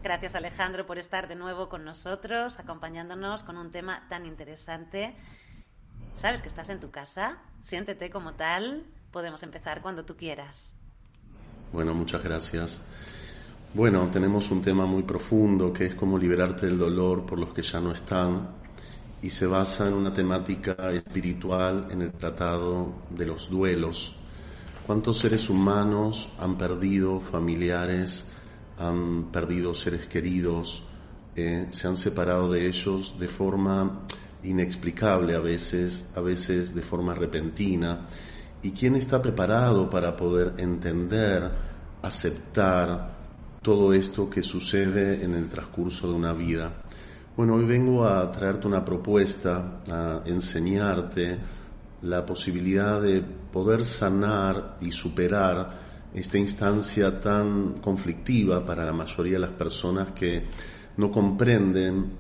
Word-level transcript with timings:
Gracias 0.03 0.33
Alejandro 0.33 0.87
por 0.87 0.98
estar 0.98 1.27
de 1.27 1.36
nuevo 1.36 1.70
con 1.70 1.86
nosotros, 1.86 2.58
acompañándonos 2.59 3.43
con 3.43 3.58
un 3.58 3.71
tema 3.71 4.08
tan 4.09 4.26
interesante. 4.26 5.15
Sabes 6.15 6.42
que 6.42 6.48
estás 6.48 6.70
en 6.70 6.80
tu 6.80 6.89
casa, 6.89 7.37
siéntete 7.64 8.09
como 8.09 8.33
tal, 8.33 8.83
podemos 9.11 9.43
empezar 9.43 9.81
cuando 9.81 10.03
tú 10.03 10.15
quieras. 10.15 10.73
Bueno, 11.71 11.93
muchas 11.93 12.23
gracias. 12.23 12.81
Bueno, 13.76 14.09
tenemos 14.11 14.49
un 14.49 14.64
tema 14.64 14.87
muy 14.87 15.03
profundo 15.03 15.71
que 15.71 15.86
es 15.86 15.95
cómo 15.95 16.17
liberarte 16.17 16.65
del 16.65 16.80
dolor 16.80 17.26
por 17.26 17.37
los 17.37 17.53
que 17.53 17.61
ya 17.61 17.80
no 17.80 17.92
están 17.92 18.49
y 19.21 19.30
se 19.30 19.45
basa 19.45 19.87
en 19.87 19.93
una 19.93 20.11
temática 20.11 20.92
espiritual 20.92 21.87
en 21.92 22.02
el 22.02 22.11
tratado 22.11 22.95
de 23.11 23.27
los 23.27 23.52
duelos. 23.52 24.15
¿Cuántos 24.86 25.20
seres 25.20 25.47
humanos 25.47 26.31
han 26.39 26.58
perdido 26.58 27.20
familiares, 27.20 28.27
han 28.77 29.32
perdido 29.32 29.73
seres 29.73 30.08
queridos, 30.08 30.83
eh, 31.36 31.67
se 31.70 31.87
han 31.87 31.98
separado 31.98 32.52
de 32.52 32.67
ellos 32.67 33.20
de 33.20 33.27
forma 33.27 34.02
inexplicable 34.43 35.36
a 35.36 35.39
veces, 35.39 36.08
a 36.15 36.21
veces 36.21 36.73
de 36.76 36.82
forma 36.82 37.14
repentina. 37.14 38.08
¿Y 38.64 38.71
quién 38.71 38.95
está 38.95 39.21
preparado 39.21 39.89
para 39.89 40.15
poder 40.15 40.54
entender, 40.58 41.49
aceptar 42.02 43.20
todo 43.61 43.93
esto 43.93 44.30
que 44.30 44.42
sucede 44.42 45.23
en 45.23 45.36
el 45.36 45.49
transcurso 45.49 46.08
de 46.08 46.14
una 46.14 46.33
vida? 46.33 46.73
Bueno, 47.36 47.55
hoy 47.55 47.65
vengo 47.65 48.05
a 48.05 48.32
traerte 48.32 48.67
una 48.67 48.83
propuesta, 48.83 49.82
a 49.89 50.21
enseñarte 50.26 51.39
la 52.02 52.26
posibilidad 52.26 53.02
de 53.02 53.21
poder 53.21 53.86
sanar 53.86 54.77
y 54.82 54.92
superar 54.92 55.90
esta 56.14 56.38
instancia 56.38 57.20
tan 57.20 57.76
conflictiva 57.82 58.66
para 58.66 58.86
la 58.86 58.92
mayoría 58.92 59.33
de 59.33 59.39
las 59.39 59.52
personas 59.52 60.10
que 60.10 60.44
no 60.98 61.11
comprenden, 61.11 62.11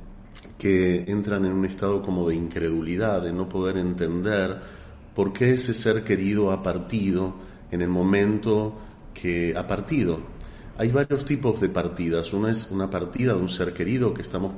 que 0.57 1.03
entran 1.07 1.45
en 1.45 1.53
un 1.53 1.65
estado 1.65 2.01
como 2.01 2.27
de 2.29 2.35
incredulidad, 2.35 3.21
de 3.21 3.33
no 3.33 3.49
poder 3.49 3.77
entender 3.77 4.59
por 5.13 5.33
qué 5.33 5.53
ese 5.53 5.73
ser 5.73 6.03
querido 6.03 6.51
ha 6.51 6.63
partido 6.63 7.35
en 7.69 7.81
el 7.81 7.89
momento 7.89 8.77
que 9.13 9.53
ha 9.55 9.67
partido. 9.67 10.19
Hay 10.77 10.89
varios 10.89 11.25
tipos 11.25 11.59
de 11.59 11.69
partidas. 11.69 12.33
Una 12.33 12.51
es 12.51 12.69
una 12.71 12.89
partida 12.89 13.33
de 13.33 13.39
un 13.39 13.49
ser 13.49 13.73
querido 13.73 14.13
que 14.13 14.21
estamos 14.21 14.53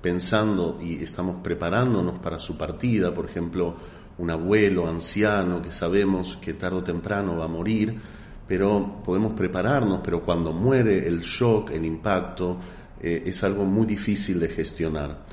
pensando 0.00 0.78
y 0.82 1.02
estamos 1.02 1.36
preparándonos 1.42 2.18
para 2.18 2.38
su 2.38 2.58
partida, 2.58 3.14
por 3.14 3.24
ejemplo, 3.24 3.74
un 4.18 4.30
abuelo 4.30 4.86
anciano 4.88 5.62
que 5.62 5.72
sabemos 5.72 6.36
que 6.36 6.52
tarde 6.54 6.76
o 6.76 6.84
temprano 6.84 7.36
va 7.38 7.46
a 7.46 7.48
morir, 7.48 7.98
pero 8.46 9.02
podemos 9.04 9.32
prepararnos, 9.32 10.00
pero 10.04 10.22
cuando 10.22 10.52
muere 10.52 11.06
el 11.06 11.20
shock, 11.20 11.70
el 11.70 11.84
impacto, 11.84 12.58
eh, 13.00 13.22
es 13.26 13.42
algo 13.42 13.64
muy 13.64 13.86
difícil 13.86 14.38
de 14.40 14.48
gestionar. 14.48 15.24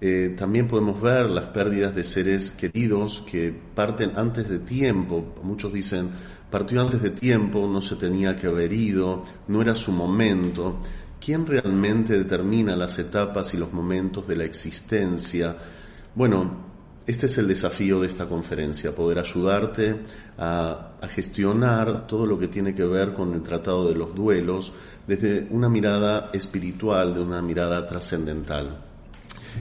Eh, 0.00 0.34
también 0.36 0.68
podemos 0.68 1.00
ver 1.00 1.30
las 1.30 1.46
pérdidas 1.46 1.94
de 1.94 2.04
seres 2.04 2.50
queridos 2.50 3.24
que 3.30 3.54
parten 3.74 4.12
antes 4.16 4.48
de 4.48 4.58
tiempo. 4.58 5.34
Muchos 5.42 5.72
dicen, 5.72 6.10
partió 6.50 6.80
antes 6.80 7.00
de 7.02 7.10
tiempo, 7.10 7.66
no 7.66 7.80
se 7.80 7.96
tenía 7.96 8.36
que 8.36 8.48
haber 8.48 8.72
ido, 8.72 9.24
no 9.48 9.62
era 9.62 9.74
su 9.74 9.92
momento. 9.92 10.78
¿Quién 11.24 11.46
realmente 11.46 12.18
determina 12.18 12.76
las 12.76 12.98
etapas 12.98 13.54
y 13.54 13.56
los 13.56 13.72
momentos 13.72 14.28
de 14.28 14.36
la 14.36 14.44
existencia? 14.44 15.56
Bueno, 16.14 16.73
este 17.06 17.26
es 17.26 17.36
el 17.36 17.48
desafío 17.48 18.00
de 18.00 18.06
esta 18.06 18.26
conferencia, 18.26 18.94
poder 18.94 19.18
ayudarte 19.18 20.00
a, 20.38 20.90
gestionar 21.14 22.06
todo 22.06 22.24
lo 22.24 22.38
que 22.38 22.48
tiene 22.48 22.74
que 22.74 22.84
ver 22.84 23.12
con 23.12 23.34
el 23.34 23.42
tratado 23.42 23.86
de 23.86 23.94
los 23.94 24.14
duelos 24.14 24.72
desde 25.06 25.46
una 25.50 25.68
mirada 25.68 26.30
espiritual, 26.32 27.14
de 27.14 27.20
una 27.20 27.42
mirada 27.42 27.86
trascendental. 27.86 28.82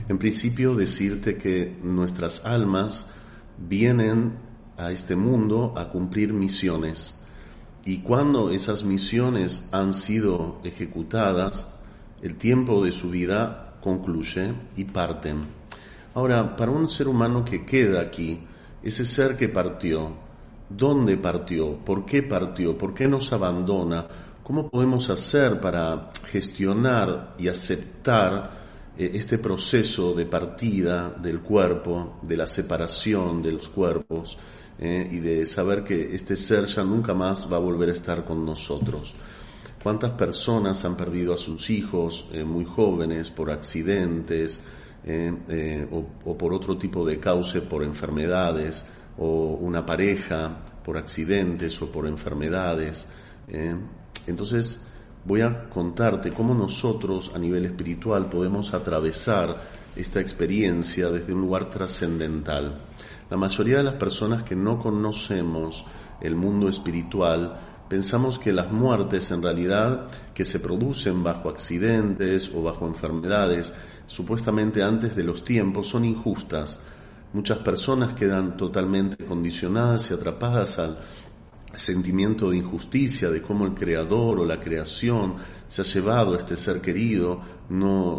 En 0.08 0.18
principio, 0.18 0.74
decirte 0.74 1.38
que 1.38 1.78
nuestras 1.84 2.46
almas 2.46 3.08
vienen 3.58 4.38
a 4.78 4.92
este 4.92 5.18
mundo 5.18 5.74
a 5.76 5.90
cumplir 5.90 6.32
misiones 6.32 7.22
y 7.86 8.00
cuando 8.00 8.52
esas 8.52 8.86
misiones 8.86 9.68
han 9.74 9.94
sido 9.94 10.62
ejecutadas, 10.64 11.68
el 12.22 12.36
tiempo 12.38 12.84
de 12.84 12.94
su 12.94 13.10
vida 13.10 13.76
concluye 13.82 14.54
y 14.78 14.86
parten. 14.86 15.63
Ahora, 16.16 16.56
para 16.56 16.72
un 16.72 16.88
ser 16.90 17.08
humano 17.08 17.44
que 17.44 17.66
queda 17.66 18.02
aquí, 18.02 18.40
ese 18.84 19.04
ser 19.04 19.36
que 19.36 19.50
partió, 19.50 20.12
¿dónde 20.70 21.18
partió? 21.18 21.78
¿Por 21.78 22.06
qué 22.06 22.22
partió? 22.22 22.78
¿Por 22.78 22.94
qué 22.94 23.08
nos 23.08 23.34
abandona? 23.34 24.06
¿Cómo 24.44 24.70
podemos 24.70 25.10
hacer 25.10 25.60
para 25.60 26.12
gestionar 26.26 27.34
y 27.40 27.48
aceptar 27.48 28.52
eh, 28.96 29.12
este 29.16 29.40
proceso 29.40 30.14
de 30.14 30.28
partida 30.28 31.10
del 31.10 31.40
cuerpo, 31.40 32.20
de 32.22 32.38
la 32.38 32.46
separación 32.46 33.42
de 33.42 33.54
los 33.54 33.70
cuerpos 33.70 34.38
eh, 34.78 35.10
y 35.12 35.18
de 35.18 35.46
saber 35.48 35.84
que 35.84 36.14
este 36.14 36.36
ser 36.36 36.66
ya 36.66 36.84
nunca 36.84 37.16
más 37.16 37.52
va 37.52 37.58
a 37.58 37.60
volver 37.60 37.90
a 37.90 37.94
estar 37.94 38.24
con 38.24 38.46
nosotros? 38.46 39.16
¿Cuántas 39.82 40.12
personas 40.12 40.86
han 40.86 40.96
perdido 40.96 41.34
a 41.34 41.38
sus 41.38 41.72
hijos 41.72 42.30
eh, 42.34 42.44
muy 42.44 42.66
jóvenes 42.66 43.32
por 43.32 43.50
accidentes? 43.50 44.60
Eh, 45.06 45.34
eh, 45.50 45.88
o, 45.92 46.38
por 46.38 46.54
otro 46.54 46.78
tipo 46.78 47.06
de 47.06 47.20
cauce, 47.20 47.62
por 47.62 47.84
enfermedades, 47.84 48.86
o 49.18 49.58
una 49.60 49.86
pareja 49.86 50.58
por 50.84 50.98
accidentes 50.98 51.82
o 51.82 51.92
por 51.92 52.08
enfermedades. 52.08 53.08
Eh. 53.48 53.76
Entonces, 54.28 54.82
voy 55.26 55.42
a 55.42 55.70
contarte 55.70 56.32
cómo 56.32 56.54
nosotros 56.54 57.32
a 57.36 57.40
nivel 57.40 57.66
espiritual 57.66 58.30
podemos 58.30 58.74
atravesar 58.74 59.56
esta 59.96 60.22
experiencia 60.22 61.10
desde 61.10 61.34
un 61.34 61.42
lugar 61.42 61.70
trascendental. 61.70 62.76
La 63.30 63.38
mayoría 63.38 63.78
de 63.78 63.84
las 63.84 63.96
personas 63.96 64.44
que 64.44 64.56
no 64.56 64.80
conocemos 64.80 65.86
el 66.22 66.36
mundo 66.36 66.70
espiritual 66.70 67.60
pensamos 67.90 68.40
que 68.40 68.52
las 68.52 68.72
muertes 68.72 69.30
en 69.32 69.42
realidad 69.42 70.08
que 70.34 70.46
se 70.46 70.60
producen 70.60 71.24
bajo 71.24 71.50
accidentes 71.50 72.52
o 72.54 72.64
bajo 72.64 72.88
enfermedades, 72.88 73.74
supuestamente 74.06 74.84
antes 74.84 75.16
de 75.16 75.24
los 75.24 75.44
tiempos, 75.44 75.88
son 75.88 76.06
injustas. 76.06 76.80
Muchas 77.34 77.60
personas 77.60 78.14
quedan 78.14 78.58
totalmente 78.58 79.26
condicionadas 79.26 80.12
y 80.12 80.14
atrapadas 80.14 80.80
al, 80.80 80.98
sentimiento 81.74 82.52
de 82.52 82.58
injusticia, 82.58 83.30
de 83.30 83.42
cómo 83.42 83.66
el 83.66 83.74
creador 83.74 84.40
o 84.40 84.46
la 84.46 84.60
creación 84.60 85.36
se 85.68 85.82
ha 85.82 85.86
llevado 85.86 86.34
a 86.34 86.38
este 86.38 86.56
ser 86.56 86.82
querido 86.82 87.42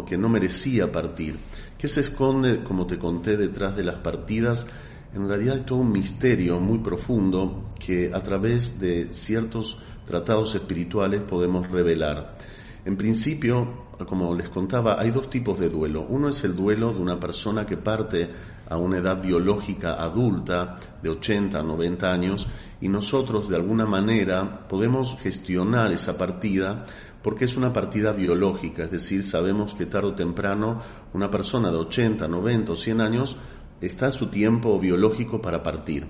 que 0.05 0.17
no 0.17 0.29
merecía 0.29 0.91
partir. 0.91 1.37
¿Qué 1.77 1.87
se 1.87 2.01
esconde, 2.01 2.63
como 2.63 2.85
te 2.85 2.97
conté, 2.97 3.37
detrás 3.37 3.75
de 3.75 3.83
las 3.83 3.95
partidas? 3.95 4.67
En 5.13 5.27
realidad 5.27 5.55
hay 5.55 5.61
todo 5.61 5.79
un 5.79 5.91
misterio 5.91 6.59
muy 6.59 6.79
profundo 6.79 7.69
que 7.79 8.11
a 8.13 8.21
través 8.21 8.79
de 8.79 9.13
ciertos 9.13 9.77
tratados 10.05 10.55
espirituales 10.55 11.21
podemos 11.21 11.69
revelar. 11.69 12.37
En 12.85 12.97
principio, 12.97 13.87
como 14.07 14.35
les 14.35 14.49
contaba, 14.49 14.99
hay 14.99 15.09
dos 15.09 15.27
tipos 15.27 15.59
de 15.59 15.69
duelo. 15.69 16.05
Uno 16.07 16.29
es 16.29 16.43
el 16.43 16.55
duelo 16.55 16.93
de 16.93 16.99
una 16.99 17.19
persona 17.19 17.65
que 17.65 17.77
parte 17.77 18.29
a 18.69 18.77
una 18.77 18.99
edad 18.99 19.21
biológica 19.21 19.95
adulta 19.95 20.77
de 21.01 21.09
80, 21.09 21.63
90 21.63 22.11
años 22.11 22.47
y 22.79 22.87
nosotros 22.87 23.49
de 23.49 23.55
alguna 23.55 23.87
manera 23.87 24.67
podemos 24.67 25.17
gestionar 25.19 25.91
esa 25.91 26.15
partida 26.15 26.85
porque 27.23 27.45
es 27.45 27.57
una 27.57 27.73
partida 27.73 28.11
biológica, 28.11 28.83
es 28.83 28.91
decir, 28.91 29.23
sabemos 29.23 29.73
que 29.73 29.87
tarde 29.87 30.09
o 30.09 30.13
temprano 30.15 30.79
una 31.13 31.31
persona 31.31 31.71
de 31.71 31.77
80, 31.77 32.27
90 32.27 32.71
o 32.71 32.75
100 32.75 33.01
años 33.01 33.37
está 33.81 34.07
a 34.07 34.11
su 34.11 34.27
tiempo 34.27 34.79
biológico 34.79 35.41
para 35.41 35.63
partir. 35.63 36.05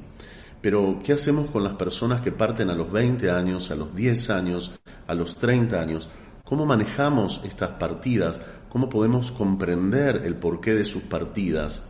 Pero, 0.61 0.99
¿qué 1.03 1.13
hacemos 1.13 1.51
con 1.51 1.63
las 1.63 1.73
personas 1.73 2.21
que 2.21 2.31
parten 2.31 2.69
a 2.69 2.75
los 2.75 2.91
20 2.91 3.29
años, 3.29 3.69
a 3.71 3.75
los 3.75 3.95
10 3.95 4.29
años, 4.31 4.71
a 5.07 5.13
los 5.13 5.35
30 5.35 5.79
años? 5.79 6.09
¿Cómo 6.45 6.67
manejamos 6.67 7.41
estas 7.43 7.71
partidas? 7.71 8.39
¿Cómo 8.69 8.87
podemos 8.87 9.31
comprender 9.31 10.21
el 10.25 10.35
porqué 10.35 10.75
de 10.75 10.83
sus 10.83 11.01
partidas? 11.01 11.81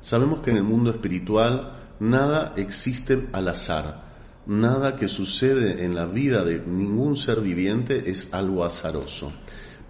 Sabemos 0.00 0.38
que 0.38 0.52
en 0.52 0.58
el 0.58 0.62
mundo 0.62 0.90
espiritual 0.90 1.72
nada 1.98 2.54
existe 2.56 3.26
al 3.32 3.48
azar. 3.48 4.04
Nada 4.46 4.94
que 4.94 5.08
sucede 5.08 5.84
en 5.84 5.96
la 5.96 6.06
vida 6.06 6.44
de 6.44 6.60
ningún 6.60 7.16
ser 7.16 7.40
viviente 7.40 8.08
es 8.08 8.32
algo 8.32 8.64
azaroso. 8.64 9.32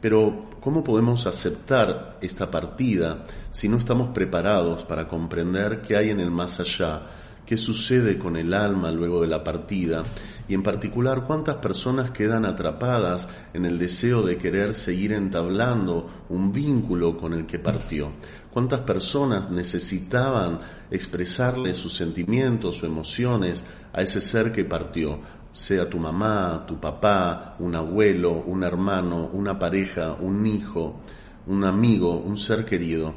Pero, 0.00 0.48
¿cómo 0.60 0.82
podemos 0.82 1.26
aceptar 1.26 2.16
esta 2.22 2.50
partida 2.50 3.24
si 3.50 3.68
no 3.68 3.76
estamos 3.76 4.08
preparados 4.14 4.84
para 4.84 5.06
comprender 5.06 5.82
qué 5.82 5.98
hay 5.98 6.08
en 6.08 6.20
el 6.20 6.30
más 6.30 6.60
allá? 6.60 7.02
¿Qué 7.46 7.56
sucede 7.56 8.18
con 8.18 8.36
el 8.36 8.52
alma 8.52 8.90
luego 8.90 9.22
de 9.22 9.28
la 9.28 9.44
partida? 9.44 10.02
Y 10.48 10.54
en 10.54 10.64
particular, 10.64 11.26
¿cuántas 11.28 11.54
personas 11.56 12.10
quedan 12.10 12.44
atrapadas 12.44 13.28
en 13.54 13.64
el 13.64 13.78
deseo 13.78 14.22
de 14.22 14.36
querer 14.36 14.74
seguir 14.74 15.12
entablando 15.12 16.08
un 16.28 16.50
vínculo 16.50 17.16
con 17.16 17.32
el 17.34 17.46
que 17.46 17.60
partió? 17.60 18.10
¿Cuántas 18.52 18.80
personas 18.80 19.48
necesitaban 19.48 20.58
expresarle 20.90 21.72
sus 21.72 21.94
sentimientos 21.94 22.82
o 22.82 22.86
emociones 22.86 23.64
a 23.92 24.02
ese 24.02 24.20
ser 24.20 24.50
que 24.50 24.64
partió? 24.64 25.20
Sea 25.52 25.88
tu 25.88 25.98
mamá, 25.98 26.64
tu 26.66 26.80
papá, 26.80 27.54
un 27.60 27.76
abuelo, 27.76 28.42
un 28.44 28.64
hermano, 28.64 29.30
una 29.32 29.56
pareja, 29.56 30.14
un 30.14 30.44
hijo, 30.48 31.00
un 31.46 31.62
amigo, 31.62 32.16
un 32.16 32.36
ser 32.36 32.64
querido. 32.64 33.14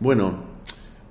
Bueno, 0.00 0.53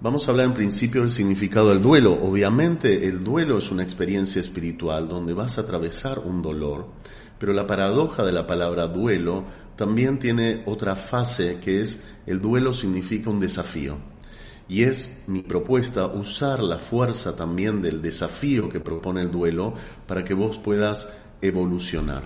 Vamos 0.04 0.28
a 0.28 0.32
hablar 0.32 0.48
en 0.48 0.54
principio 0.54 1.00
del 1.00 1.12
significado 1.12 1.70
del 1.70 1.82
duelo. 1.82 2.12
Obviamente 2.22 3.08
el 3.08 3.24
duelo 3.24 3.58
es 3.58 3.72
una 3.72 3.84
experiencia 3.84 4.42
espiritual 4.42 5.08
donde 5.08 5.34
vas 5.34 5.58
a 5.58 5.62
atravesar 5.62 6.20
un 6.20 6.42
dolor, 6.42 6.88
pero 7.40 7.54
la 7.54 7.66
paradoja 7.66 8.26
de 8.26 8.34
la 8.34 8.46
palabra 8.46 8.88
duelo 8.88 9.46
también 9.78 10.20
tiene 10.20 10.64
otra 10.66 10.98
fase 10.98 11.60
que 11.64 11.80
es 11.80 12.02
el 12.26 12.42
duelo 12.42 12.74
significa 12.74 13.30
un 13.30 13.40
desafío. 13.40 13.98
Y 14.68 14.84
es 14.84 15.24
mi 15.28 15.42
propuesta 15.42 16.08
usar 16.08 16.62
la 16.62 16.80
fuerza 16.80 17.38
también 17.38 17.82
del 17.82 18.02
desafío 18.02 18.68
que 18.68 18.82
propone 18.82 19.22
el 19.22 19.32
duelo 19.32 19.74
para 20.06 20.26
que 20.26 20.34
vos 20.34 20.58
puedas 20.58 21.14
evolucionar. 21.42 22.24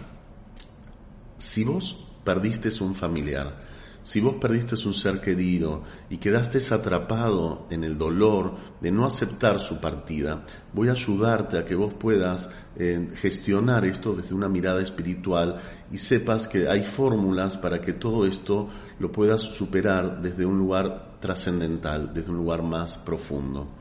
Si 1.37 1.63
vos 1.63 2.07
perdiste 2.23 2.69
un 2.81 2.95
familiar, 2.95 3.76
si 4.07 4.21
vos 4.21 4.35
perdiste 4.35 4.75
un 4.87 4.93
ser 4.93 5.19
querido 5.19 5.83
y 6.09 6.15
quedaste 6.15 6.59
atrapado 6.73 7.67
en 7.69 7.83
el 7.83 7.97
dolor 7.97 8.55
de 8.79 8.89
no 8.89 9.05
aceptar 9.05 9.59
su 9.59 9.81
partida, 9.81 10.45
voy 10.71 10.87
a 10.87 10.93
ayudarte 10.93 11.57
a 11.57 11.65
que 11.65 11.75
vos 11.75 11.93
puedas 11.93 12.49
eh, 12.77 13.09
gestionar 13.15 13.83
esto 13.83 14.15
desde 14.15 14.33
una 14.33 14.47
mirada 14.47 14.81
espiritual 14.81 15.57
y 15.91 15.97
sepas 15.97 16.47
que 16.47 16.69
hay 16.69 16.85
fórmulas 16.85 17.57
para 17.57 17.81
que 17.81 17.91
todo 17.91 18.25
esto 18.25 18.69
lo 18.97 19.11
puedas 19.11 19.41
superar 19.41 20.21
desde 20.21 20.45
un 20.45 20.57
lugar 20.57 21.17
trascendental, 21.19 22.13
desde 22.13 22.31
un 22.31 22.37
lugar 22.37 22.63
más 22.63 22.97
profundo. 22.97 23.73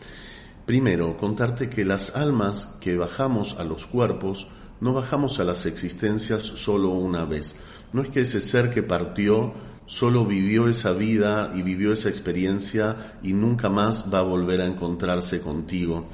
Primero, 0.66 1.16
contarte 1.16 1.70
que 1.70 1.84
las 1.84 2.16
almas 2.16 2.76
que 2.80 2.96
bajamos 2.96 3.60
a 3.60 3.64
los 3.64 3.86
cuerpos 3.86 4.48
no 4.80 4.92
bajamos 4.92 5.38
a 5.38 5.44
las 5.44 5.66
existencias 5.66 6.42
solo 6.42 6.90
una 6.90 7.24
vez. 7.24 7.54
No 7.92 8.02
es 8.02 8.08
que 8.08 8.22
ese 8.22 8.40
ser 8.40 8.70
que 8.70 8.82
partió 8.82 9.54
solo 9.86 10.24
vivió 10.24 10.68
esa 10.68 10.92
vida 10.92 11.52
y 11.54 11.62
vivió 11.62 11.92
esa 11.92 12.08
experiencia 12.08 13.18
y 13.22 13.32
nunca 13.32 13.68
más 13.68 14.12
va 14.12 14.18
a 14.18 14.22
volver 14.22 14.60
a 14.60 14.66
encontrarse 14.66 15.40
contigo. 15.40 16.08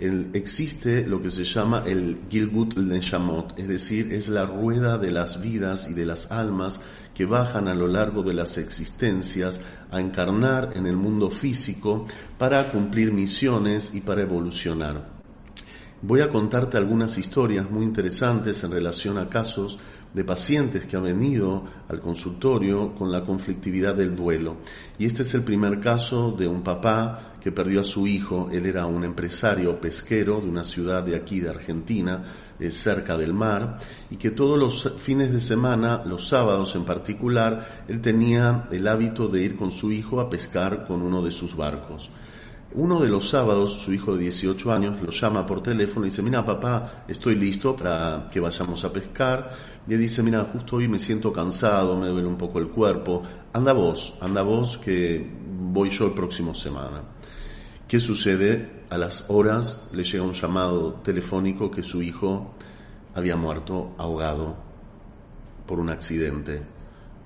existe 0.00 1.04
lo 1.04 1.20
que 1.20 1.28
se 1.28 1.42
llama 1.42 1.82
el 1.84 2.20
Gilgut 2.30 2.78
Neshamot, 2.78 3.58
es 3.58 3.66
decir, 3.66 4.12
es 4.12 4.28
la 4.28 4.46
rueda 4.46 4.96
de 4.96 5.10
las 5.10 5.40
vidas 5.40 5.88
y 5.90 5.94
de 5.94 6.06
las 6.06 6.30
almas 6.30 6.80
que 7.12 7.26
bajan 7.26 7.66
a 7.66 7.74
lo 7.74 7.88
largo 7.88 8.22
de 8.22 8.32
las 8.32 8.58
existencias 8.58 9.58
a 9.90 10.00
encarnar 10.00 10.70
en 10.76 10.86
el 10.86 10.96
mundo 10.96 11.30
físico 11.30 12.06
para 12.38 12.70
cumplir 12.70 13.12
misiones 13.12 13.92
y 13.92 14.00
para 14.00 14.22
evolucionar. 14.22 15.18
Voy 16.00 16.20
a 16.20 16.28
contarte 16.28 16.76
algunas 16.76 17.18
historias 17.18 17.68
muy 17.68 17.84
interesantes 17.84 18.62
en 18.62 18.70
relación 18.70 19.18
a 19.18 19.28
casos 19.28 19.80
de 20.12 20.24
pacientes 20.24 20.86
que 20.86 20.96
han 20.96 21.04
venido 21.04 21.64
al 21.88 22.00
consultorio 22.00 22.94
con 22.94 23.12
la 23.12 23.22
conflictividad 23.22 23.94
del 23.94 24.16
duelo. 24.16 24.56
Y 24.98 25.06
este 25.06 25.22
es 25.22 25.34
el 25.34 25.42
primer 25.42 25.80
caso 25.80 26.32
de 26.32 26.48
un 26.48 26.62
papá 26.62 27.34
que 27.40 27.52
perdió 27.52 27.80
a 27.80 27.84
su 27.84 28.06
hijo. 28.06 28.48
Él 28.52 28.66
era 28.66 28.86
un 28.86 29.04
empresario 29.04 29.80
pesquero 29.80 30.40
de 30.40 30.48
una 30.48 30.64
ciudad 30.64 31.02
de 31.02 31.16
aquí, 31.16 31.40
de 31.40 31.50
Argentina, 31.50 32.22
eh, 32.58 32.70
cerca 32.70 33.16
del 33.16 33.32
mar, 33.32 33.78
y 34.10 34.16
que 34.16 34.30
todos 34.30 34.58
los 34.58 34.92
fines 34.98 35.32
de 35.32 35.40
semana, 35.40 36.02
los 36.04 36.26
sábados 36.26 36.74
en 36.74 36.84
particular, 36.84 37.84
él 37.86 38.00
tenía 38.00 38.66
el 38.70 38.88
hábito 38.88 39.28
de 39.28 39.42
ir 39.42 39.56
con 39.56 39.70
su 39.70 39.92
hijo 39.92 40.20
a 40.20 40.28
pescar 40.28 40.86
con 40.86 41.02
uno 41.02 41.22
de 41.22 41.30
sus 41.30 41.56
barcos. 41.56 42.10
Uno 42.74 43.00
de 43.00 43.08
los 43.08 43.30
sábados, 43.30 43.72
su 43.72 43.94
hijo 43.94 44.14
de 44.14 44.24
18 44.24 44.70
años 44.70 45.00
lo 45.00 45.10
llama 45.10 45.46
por 45.46 45.62
teléfono 45.62 46.04
y 46.04 46.10
dice, 46.10 46.22
mira 46.22 46.44
papá, 46.44 47.04
estoy 47.08 47.34
listo 47.34 47.74
para 47.74 48.28
que 48.30 48.40
vayamos 48.40 48.84
a 48.84 48.92
pescar. 48.92 49.50
Y 49.88 49.94
él 49.94 50.00
dice, 50.00 50.22
mira, 50.22 50.46
justo 50.52 50.76
hoy 50.76 50.86
me 50.86 50.98
siento 50.98 51.32
cansado, 51.32 51.96
me 51.96 52.08
duele 52.08 52.28
un 52.28 52.36
poco 52.36 52.58
el 52.58 52.68
cuerpo. 52.68 53.22
Anda 53.54 53.72
vos, 53.72 54.14
anda 54.20 54.42
vos 54.42 54.76
que 54.76 55.26
voy 55.58 55.88
yo 55.88 56.06
el 56.06 56.12
próximo 56.12 56.54
semana. 56.54 57.02
¿Qué 57.88 57.98
sucede? 58.00 58.84
A 58.90 58.98
las 58.98 59.24
horas 59.28 59.88
le 59.92 60.04
llega 60.04 60.24
un 60.24 60.34
llamado 60.34 60.94
telefónico 61.02 61.70
que 61.70 61.82
su 61.82 62.02
hijo 62.02 62.52
había 63.14 63.36
muerto 63.36 63.94
ahogado 63.96 64.56
por 65.66 65.80
un 65.80 65.88
accidente. 65.88 66.62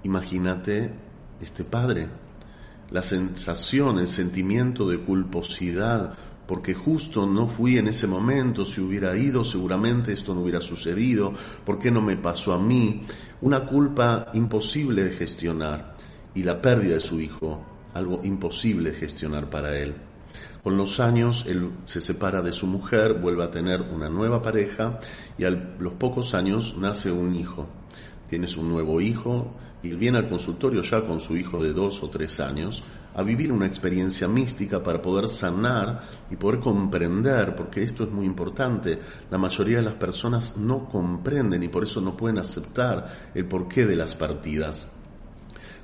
Imagínate 0.05 0.95
este 1.41 1.65
padre 1.65 2.22
la 2.93 3.03
sensación, 3.03 3.99
el 3.99 4.07
sentimiento 4.07 4.89
de 4.89 4.99
culposidad, 4.99 6.15
porque 6.47 6.75
justo 6.75 7.27
no 7.27 7.49
fui 7.49 7.79
en 7.79 7.89
ese 7.89 8.07
momento, 8.07 8.67
si 8.67 8.81
hubiera 8.81 9.17
ido 9.17 9.45
seguramente 9.45 10.13
esto 10.13 10.35
no 10.35 10.43
hubiera 10.43 10.61
sucedido, 10.61 11.33
¿por 11.65 11.79
qué 11.79 11.91
no 11.91 12.03
me 12.03 12.17
pasó 12.17 12.53
a 12.53 12.59
mí? 12.59 13.05
Una 13.41 13.65
culpa 13.65 14.27
imposible 14.35 15.05
de 15.05 15.13
gestionar 15.13 15.95
y 16.35 16.43
la 16.43 16.61
pérdida 16.61 16.95
de 16.95 17.01
su 17.01 17.21
hijo, 17.21 17.65
algo 17.95 18.21
imposible 18.25 18.91
de 18.91 18.97
gestionar 18.99 19.49
para 19.49 19.79
él. 19.79 19.95
Con 20.63 20.77
los 20.77 21.01
años 21.01 21.45
él 21.49 21.71
se 21.87 22.01
separa 22.01 22.43
de 22.43 22.53
su 22.53 22.67
mujer, 22.67 23.15
vuelve 23.15 23.45
a 23.45 23.51
tener 23.51 23.81
una 23.81 24.09
nueva 24.09 24.43
pareja 24.43 25.01
y 25.39 25.45
a 25.45 25.51
los 25.51 25.95
pocos 25.95 26.35
años 26.35 26.77
nace 26.79 27.11
un 27.11 27.35
hijo 27.35 27.67
tienes 28.33 28.57
un 28.57 28.71
nuevo 28.71 28.99
hijo 28.99 29.53
y 29.83 29.91
viene 29.91 30.17
al 30.17 30.31
consultorio 30.31 30.81
ya 30.81 31.07
con 31.07 31.21
su 31.21 31.37
hijo 31.37 31.63
de 31.63 31.75
dos 31.75 32.03
o 32.03 32.09
tres 32.09 32.41
años 32.41 32.83
a 33.15 33.23
vivir 33.23 33.53
una 33.53 33.67
experiencia 33.67 34.27
mística 34.27 34.83
para 34.83 35.03
poder 35.03 35.29
sanar 35.29 36.01
y 36.31 36.37
poder 36.37 36.59
comprender, 36.59 37.55
porque 37.55 37.83
esto 37.83 38.05
es 38.05 38.11
muy 38.11 38.25
importante. 38.25 38.99
La 39.31 39.37
mayoría 39.37 39.77
de 39.77 39.83
las 39.83 39.97
personas 39.97 40.57
no 40.57 40.89
comprenden 40.89 41.63
y 41.63 41.69
por 41.69 41.83
eso 41.83 42.01
no 42.01 42.17
pueden 42.17 42.39
aceptar 42.39 43.31
el 43.35 43.45
porqué 43.45 43.85
de 43.85 43.97
las 43.97 44.15
partidas. 44.15 44.91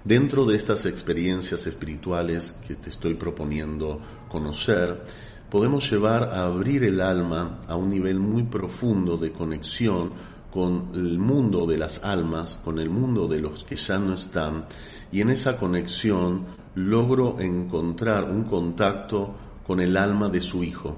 Dentro 0.03 0.47
de 0.47 0.57
estas 0.57 0.87
experiencias 0.87 1.67
espirituales 1.67 2.53
que 2.67 2.77
te 2.77 2.89
estoy 2.89 3.13
proponiendo 3.13 4.01
conocer, 4.31 5.03
podemos 5.51 5.91
llevar 5.91 6.25
a 6.25 6.47
abrir 6.47 6.85
el 6.85 7.03
alma 7.03 7.61
a 7.69 7.77
un 7.77 7.91
nivel 7.91 8.19
muy 8.19 8.45
profundo 8.45 9.19
de 9.19 9.33
conexión 9.33 10.38
con 10.51 10.91
el 10.95 11.19
mundo 11.19 11.67
de 11.67 11.79
las 11.79 12.03
almas, 12.05 12.61
con 12.65 12.79
el 12.79 12.91
mundo 12.91 13.29
de 13.29 13.41
los 13.41 13.65
que 13.65 13.77
ya 13.77 13.99
no 13.99 14.15
están, 14.15 14.67
y 15.13 15.21
en 15.21 15.31
esa 15.31 15.59
conexión 15.59 16.47
logro 16.75 17.41
encontrar 17.41 18.25
un 18.25 18.45
contacto 18.45 19.35
con 19.67 19.81
el 19.81 19.97
alma 19.97 20.29
de 20.29 20.41
su 20.41 20.65
hijo, 20.65 20.97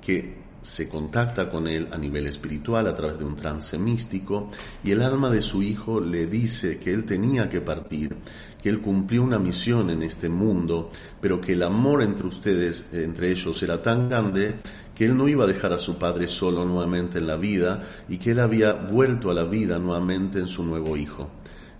que 0.00 0.38
se 0.60 0.88
contacta 0.88 1.48
con 1.48 1.66
él 1.66 1.88
a 1.92 1.98
nivel 1.98 2.26
espiritual 2.26 2.86
a 2.88 2.94
través 2.94 3.18
de 3.18 3.24
un 3.24 3.36
trance 3.36 3.78
místico 3.78 4.50
y 4.82 4.90
el 4.90 5.02
alma 5.02 5.30
de 5.30 5.40
su 5.40 5.62
hijo 5.62 6.00
le 6.00 6.26
dice 6.26 6.78
que 6.78 6.92
él 6.92 7.04
tenía 7.04 7.48
que 7.48 7.60
partir, 7.60 8.16
que 8.60 8.68
él 8.68 8.80
cumplió 8.80 9.22
una 9.22 9.38
misión 9.38 9.88
en 9.90 10.02
este 10.02 10.28
mundo, 10.28 10.90
pero 11.20 11.40
que 11.40 11.52
el 11.52 11.62
amor 11.62 12.02
entre 12.02 12.26
ustedes, 12.26 12.92
entre 12.92 13.30
ellos, 13.30 13.62
era 13.62 13.80
tan 13.80 14.08
grande 14.08 14.56
que 14.98 15.04
él 15.04 15.16
no 15.16 15.28
iba 15.28 15.44
a 15.44 15.46
dejar 15.46 15.72
a 15.72 15.78
su 15.78 15.96
padre 15.96 16.26
solo 16.26 16.64
nuevamente 16.64 17.18
en 17.18 17.28
la 17.28 17.36
vida 17.36 17.84
y 18.08 18.18
que 18.18 18.32
él 18.32 18.40
había 18.40 18.72
vuelto 18.72 19.30
a 19.30 19.34
la 19.34 19.44
vida 19.44 19.78
nuevamente 19.78 20.40
en 20.40 20.48
su 20.48 20.64
nuevo 20.64 20.96
hijo. 20.96 21.30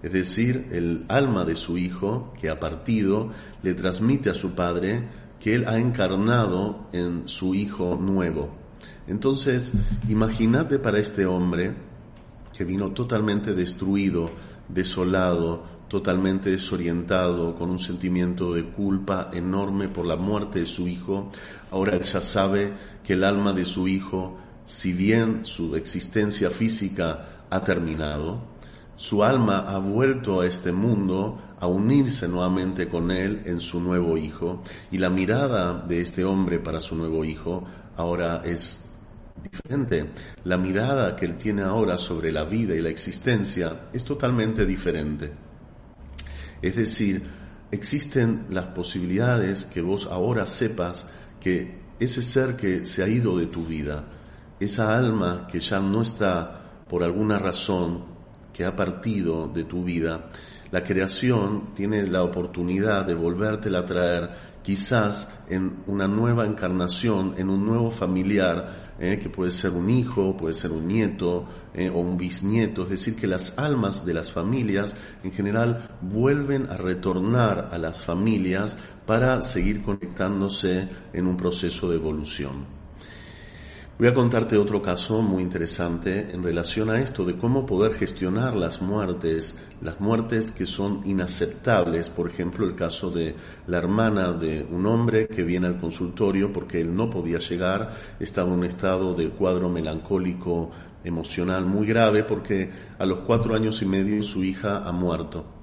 Es 0.04 0.12
decir, 0.12 0.68
el 0.70 1.04
alma 1.08 1.44
de 1.44 1.56
su 1.56 1.76
hijo, 1.78 2.32
que 2.40 2.48
ha 2.48 2.60
partido, 2.60 3.30
le 3.64 3.74
transmite 3.74 4.30
a 4.30 4.34
su 4.34 4.54
padre 4.54 5.02
que 5.40 5.56
él 5.56 5.66
ha 5.66 5.78
encarnado 5.78 6.86
en 6.92 7.28
su 7.28 7.56
hijo 7.56 7.96
nuevo. 7.96 8.54
Entonces, 9.08 9.72
imagínate 10.08 10.78
para 10.78 11.00
este 11.00 11.26
hombre 11.26 11.74
que 12.56 12.64
vino 12.64 12.92
totalmente 12.92 13.52
destruido, 13.52 14.30
desolado, 14.68 15.64
totalmente 15.88 16.50
desorientado, 16.50 17.54
con 17.54 17.70
un 17.70 17.78
sentimiento 17.78 18.52
de 18.52 18.64
culpa 18.64 19.30
enorme 19.32 19.88
por 19.88 20.06
la 20.06 20.16
muerte 20.16 20.60
de 20.60 20.66
su 20.66 20.86
hijo, 20.86 21.30
ahora 21.70 21.98
ya 22.00 22.20
sabe 22.20 22.72
que 23.02 23.14
el 23.14 23.24
alma 23.24 23.52
de 23.52 23.64
su 23.64 23.88
hijo, 23.88 24.38
si 24.66 24.92
bien 24.92 25.44
su 25.44 25.74
existencia 25.76 26.50
física 26.50 27.44
ha 27.50 27.64
terminado, 27.64 28.42
su 28.96 29.22
alma 29.22 29.60
ha 29.60 29.78
vuelto 29.78 30.40
a 30.40 30.46
este 30.46 30.72
mundo 30.72 31.40
a 31.60 31.66
unirse 31.66 32.28
nuevamente 32.28 32.88
con 32.88 33.10
él 33.10 33.42
en 33.46 33.60
su 33.60 33.80
nuevo 33.80 34.18
hijo 34.18 34.62
y 34.90 34.98
la 34.98 35.08
mirada 35.08 35.74
de 35.74 36.00
este 36.00 36.24
hombre 36.24 36.58
para 36.58 36.80
su 36.80 36.96
nuevo 36.96 37.24
hijo 37.24 37.64
ahora 37.96 38.42
es 38.44 38.80
diferente. 39.42 40.10
La 40.44 40.58
mirada 40.58 41.14
que 41.14 41.26
él 41.26 41.36
tiene 41.36 41.62
ahora 41.62 41.96
sobre 41.96 42.32
la 42.32 42.44
vida 42.44 42.74
y 42.74 42.80
la 42.80 42.88
existencia 42.88 43.88
es 43.92 44.04
totalmente 44.04 44.66
diferente. 44.66 45.47
Es 46.62 46.76
decir, 46.76 47.22
existen 47.70 48.46
las 48.50 48.66
posibilidades 48.66 49.64
que 49.64 49.80
vos 49.80 50.08
ahora 50.10 50.46
sepas 50.46 51.06
que 51.40 51.78
ese 52.00 52.22
ser 52.22 52.56
que 52.56 52.86
se 52.86 53.02
ha 53.02 53.08
ido 53.08 53.36
de 53.36 53.46
tu 53.46 53.64
vida, 53.64 54.04
esa 54.60 54.96
alma 54.96 55.46
que 55.50 55.60
ya 55.60 55.80
no 55.80 56.02
está 56.02 56.84
por 56.88 57.02
alguna 57.02 57.38
razón, 57.38 58.04
que 58.52 58.64
ha 58.64 58.74
partido 58.74 59.46
de 59.48 59.64
tu 59.64 59.84
vida, 59.84 60.30
la 60.70 60.84
creación 60.84 61.74
tiene 61.74 62.06
la 62.06 62.22
oportunidad 62.22 63.06
de 63.06 63.14
volvértela 63.14 63.80
a 63.80 63.86
traer 63.86 64.30
quizás 64.62 65.44
en 65.48 65.82
una 65.86 66.06
nueva 66.06 66.44
encarnación, 66.44 67.34
en 67.38 67.48
un 67.48 67.64
nuevo 67.64 67.90
familiar, 67.90 68.87
¿eh? 68.98 69.18
que 69.18 69.30
puede 69.30 69.50
ser 69.50 69.72
un 69.72 69.90
hijo, 69.90 70.36
puede 70.36 70.54
ser 70.54 70.72
un 70.72 70.86
nieto 70.86 71.46
¿eh? 71.74 71.88
o 71.88 71.98
un 71.98 72.16
bisnieto, 72.16 72.82
es 72.82 72.90
decir, 72.90 73.16
que 73.16 73.26
las 73.26 73.58
almas 73.58 74.04
de 74.04 74.14
las 74.14 74.32
familias 74.32 74.94
en 75.22 75.32
general 75.32 75.88
vuelven 76.00 76.68
a 76.70 76.76
retornar 76.76 77.68
a 77.72 77.78
las 77.78 78.02
familias 78.04 78.76
para 79.06 79.40
seguir 79.42 79.82
conectándose 79.82 80.88
en 81.12 81.26
un 81.26 81.36
proceso 81.36 81.90
de 81.90 81.96
evolución. 81.96 82.77
Voy 83.98 84.06
a 84.06 84.14
contarte 84.14 84.56
otro 84.56 84.80
caso 84.80 85.22
muy 85.22 85.42
interesante 85.42 86.30
en 86.30 86.40
relación 86.44 86.88
a 86.88 87.00
esto 87.00 87.24
de 87.24 87.36
cómo 87.36 87.66
poder 87.66 87.94
gestionar 87.94 88.54
las 88.54 88.80
muertes, 88.80 89.56
las 89.82 89.98
muertes 89.98 90.52
que 90.52 90.66
son 90.66 91.00
inaceptables. 91.04 92.08
Por 92.08 92.30
ejemplo, 92.30 92.64
el 92.64 92.76
caso 92.76 93.10
de 93.10 93.34
la 93.66 93.78
hermana 93.78 94.32
de 94.32 94.64
un 94.70 94.86
hombre 94.86 95.26
que 95.26 95.42
viene 95.42 95.66
al 95.66 95.80
consultorio 95.80 96.52
porque 96.52 96.80
él 96.80 96.94
no 96.94 97.10
podía 97.10 97.38
llegar, 97.38 97.90
estaba 98.20 98.46
en 98.46 98.58
un 98.60 98.64
estado 98.66 99.14
de 99.14 99.30
cuadro 99.30 99.68
melancólico 99.68 100.70
emocional 101.02 101.66
muy 101.66 101.84
grave 101.84 102.22
porque 102.22 102.70
a 103.00 103.04
los 103.04 103.18
cuatro 103.26 103.56
años 103.56 103.82
y 103.82 103.86
medio 103.86 104.22
su 104.22 104.44
hija 104.44 104.78
ha 104.78 104.92
muerto. 104.92 105.57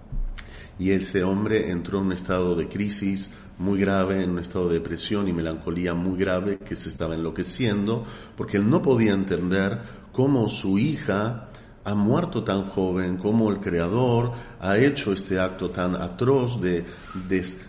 Y 0.78 0.92
ese 0.92 1.24
hombre 1.24 1.72
entró 1.72 2.00
en 2.00 2.08
un 2.08 2.12
estado 2.12 2.56
de 2.56 2.68
crisis 2.68 3.32
muy 3.58 3.80
grave, 3.80 4.24
en 4.24 4.32
un 4.32 4.40
estado 4.40 4.68
de 4.68 4.76
depresión 4.76 5.28
y 5.28 5.34
melancolía 5.34 5.94
muy 5.94 6.20
grave, 6.20 6.58
que 6.58 6.76
se 6.76 6.90
estaba 6.90 7.16
enloqueciendo, 7.16 8.04
porque 8.36 8.58
él 8.58 8.70
no 8.70 8.82
podía 8.82 9.14
entender 9.14 9.80
cómo 10.12 10.50
su 10.50 10.78
hija 10.78 11.50
ha 11.86 11.94
muerto 11.94 12.44
tan 12.44 12.66
joven, 12.66 13.18
como 13.18 13.52
el 13.52 13.60
Creador 13.60 14.32
ha 14.60 14.76
hecho 14.78 15.14
este 15.14 15.40
acto 15.40 15.70
tan 15.70 15.96
atroz 15.96 16.60
de 16.60 16.84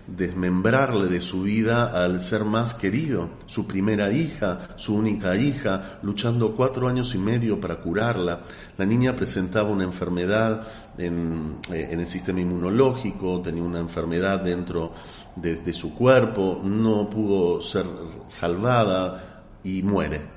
desmembrarle 0.06 1.08
de 1.08 1.20
su 1.20 1.42
vida 1.42 2.02
al 2.02 2.18
ser 2.20 2.44
más 2.44 2.72
querido, 2.72 3.28
su 3.44 3.66
primera 3.66 4.10
hija, 4.10 4.68
su 4.76 4.94
única 4.94 5.36
hija, 5.36 5.98
luchando 6.02 6.56
cuatro 6.56 6.88
años 6.88 7.14
y 7.14 7.18
medio 7.18 7.60
para 7.60 7.76
curarla. 7.76 8.40
La 8.78 8.86
niña 8.86 9.14
presentaba 9.14 9.68
una 9.68 9.84
enfermedad 9.84 10.66
en, 10.96 11.58
eh, 11.70 11.88
el 11.90 12.06
sistema 12.06 12.40
inmunológico, 12.40 13.42
tenía 13.42 13.62
una 13.62 13.80
enfermedad 13.80 14.40
dentro 14.40 14.92
de 15.36 15.72
su 15.74 15.94
cuerpo, 15.94 16.62
no 16.64 17.10
pudo 17.10 17.60
ser 17.60 17.84
salvada 18.26 19.44
y 19.62 19.82
muere. 19.82 20.36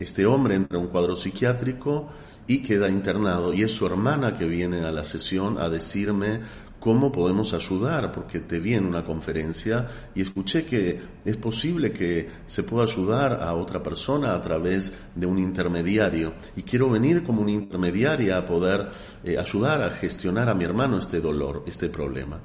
Este 0.00 0.24
hombre 0.24 0.54
entra 0.54 0.78
en 0.78 0.86
un 0.86 0.90
cuadro 0.90 1.14
psiquiátrico, 1.14 2.08
y 2.50 2.62
queda 2.62 2.88
internado. 2.88 3.54
Y 3.54 3.62
es 3.62 3.70
su 3.70 3.86
hermana 3.86 4.36
que 4.36 4.44
viene 4.44 4.84
a 4.84 4.90
la 4.90 5.04
sesión 5.04 5.56
a 5.56 5.70
decirme 5.70 6.40
cómo 6.80 7.12
podemos 7.12 7.54
ayudar, 7.54 8.10
porque 8.10 8.40
te 8.40 8.58
vi 8.58 8.74
en 8.74 8.86
una 8.86 9.04
conferencia 9.04 9.86
y 10.16 10.22
escuché 10.22 10.64
que 10.64 11.00
es 11.24 11.36
posible 11.36 11.92
que 11.92 12.28
se 12.46 12.64
pueda 12.64 12.82
ayudar 12.86 13.34
a 13.34 13.54
otra 13.54 13.80
persona 13.80 14.34
a 14.34 14.42
través 14.42 14.92
de 15.14 15.26
un 15.26 15.38
intermediario. 15.38 16.34
Y 16.56 16.62
quiero 16.62 16.90
venir 16.90 17.22
como 17.22 17.42
una 17.42 17.52
intermediaria 17.52 18.38
a 18.38 18.44
poder 18.44 18.88
eh, 19.22 19.38
ayudar 19.38 19.82
a 19.82 19.90
gestionar 19.90 20.48
a 20.48 20.54
mi 20.54 20.64
hermano 20.64 20.98
este 20.98 21.20
dolor, 21.20 21.62
este 21.68 21.88
problema. 21.88 22.40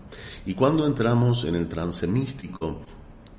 Y 0.46 0.54
cuando 0.54 0.86
entramos 0.86 1.46
en 1.46 1.56
el 1.56 1.68
trance 1.68 2.06
místico, 2.06 2.86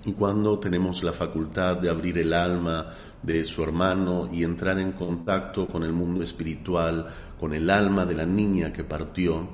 y 0.06 0.12
cuando 0.12 0.58
tenemos 0.58 1.02
la 1.02 1.12
facultad 1.12 1.78
de 1.78 1.90
abrir 1.90 2.18
el 2.18 2.32
alma 2.32 2.88
de 3.26 3.45
su 3.45 3.64
hermano 3.64 4.28
y 4.33 4.45
entrar 4.45 4.78
en 4.78 4.92
contacto 4.92 5.66
con 5.66 5.83
el 5.83 5.92
mundo 5.92 6.23
espiritual, 6.23 7.09
con 7.38 7.52
el 7.52 7.68
alma 7.68 8.06
de 8.06 8.14
la 8.14 8.25
niña 8.25 8.73
que 8.73 8.85
partió, 8.85 9.49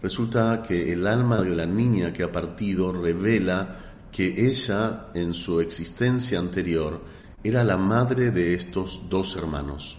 resulta 0.00 0.62
que 0.66 0.92
el 0.92 1.06
alma 1.06 1.42
de 1.42 1.54
la 1.54 1.66
niña 1.66 2.12
que 2.12 2.22
ha 2.22 2.32
partido 2.32 2.90
revela 2.90 3.76
que 4.10 4.48
ella 4.48 5.08
en 5.14 5.34
su 5.34 5.60
existencia 5.60 6.38
anterior 6.38 7.02
era 7.44 7.62
la 7.64 7.76
madre 7.76 8.30
de 8.30 8.54
estos 8.54 9.08
dos 9.10 9.36
hermanos, 9.36 9.98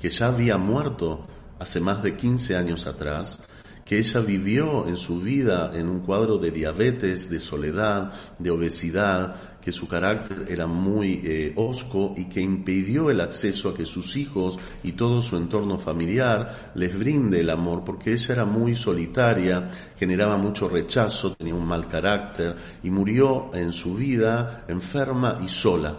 que 0.00 0.08
ya 0.08 0.28
había 0.28 0.56
muerto 0.56 1.26
hace 1.58 1.80
más 1.80 2.02
de 2.02 2.16
15 2.16 2.56
años 2.56 2.86
atrás, 2.86 3.40
que 3.84 3.98
ella 3.98 4.20
vivió 4.20 4.86
en 4.86 4.96
su 4.96 5.20
vida 5.20 5.72
en 5.74 5.88
un 5.88 6.00
cuadro 6.00 6.38
de 6.38 6.50
diabetes, 6.50 7.30
de 7.30 7.40
soledad, 7.40 8.12
de 8.38 8.50
obesidad, 8.50 9.57
que 9.68 9.72
su 9.72 9.86
carácter 9.86 10.46
era 10.48 10.66
muy 10.66 11.20
eh, 11.22 11.52
osco 11.56 12.14
y 12.16 12.24
que 12.24 12.40
impidió 12.40 13.10
el 13.10 13.20
acceso 13.20 13.68
a 13.68 13.74
que 13.74 13.84
sus 13.84 14.16
hijos 14.16 14.58
y 14.82 14.92
todo 14.92 15.20
su 15.20 15.36
entorno 15.36 15.76
familiar 15.76 16.72
les 16.74 16.98
brinde 16.98 17.40
el 17.40 17.50
amor, 17.50 17.84
porque 17.84 18.14
ella 18.14 18.32
era 18.32 18.44
muy 18.46 18.74
solitaria, 18.74 19.70
generaba 19.98 20.38
mucho 20.38 20.70
rechazo, 20.70 21.34
tenía 21.34 21.54
un 21.54 21.66
mal 21.66 21.86
carácter 21.86 22.56
y 22.82 22.88
murió 22.88 23.50
en 23.52 23.74
su 23.74 23.94
vida 23.94 24.64
enferma 24.68 25.38
y 25.44 25.48
sola. 25.48 25.98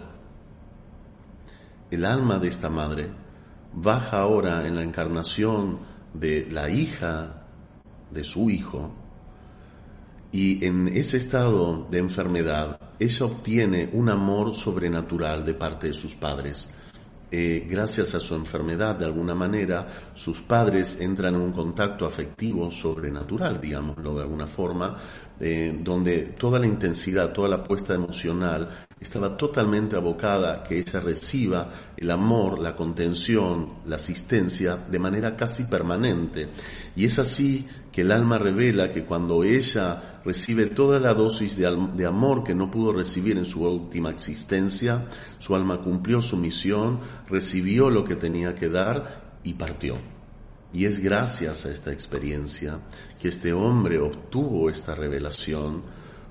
El 1.92 2.04
alma 2.04 2.40
de 2.40 2.48
esta 2.48 2.70
madre 2.70 3.08
baja 3.72 4.18
ahora 4.18 4.66
en 4.66 4.74
la 4.74 4.82
encarnación 4.82 5.78
de 6.12 6.48
la 6.50 6.68
hija 6.70 7.44
de 8.10 8.24
su 8.24 8.50
hijo, 8.50 8.90
y 10.32 10.64
en 10.64 10.88
ese 10.88 11.16
estado 11.16 11.86
de 11.90 11.98
enfermedad, 11.98 12.78
ella 12.98 13.26
obtiene 13.26 13.90
un 13.92 14.08
amor 14.08 14.54
sobrenatural 14.54 15.44
de 15.44 15.54
parte 15.54 15.88
de 15.88 15.94
sus 15.94 16.14
padres. 16.14 16.70
Eh, 17.32 17.66
gracias 17.68 18.14
a 18.14 18.20
su 18.20 18.34
enfermedad, 18.34 18.96
de 18.96 19.04
alguna 19.04 19.34
manera, 19.34 19.86
sus 20.14 20.40
padres 20.40 21.00
entran 21.00 21.34
en 21.34 21.40
un 21.40 21.52
contacto 21.52 22.04
afectivo 22.04 22.70
sobrenatural, 22.70 23.60
digámoslo 23.60 24.16
de 24.16 24.22
alguna 24.22 24.48
forma, 24.48 24.96
eh, 25.38 25.78
donde 25.80 26.34
toda 26.38 26.58
la 26.58 26.66
intensidad, 26.66 27.32
toda 27.32 27.48
la 27.48 27.62
puesta 27.62 27.94
emocional 27.94 28.68
estaba 29.00 29.34
totalmente 29.34 29.96
abocada 29.96 30.62
que 30.62 30.78
ella 30.78 31.00
reciba 31.00 31.70
el 31.96 32.10
amor, 32.10 32.58
la 32.58 32.76
contención, 32.76 33.80
la 33.86 33.96
asistencia 33.96 34.76
de 34.76 34.98
manera 34.98 35.36
casi 35.36 35.64
permanente. 35.64 36.48
Y 36.94 37.06
es 37.06 37.18
así 37.18 37.66
que 37.90 38.02
el 38.02 38.12
alma 38.12 38.36
revela 38.36 38.90
que 38.90 39.04
cuando 39.04 39.42
ella 39.42 40.20
recibe 40.22 40.66
toda 40.66 41.00
la 41.00 41.14
dosis 41.14 41.56
de, 41.56 41.88
de, 41.96 42.06
amor 42.06 42.44
que 42.44 42.54
no 42.54 42.70
pudo 42.70 42.92
recibir 42.92 43.38
en 43.38 43.46
su 43.46 43.64
última 43.64 44.10
existencia, 44.10 45.08
su 45.38 45.54
alma 45.54 45.80
cumplió 45.80 46.20
su 46.20 46.36
misión, 46.36 47.00
recibió 47.28 47.88
lo 47.88 48.04
que 48.04 48.16
tenía 48.16 48.54
que 48.54 48.68
dar 48.68 49.38
y 49.42 49.54
partió. 49.54 49.96
Y 50.72 50.84
es 50.84 51.00
gracias 51.00 51.66
a 51.66 51.72
esta 51.72 51.90
experiencia 51.90 52.78
que 53.20 53.28
este 53.28 53.52
hombre 53.52 53.98
obtuvo 53.98 54.70
esta 54.70 54.94
revelación, 54.94 55.82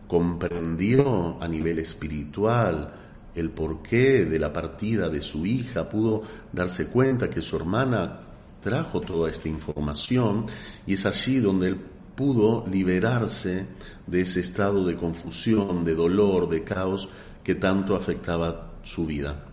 comprendió 0.09 1.37
a 1.39 1.47
nivel 1.47 1.77
espiritual 1.77 2.91
el 3.35 3.51
porqué 3.51 4.25
de 4.25 4.39
la 4.39 4.51
partida 4.51 5.07
de 5.07 5.21
su 5.21 5.45
hija, 5.45 5.87
pudo 5.87 6.23
darse 6.51 6.87
cuenta 6.87 7.29
que 7.29 7.41
su 7.41 7.55
hermana 7.55 8.17
trajo 8.59 9.01
toda 9.01 9.29
esta 9.29 9.49
información 9.49 10.47
y 10.87 10.95
es 10.95 11.05
allí 11.05 11.39
donde 11.39 11.67
él 11.67 11.77
pudo 12.15 12.65
liberarse 12.67 13.67
de 14.07 14.21
ese 14.21 14.39
estado 14.39 14.83
de 14.83 14.97
confusión, 14.97 15.85
de 15.85 15.93
dolor, 15.93 16.49
de 16.49 16.63
caos 16.63 17.07
que 17.43 17.53
tanto 17.53 17.95
afectaba 17.95 18.71
su 18.81 19.05
vida. 19.05 19.45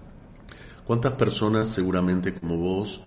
¿Cuántas 0.86 1.12
personas 1.12 1.68
seguramente 1.68 2.32
como 2.32 2.56
vos 2.56 3.02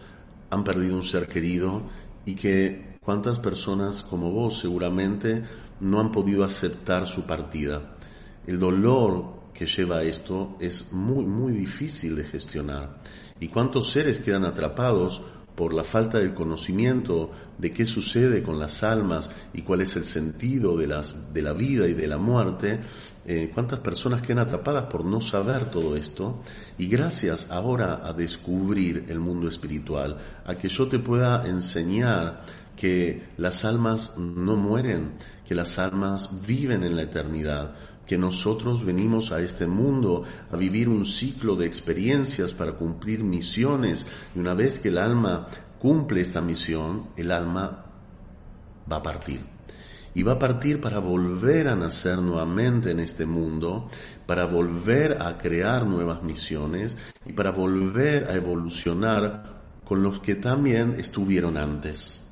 han 0.51 0.63
perdido 0.63 0.95
un 0.95 1.03
ser 1.03 1.27
querido 1.27 1.81
y 2.25 2.35
que 2.35 2.99
cuántas 3.01 3.39
personas 3.39 4.03
como 4.03 4.29
vos 4.29 4.59
seguramente 4.59 5.43
no 5.79 5.99
han 5.99 6.11
podido 6.11 6.43
aceptar 6.43 7.07
su 7.07 7.25
partida? 7.25 7.97
El 8.45 8.59
dolor 8.59 9.39
que 9.53 9.65
lleva 9.65 10.03
esto 10.03 10.55
es 10.59 10.91
muy, 10.91 11.25
muy 11.25 11.53
difícil 11.53 12.15
de 12.15 12.23
gestionar. 12.23 13.01
¿Y 13.39 13.47
cuántos 13.47 13.91
seres 13.91 14.19
quedan 14.19 14.45
atrapados 14.45 15.21
por 15.59 15.73
la 15.73 15.83
falta 15.83 16.19
del 16.19 16.33
conocimiento 16.33 17.31
de 17.57 17.73
qué 17.73 17.85
sucede 17.85 18.41
con 18.41 18.57
las 18.57 18.81
almas 18.81 19.29
y 19.51 19.63
cuál 19.63 19.81
es 19.81 19.97
el 19.97 20.05
sentido 20.05 20.77
de, 20.77 20.87
las, 20.87 21.33
de 21.33 21.41
la 21.41 21.51
vida 21.51 21.85
y 21.85 21.93
de 21.93 22.07
la 22.07 22.17
muerte, 22.17 22.79
eh, 23.25 23.51
cuántas 23.53 23.79
personas 23.79 24.21
quedan 24.21 24.39
atrapadas 24.39 24.85
por 24.85 25.03
no 25.03 25.19
saber 25.19 25.65
todo 25.65 25.97
esto 25.97 26.41
y 26.77 26.87
gracias 26.87 27.51
ahora 27.51 28.07
a 28.07 28.13
descubrir 28.13 29.03
el 29.09 29.19
mundo 29.19 29.49
espiritual, 29.49 30.17
a 30.45 30.55
que 30.55 30.69
yo 30.69 30.87
te 30.87 30.99
pueda 30.99 31.45
enseñar 31.45 32.45
que 32.77 33.27
las 33.35 33.65
almas 33.65 34.17
no 34.17 34.55
mueren, 34.55 35.15
que 35.49 35.55
las 35.55 35.79
almas 35.79 36.45
viven 36.45 36.83
en 36.83 36.95
la 36.95 37.01
eternidad, 37.01 37.73
que 38.05 38.19
nosotros 38.19 38.85
venimos 38.85 39.31
a 39.31 39.41
este 39.41 39.65
mundo 39.65 40.21
a 40.51 40.55
vivir 40.55 40.87
un 40.87 41.07
ciclo 41.07 41.55
de 41.55 41.65
experiencias 41.65 42.53
para 42.53 42.73
cumplir 42.73 43.23
misiones 43.23 44.05
y 44.35 44.39
una 44.39 44.53
vez 44.53 44.79
que 44.79 44.89
el 44.89 44.99
alma 44.99 45.47
cumple 45.79 46.21
esta 46.21 46.39
misión, 46.39 47.07
el 47.17 47.31
alma 47.31 47.83
va 48.91 48.97
a 48.97 49.01
partir. 49.01 49.41
Y 50.13 50.21
va 50.21 50.33
a 50.33 50.39
partir 50.39 50.79
para 50.79 50.99
volver 50.99 51.67
a 51.67 51.75
nacer 51.75 52.19
nuevamente 52.19 52.91
en 52.91 52.99
este 52.99 53.25
mundo, 53.25 53.87
para 54.27 54.45
volver 54.45 55.19
a 55.19 55.35
crear 55.39 55.87
nuevas 55.87 56.21
misiones 56.21 56.95
y 57.25 57.33
para 57.33 57.49
volver 57.49 58.25
a 58.25 58.35
evolucionar 58.35 59.63
con 59.83 60.03
los 60.03 60.19
que 60.19 60.35
también 60.35 60.99
estuvieron 60.99 61.57
antes. 61.57 62.28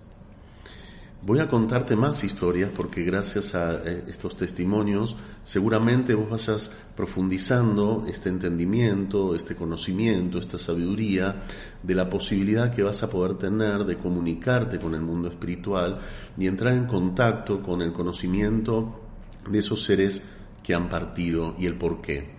Voy 1.24 1.40
a 1.40 1.50
contarte 1.50 1.96
más 1.96 2.24
historias 2.24 2.70
porque 2.76 3.04
gracias 3.04 3.56
a 3.56 3.82
eh, 3.84 4.04
estos 4.08 4.38
testimonios 4.38 5.18
seguramente 5.44 6.14
vos 6.14 6.30
vayas 6.30 6.72
profundizando 6.96 8.06
este 8.08 8.30
entendimiento, 8.30 9.34
este 9.34 9.56
conocimiento, 9.56 10.38
esta 10.38 10.60
sabiduría 10.60 11.44
de 11.82 11.96
la 11.96 12.08
posibilidad 12.08 12.74
que 12.74 12.84
vas 12.84 13.02
a 13.02 13.10
poder 13.10 13.34
tener 13.34 13.84
de 13.84 13.98
comunicarte 13.98 14.80
con 14.80 14.94
el 14.94 15.02
mundo 15.02 15.28
espiritual 15.28 16.00
y 16.38 16.46
entrar 16.46 16.74
en 16.74 16.86
contacto 16.86 17.64
con 17.64 17.82
el 17.82 17.92
conocimiento 17.92 19.02
de 19.50 19.60
esos 19.60 19.84
seres 19.84 20.22
que 20.62 20.76
han 20.76 20.88
partido 20.88 21.56
y 21.58 21.66
el 21.66 21.76
por 21.76 22.00
qué. 22.00 22.36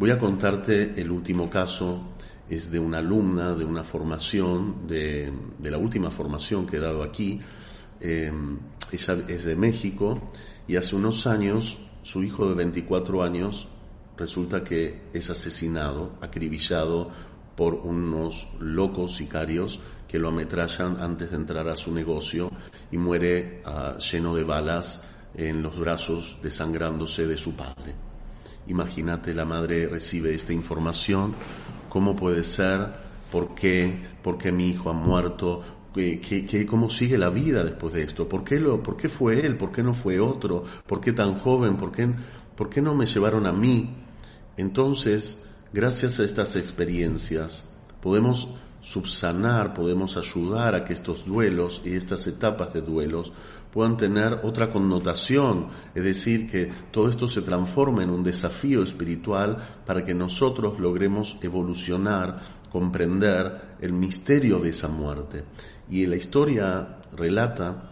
Voy 0.00 0.10
a 0.10 0.18
contarte 0.18 1.00
el 1.00 1.12
último 1.12 1.48
caso 1.48 2.16
es 2.50 2.70
de 2.70 2.80
una 2.80 2.98
alumna 2.98 3.54
de 3.54 3.64
una 3.64 3.84
formación, 3.84 4.86
de, 4.86 5.32
de 5.58 5.70
la 5.70 5.78
última 5.78 6.10
formación 6.10 6.66
que 6.66 6.76
he 6.76 6.80
dado 6.80 7.02
aquí, 7.02 7.40
Em, 8.00 8.58
ella 8.92 9.18
es 9.28 9.44
de 9.44 9.56
México 9.56 10.20
y 10.68 10.76
hace 10.76 10.96
unos 10.96 11.26
años 11.26 11.78
su 12.02 12.22
hijo 12.22 12.48
de 12.48 12.54
24 12.54 13.22
años 13.22 13.68
resulta 14.16 14.62
que 14.62 15.02
es 15.12 15.28
asesinado, 15.30 16.12
acribillado 16.20 17.10
por 17.56 17.74
unos 17.74 18.48
locos 18.60 19.16
sicarios 19.16 19.80
que 20.06 20.18
lo 20.18 20.28
ametrallan 20.28 20.98
antes 21.00 21.30
de 21.30 21.36
entrar 21.36 21.68
a 21.68 21.74
su 21.74 21.92
negocio 21.92 22.50
y 22.92 22.96
muere 22.96 23.62
ah, 23.64 23.96
lleno 23.98 24.34
de 24.34 24.44
balas 24.44 25.02
en 25.34 25.62
los 25.62 25.78
brazos 25.78 26.38
desangrándose 26.42 27.26
de 27.26 27.36
su 27.36 27.56
padre. 27.56 27.94
Imagínate, 28.68 29.34
la 29.34 29.44
madre 29.44 29.86
recibe 29.86 30.34
esta 30.34 30.52
información, 30.52 31.34
¿cómo 31.88 32.16
puede 32.16 32.44
ser? 32.44 32.86
¿Por 33.30 33.54
qué? 33.54 34.06
¿Por 34.22 34.38
qué 34.38 34.52
mi 34.52 34.68
hijo 34.70 34.90
ha 34.90 34.92
muerto? 34.92 35.62
Que, 35.96 36.66
cómo 36.66 36.90
sigue 36.90 37.18
la 37.18 37.30
vida 37.30 37.64
después 37.64 37.94
de 37.94 38.02
esto. 38.02 38.28
¿Por 38.28 38.44
qué, 38.44 38.60
lo, 38.60 38.82
¿Por 38.82 38.96
qué 38.96 39.08
fue 39.08 39.44
él? 39.44 39.56
¿Por 39.56 39.72
qué 39.72 39.82
no 39.82 39.94
fue 39.94 40.20
otro? 40.20 40.62
¿Por 40.86 41.00
qué 41.00 41.12
tan 41.12 41.38
joven? 41.38 41.76
¿Por 41.76 41.90
qué, 41.90 42.08
¿Por 42.54 42.68
qué 42.68 42.82
no 42.82 42.94
me 42.94 43.06
llevaron 43.06 43.46
a 43.46 43.52
mí? 43.52 43.90
Entonces, 44.56 45.44
gracias 45.72 46.20
a 46.20 46.24
estas 46.24 46.56
experiencias, 46.56 47.68
podemos 48.00 48.48
subsanar, 48.80 49.74
podemos 49.74 50.16
ayudar 50.16 50.74
a 50.74 50.84
que 50.84 50.92
estos 50.92 51.26
duelos 51.26 51.82
y 51.84 51.96
estas 51.96 52.26
etapas 52.26 52.72
de 52.72 52.82
duelos 52.82 53.32
puedan 53.72 53.96
tener 53.96 54.40
otra 54.42 54.70
connotación, 54.70 55.66
es 55.94 56.02
decir, 56.04 56.50
que 56.50 56.70
todo 56.90 57.10
esto 57.10 57.28
se 57.28 57.42
transforme 57.42 58.04
en 58.04 58.10
un 58.10 58.22
desafío 58.22 58.82
espiritual 58.82 59.58
para 59.84 60.04
que 60.04 60.14
nosotros 60.14 60.78
logremos 60.78 61.36
evolucionar, 61.42 62.40
comprender 62.76 63.76
el 63.80 63.94
misterio 63.94 64.58
de 64.58 64.68
esa 64.68 64.86
muerte. 64.86 65.44
Y 65.88 66.04
la 66.04 66.16
historia 66.16 66.98
relata 67.16 67.90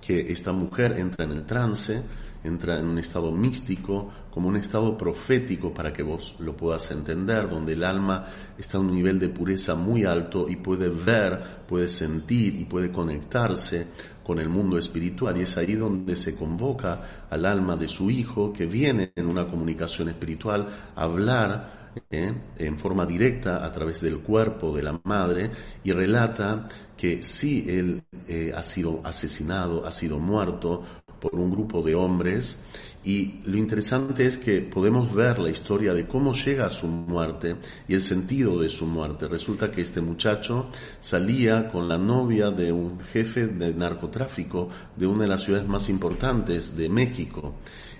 que 0.00 0.32
esta 0.32 0.52
mujer 0.52 0.96
entra 0.98 1.24
en 1.24 1.30
el 1.30 1.46
trance, 1.46 2.02
entra 2.44 2.78
en 2.78 2.86
un 2.86 2.98
estado 2.98 3.32
místico, 3.32 4.10
como 4.30 4.48
un 4.48 4.56
estado 4.56 4.96
profético 4.96 5.72
para 5.72 5.92
que 5.92 6.02
vos 6.02 6.36
lo 6.38 6.56
puedas 6.56 6.90
entender, 6.90 7.48
donde 7.48 7.72
el 7.72 7.82
alma 7.82 8.24
está 8.56 8.78
a 8.78 8.80
un 8.80 8.94
nivel 8.94 9.18
de 9.18 9.30
pureza 9.30 9.74
muy 9.74 10.04
alto 10.04 10.48
y 10.48 10.56
puede 10.56 10.88
ver, 10.88 11.40
puede 11.66 11.88
sentir 11.88 12.54
y 12.54 12.66
puede 12.66 12.92
conectarse 12.92 13.86
con 14.22 14.38
el 14.38 14.48
mundo 14.48 14.78
espiritual. 14.78 15.36
Y 15.38 15.42
es 15.42 15.56
ahí 15.56 15.74
donde 15.74 16.16
se 16.16 16.36
convoca 16.36 17.26
al 17.30 17.46
alma 17.46 17.76
de 17.76 17.88
su 17.88 18.10
hijo 18.10 18.52
que 18.52 18.66
viene 18.66 19.12
en 19.16 19.26
una 19.26 19.46
comunicación 19.46 20.08
espiritual 20.10 20.68
a 20.94 21.02
hablar 21.02 21.84
¿eh? 22.10 22.32
en 22.58 22.78
forma 22.78 23.06
directa 23.06 23.64
a 23.64 23.72
través 23.72 24.00
del 24.00 24.18
cuerpo 24.18 24.74
de 24.74 24.82
la 24.82 25.00
madre 25.04 25.50
y 25.82 25.92
relata 25.92 26.68
que 26.96 27.22
sí 27.22 27.64
él 27.68 28.02
eh, 28.28 28.52
ha 28.54 28.62
sido 28.62 29.00
asesinado, 29.04 29.86
ha 29.86 29.92
sido 29.92 30.18
muerto 30.18 30.82
por 31.24 31.40
un 31.40 31.50
grupo 31.50 31.80
de 31.80 31.94
hombres 31.94 32.58
y 33.02 33.40
lo 33.46 33.56
interesante 33.56 34.26
es 34.26 34.36
que 34.36 34.60
podemos 34.60 35.14
ver 35.14 35.38
la 35.38 35.48
historia 35.48 35.94
de 35.94 36.06
cómo 36.06 36.34
llega 36.34 36.66
a 36.66 36.70
su 36.70 36.86
muerte 36.86 37.56
y 37.88 37.94
el 37.94 38.02
sentido 38.02 38.60
de 38.60 38.68
su 38.68 38.86
muerte. 38.86 39.26
Resulta 39.26 39.70
que 39.70 39.80
este 39.80 40.02
muchacho 40.02 40.68
salía 41.00 41.68
con 41.68 41.88
la 41.88 41.96
novia 41.96 42.50
de 42.50 42.72
un 42.72 43.00
jefe 43.00 43.46
de 43.46 43.72
narcotráfico 43.72 44.68
de 44.96 45.06
una 45.06 45.22
de 45.22 45.28
las 45.28 45.42
ciudades 45.42 45.66
más 45.66 45.88
importantes 45.88 46.76
de 46.76 46.90
México 46.90 47.54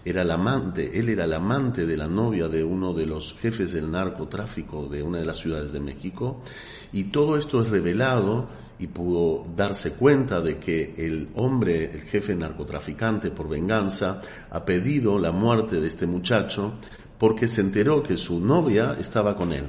era 0.04 0.20
el 0.20 0.30
amante, 0.30 0.98
él 0.98 1.08
era 1.08 1.24
el 1.24 1.32
amante 1.32 1.86
de 1.86 1.96
la 1.96 2.06
novia 2.06 2.48
de 2.48 2.62
uno 2.62 2.92
de 2.92 3.06
los 3.06 3.34
jefes 3.40 3.72
del 3.72 3.90
narcotráfico 3.90 4.86
de 4.86 5.02
una 5.02 5.18
de 5.18 5.24
las 5.24 5.38
ciudades 5.38 5.72
de 5.72 5.80
México, 5.80 6.42
y 6.92 7.04
todo 7.04 7.38
esto 7.38 7.62
es 7.62 7.70
revelado 7.70 8.48
y 8.78 8.86
pudo 8.88 9.46
darse 9.56 9.92
cuenta 9.92 10.40
de 10.40 10.58
que 10.58 10.94
el 10.96 11.28
hombre, 11.34 11.90
el 11.92 12.02
jefe 12.02 12.34
narcotraficante 12.34 13.30
por 13.30 13.48
venganza, 13.48 14.20
ha 14.50 14.64
pedido 14.64 15.18
la 15.18 15.32
muerte 15.32 15.80
de 15.80 15.86
este 15.86 16.06
muchacho 16.06 16.74
porque 17.18 17.48
se 17.48 17.60
enteró 17.60 18.02
que 18.02 18.16
su 18.16 18.40
novia 18.40 18.96
estaba 18.98 19.36
con 19.36 19.52
él. 19.52 19.64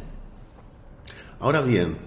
Ahora 1.39 1.61
bien, 1.61 1.97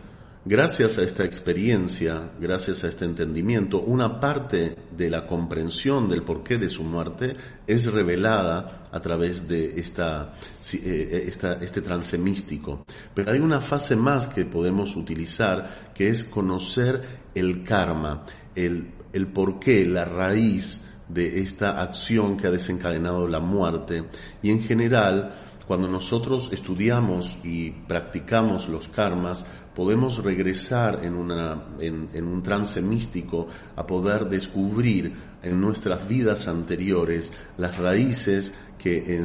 Gracias 0.50 0.96
a 0.96 1.02
esta 1.02 1.26
experiencia, 1.26 2.30
gracias 2.40 2.82
a 2.82 2.88
este 2.88 3.04
entendimiento, 3.04 3.82
una 3.82 4.18
parte 4.18 4.76
de 4.96 5.10
la 5.10 5.26
comprensión 5.26 6.08
del 6.08 6.22
porqué 6.22 6.56
de 6.56 6.70
su 6.70 6.84
muerte 6.84 7.36
es 7.66 7.84
revelada 7.92 8.88
a 8.90 8.98
través 9.00 9.46
de 9.46 9.78
esta, 9.78 10.32
eh, 10.72 11.24
esta, 11.28 11.58
este 11.60 11.82
trance 11.82 12.16
místico. 12.16 12.86
Pero 13.12 13.30
hay 13.30 13.40
una 13.40 13.60
fase 13.60 13.94
más 13.94 14.28
que 14.28 14.46
podemos 14.46 14.96
utilizar, 14.96 15.92
que 15.94 16.08
es 16.08 16.24
conocer 16.24 17.02
el 17.34 17.62
karma, 17.62 18.24
el, 18.54 18.90
el 19.12 19.26
porqué, 19.26 19.84
la 19.84 20.06
raíz 20.06 20.82
de 21.08 21.40
esta 21.40 21.82
acción 21.82 22.38
que 22.38 22.46
ha 22.46 22.50
desencadenado 22.50 23.28
la 23.28 23.40
muerte. 23.40 24.04
Y 24.40 24.48
en 24.48 24.62
general, 24.62 25.30
cuando 25.66 25.86
nosotros 25.86 26.48
estudiamos 26.50 27.36
y 27.44 27.70
practicamos 27.70 28.70
los 28.70 28.88
karmas, 28.88 29.44
podemos 29.78 30.24
regresar 30.24 31.04
en, 31.04 31.14
una, 31.14 31.76
en, 31.78 32.24
un 32.24 32.42
trance 32.42 32.82
místico 32.82 33.46
a 33.76 33.86
poder 33.86 34.24
descubrir 34.24 35.14
en 35.40 35.60
nuestras 35.60 36.08
vidas 36.08 36.48
anteriores 36.48 37.30
las 37.58 37.78
raíces 37.78 38.52
que 38.76 39.22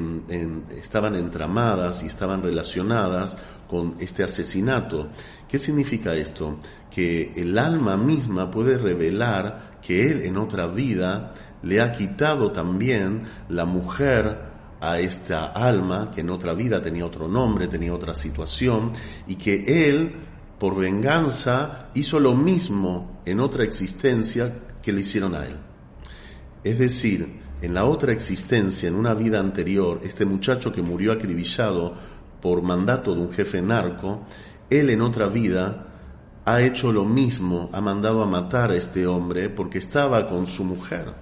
estaban 0.77 1.15
entramadas 1.15 2.03
y 2.03 2.05
estaban 2.05 2.43
relacionadas 2.43 3.35
con 3.67 3.95
este 3.99 4.23
asesinato. 4.23 5.09
¿Qué 5.49 5.57
significa 5.57 6.13
esto? 6.13 6.59
Que 6.91 7.31
el 7.35 7.57
alma 7.57 7.97
misma 7.97 8.51
puede 8.51 8.77
revelar 8.77 9.79
que 9.81 10.03
él 10.03 10.21
en 10.21 10.37
otra 10.37 10.67
vida 10.67 11.33
le 11.63 11.81
ha 11.81 11.91
quitado 11.93 12.51
también 12.51 13.23
la 13.49 13.65
mujer 13.65 14.53
a 14.83 14.99
esta 14.99 15.45
alma 15.45 16.11
que 16.13 16.21
en 16.21 16.29
otra 16.29 16.53
vida 16.53 16.81
tenía 16.81 17.05
otro 17.05 17.27
nombre, 17.27 17.67
tenía 17.69 17.93
otra 17.93 18.13
situación, 18.13 18.91
y 19.27 19.35
que 19.35 19.87
él, 19.89 20.13
por 20.63 20.78
venganza, 20.78 21.89
hizo 21.93 22.21
lo 22.21 22.36
mismo 22.36 23.19
en 23.26 23.41
otra 23.41 23.65
existencia 23.65 24.49
que 24.82 24.93
le 24.93 25.02
hicieron 25.02 25.36
a 25.36 25.45
él. 25.45 25.58
Es 26.63 26.80
decir, 26.80 27.41
en 27.62 27.73
la 27.73 27.84
otra 27.84 28.13
existencia, 28.13 28.88
en 28.88 28.95
una 28.95 29.13
vida 29.13 29.41
anterior, 29.41 29.99
este 30.06 30.23
muchacho 30.23 30.71
que 30.71 30.82
murió 30.82 31.12
acribillado 31.12 31.93
por 32.41 32.62
mandato 32.62 33.13
de 33.13 33.19
un 33.19 33.34
jefe 33.34 33.62
narco, 33.62 34.21
él 34.69 34.89
en 34.89 35.02
otra 35.02 35.28
vida 35.28 35.86
ha 36.45 36.62
hecho 36.62 36.93
lo 36.93 37.04
mismo, 37.04 37.69
ha 37.73 37.82
mandado 37.82 38.23
a 38.23 38.26
matar 38.26 38.71
a 38.71 38.78
este 38.78 39.06
hombre 39.06 39.49
porque 39.49 39.80
estaba 39.80 40.26
con 40.30 40.47
su 40.47 40.63
mujer. 40.63 41.13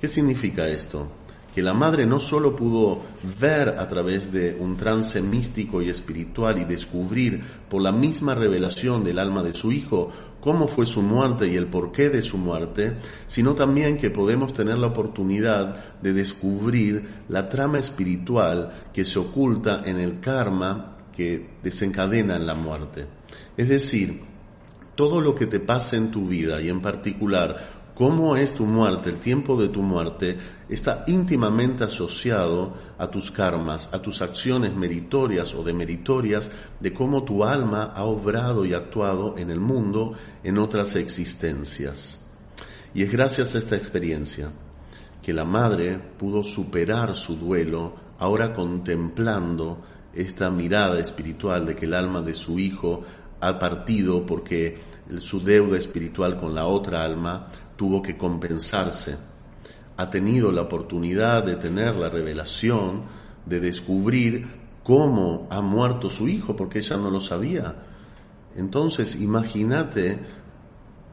¿Qué 0.00 0.08
significa 0.08 0.66
esto? 0.66 1.06
Que 1.54 1.62
la 1.62 1.74
madre 1.74 2.06
no 2.06 2.20
solo 2.20 2.54
pudo 2.54 3.00
ver 3.40 3.70
a 3.70 3.88
través 3.88 4.32
de 4.32 4.56
un 4.58 4.76
trance 4.76 5.20
místico 5.20 5.82
y 5.82 5.88
espiritual 5.88 6.58
y 6.58 6.64
descubrir 6.64 7.42
por 7.68 7.82
la 7.82 7.92
misma 7.92 8.34
revelación 8.34 9.02
del 9.02 9.18
alma 9.18 9.42
de 9.42 9.54
su 9.54 9.72
hijo 9.72 10.10
cómo 10.40 10.68
fue 10.68 10.86
su 10.86 11.02
muerte 11.02 11.46
y 11.48 11.56
el 11.56 11.66
porqué 11.66 12.08
de 12.08 12.22
su 12.22 12.38
muerte, 12.38 12.96
sino 13.26 13.54
también 13.54 13.96
que 13.96 14.10
podemos 14.10 14.52
tener 14.52 14.78
la 14.78 14.88
oportunidad 14.88 16.00
de 16.00 16.12
descubrir 16.12 17.06
la 17.28 17.48
trama 17.48 17.78
espiritual 17.78 18.88
que 18.92 19.04
se 19.04 19.18
oculta 19.18 19.82
en 19.84 19.98
el 19.98 20.20
karma 20.20 20.96
que 21.14 21.50
desencadena 21.62 22.36
en 22.36 22.46
la 22.46 22.54
muerte. 22.54 23.06
Es 23.56 23.68
decir, 23.68 24.22
todo 24.94 25.20
lo 25.20 25.34
que 25.34 25.46
te 25.46 25.60
pasa 25.60 25.96
en 25.96 26.10
tu 26.10 26.26
vida 26.26 26.60
y 26.60 26.68
en 26.68 26.80
particular 26.80 27.80
cómo 27.94 28.36
es 28.36 28.54
tu 28.54 28.64
muerte, 28.64 29.10
el 29.10 29.16
tiempo 29.16 29.60
de 29.60 29.68
tu 29.68 29.82
muerte, 29.82 30.38
está 30.70 31.04
íntimamente 31.08 31.84
asociado 31.84 32.74
a 32.96 33.08
tus 33.08 33.30
karmas, 33.30 33.88
a 33.92 34.00
tus 34.00 34.22
acciones 34.22 34.74
meritorias 34.74 35.54
o 35.54 35.64
demeritorias, 35.64 36.50
de 36.78 36.92
cómo 36.92 37.24
tu 37.24 37.44
alma 37.44 37.92
ha 37.94 38.04
obrado 38.04 38.64
y 38.64 38.72
actuado 38.72 39.36
en 39.36 39.50
el 39.50 39.58
mundo 39.58 40.14
en 40.44 40.58
otras 40.58 40.94
existencias. 40.94 42.24
Y 42.94 43.02
es 43.02 43.10
gracias 43.10 43.54
a 43.54 43.58
esta 43.58 43.76
experiencia 43.76 44.50
que 45.20 45.32
la 45.32 45.44
madre 45.44 45.98
pudo 46.18 46.44
superar 46.44 47.14
su 47.14 47.36
duelo, 47.36 47.94
ahora 48.18 48.54
contemplando 48.54 49.82
esta 50.14 50.50
mirada 50.50 50.98
espiritual 51.00 51.66
de 51.66 51.76
que 51.76 51.86
el 51.86 51.94
alma 51.94 52.22
de 52.22 52.34
su 52.34 52.58
hijo 52.58 53.02
ha 53.40 53.58
partido 53.58 54.24
porque 54.24 54.78
su 55.18 55.40
deuda 55.40 55.78
espiritual 55.78 56.38
con 56.38 56.54
la 56.54 56.66
otra 56.66 57.02
alma 57.04 57.48
tuvo 57.76 58.02
que 58.02 58.16
compensarse. 58.16 59.29
Ha 60.00 60.08
tenido 60.08 60.50
la 60.50 60.62
oportunidad 60.62 61.44
de 61.44 61.56
tener 61.56 61.94
la 61.94 62.08
revelación, 62.08 63.02
de 63.44 63.60
descubrir 63.60 64.46
cómo 64.82 65.46
ha 65.50 65.60
muerto 65.60 66.08
su 66.08 66.26
hijo, 66.26 66.56
porque 66.56 66.78
ella 66.78 66.96
no 66.96 67.10
lo 67.10 67.20
sabía. 67.20 67.74
Entonces, 68.56 69.20
imagínate 69.20 70.18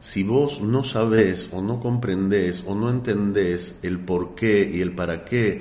si 0.00 0.22
vos 0.22 0.62
no 0.62 0.84
sabés 0.84 1.50
o 1.52 1.60
no 1.60 1.80
comprendés 1.80 2.64
o 2.66 2.74
no 2.74 2.88
entendés 2.88 3.78
el 3.82 3.98
por 3.98 4.34
qué 4.34 4.70
y 4.72 4.80
el 4.80 4.94
para 4.94 5.22
qué 5.22 5.60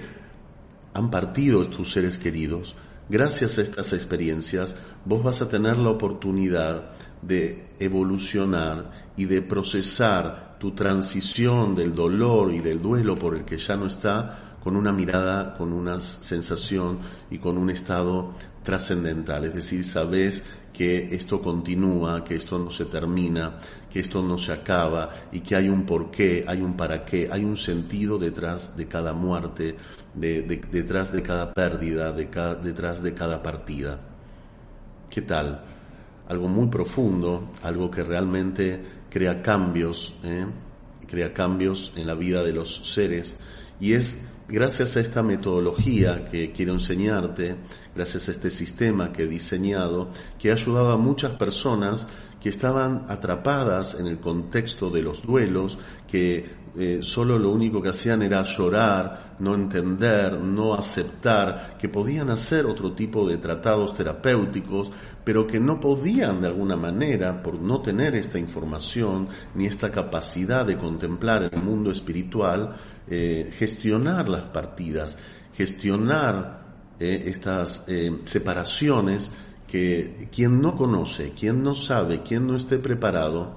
han 0.93 1.11
partido 1.11 1.67
tus 1.67 1.91
seres 1.91 2.17
queridos, 2.17 2.77
gracias 3.09 3.57
a 3.57 3.61
estas 3.61 3.91
experiencias, 3.91 4.73
vos 5.03 5.21
vas 5.21 5.41
a 5.41 5.49
tener 5.49 5.77
la 5.79 5.89
oportunidad 5.89 6.91
de 7.21 7.65
evolucionar 7.77 8.89
y 9.17 9.25
de 9.25 9.41
procesar 9.41 10.46
tu 10.59 10.71
transición 10.71 11.75
del 11.75 11.93
dolor 11.93 12.53
y 12.53 12.59
del 12.59 12.81
duelo 12.81 13.17
por 13.17 13.35
el 13.35 13.45
que 13.45 13.57
ya 13.57 13.75
no 13.75 13.85
está 13.85 14.57
con 14.63 14.75
una 14.75 14.91
mirada, 14.91 15.53
con 15.53 15.71
una 15.71 16.01
sensación 16.01 16.99
y 17.31 17.37
con 17.37 17.57
un 17.57 17.69
estado 17.69 18.33
trascendental. 18.63 19.45
Es 19.45 19.53
decir, 19.53 19.85
sabes 19.85 20.43
que 20.73 21.15
esto 21.15 21.41
continúa, 21.41 22.23
que 22.23 22.35
esto 22.35 22.59
no 22.59 22.69
se 22.69 22.85
termina, 22.85 23.59
que 23.89 24.01
esto 24.01 24.21
no 24.21 24.37
se 24.37 24.51
acaba 24.51 25.09
y 25.31 25.39
que 25.39 25.55
hay 25.55 25.69
un 25.69 25.85
porqué, 25.85 26.43
hay 26.45 26.61
un 26.61 26.75
para 26.75 27.05
qué, 27.05 27.29
hay 27.31 27.45
un 27.45 27.55
sentido 27.55 28.17
detrás 28.17 28.75
de 28.75 28.87
cada 28.87 29.13
muerte, 29.13 29.77
detrás 30.13 31.13
de 31.13 31.21
cada 31.21 31.53
pérdida, 31.53 32.11
detrás 32.11 33.01
de 33.01 33.13
cada 33.13 33.41
partida. 33.41 33.99
¿Qué 35.09 35.21
tal? 35.21 35.63
Algo 36.27 36.49
muy 36.49 36.67
profundo, 36.67 37.53
algo 37.63 37.89
que 37.89 38.03
realmente 38.03 38.96
crea 39.09 39.41
cambios, 39.41 40.15
¿eh? 40.23 40.45
crea 41.07 41.33
cambios 41.33 41.93
en 41.95 42.07
la 42.07 42.15
vida 42.15 42.43
de 42.43 42.53
los 42.53 42.93
seres 42.93 43.37
y 43.79 43.93
es 43.93 44.19
gracias 44.47 44.95
a 44.95 45.01
esta 45.01 45.23
metodología 45.23 46.25
que 46.25 46.51
quiero 46.51 46.73
enseñarte, 46.73 47.55
gracias 47.95 48.27
a 48.27 48.31
este 48.31 48.49
sistema 48.49 49.11
que 49.11 49.23
he 49.23 49.27
diseñado, 49.27 50.09
que 50.39 50.51
ha 50.51 50.53
ayudado 50.53 50.91
a 50.91 50.97
muchas 50.97 51.31
personas 51.31 52.07
que 52.41 52.49
estaban 52.49 53.05
atrapadas 53.09 53.95
en 53.99 54.07
el 54.07 54.19
contexto 54.19 54.89
de 54.89 55.01
los 55.01 55.25
duelos, 55.25 55.77
que 56.07 56.45
eh, 56.79 56.99
solo 57.01 57.39
lo 57.39 57.49
único 57.49 57.81
que 57.81 57.89
hacían 57.89 58.21
era 58.21 58.43
llorar, 58.43 59.35
no 59.39 59.55
entender, 59.55 60.33
no 60.39 60.75
aceptar, 60.75 61.75
que 61.79 61.89
podían 61.89 62.29
hacer 62.29 62.67
otro 62.67 62.91
tipo 62.93 63.27
de 63.27 63.39
tratados 63.39 63.95
terapéuticos, 63.95 64.91
pero 65.23 65.47
que 65.47 65.59
no 65.59 65.79
podían 65.79 66.39
de 66.39 66.47
alguna 66.47 66.75
manera, 66.75 67.41
por 67.41 67.55
no 67.55 67.81
tener 67.81 68.13
esta 68.13 68.37
información 68.37 69.27
ni 69.55 69.65
esta 69.65 69.89
capacidad 69.89 70.67
de 70.67 70.77
contemplar 70.77 71.49
el 71.51 71.63
mundo 71.63 71.89
espiritual, 71.89 72.75
eh, 73.07 73.51
gestionar 73.57 74.29
las 74.29 74.43
partidas, 74.43 75.17
gestionar 75.55 76.61
eh, 76.99 77.23
estas 77.25 77.85
separaciones 78.25 79.31
que 79.65 80.29
quien 80.31 80.61
no 80.61 80.75
conoce, 80.75 81.31
quien 81.31 81.63
no 81.63 81.73
sabe, 81.73 82.21
quien 82.21 82.45
no 82.45 82.55
esté 82.55 82.77
preparado, 82.77 83.55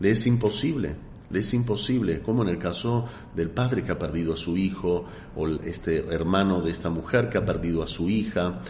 le 0.00 0.10
es 0.10 0.26
imposible. 0.26 0.88
le 0.88 1.11
es 1.40 1.54
imposible, 1.54 2.20
como 2.20 2.42
en 2.42 2.48
el 2.48 2.58
caso 2.58 3.06
del 3.34 3.50
padre 3.50 3.82
que 3.82 3.92
ha 3.92 3.98
perdido 3.98 4.34
a 4.34 4.36
su 4.36 4.56
hijo 4.56 5.04
o 5.36 5.48
este 5.48 6.06
hermano 6.12 6.60
de 6.60 6.70
esta 6.70 6.90
mujer 6.90 7.28
que 7.28 7.38
ha 7.38 7.44
perdido 7.44 7.82
a 7.82 7.86
su 7.86 8.08
hija. 8.08 8.60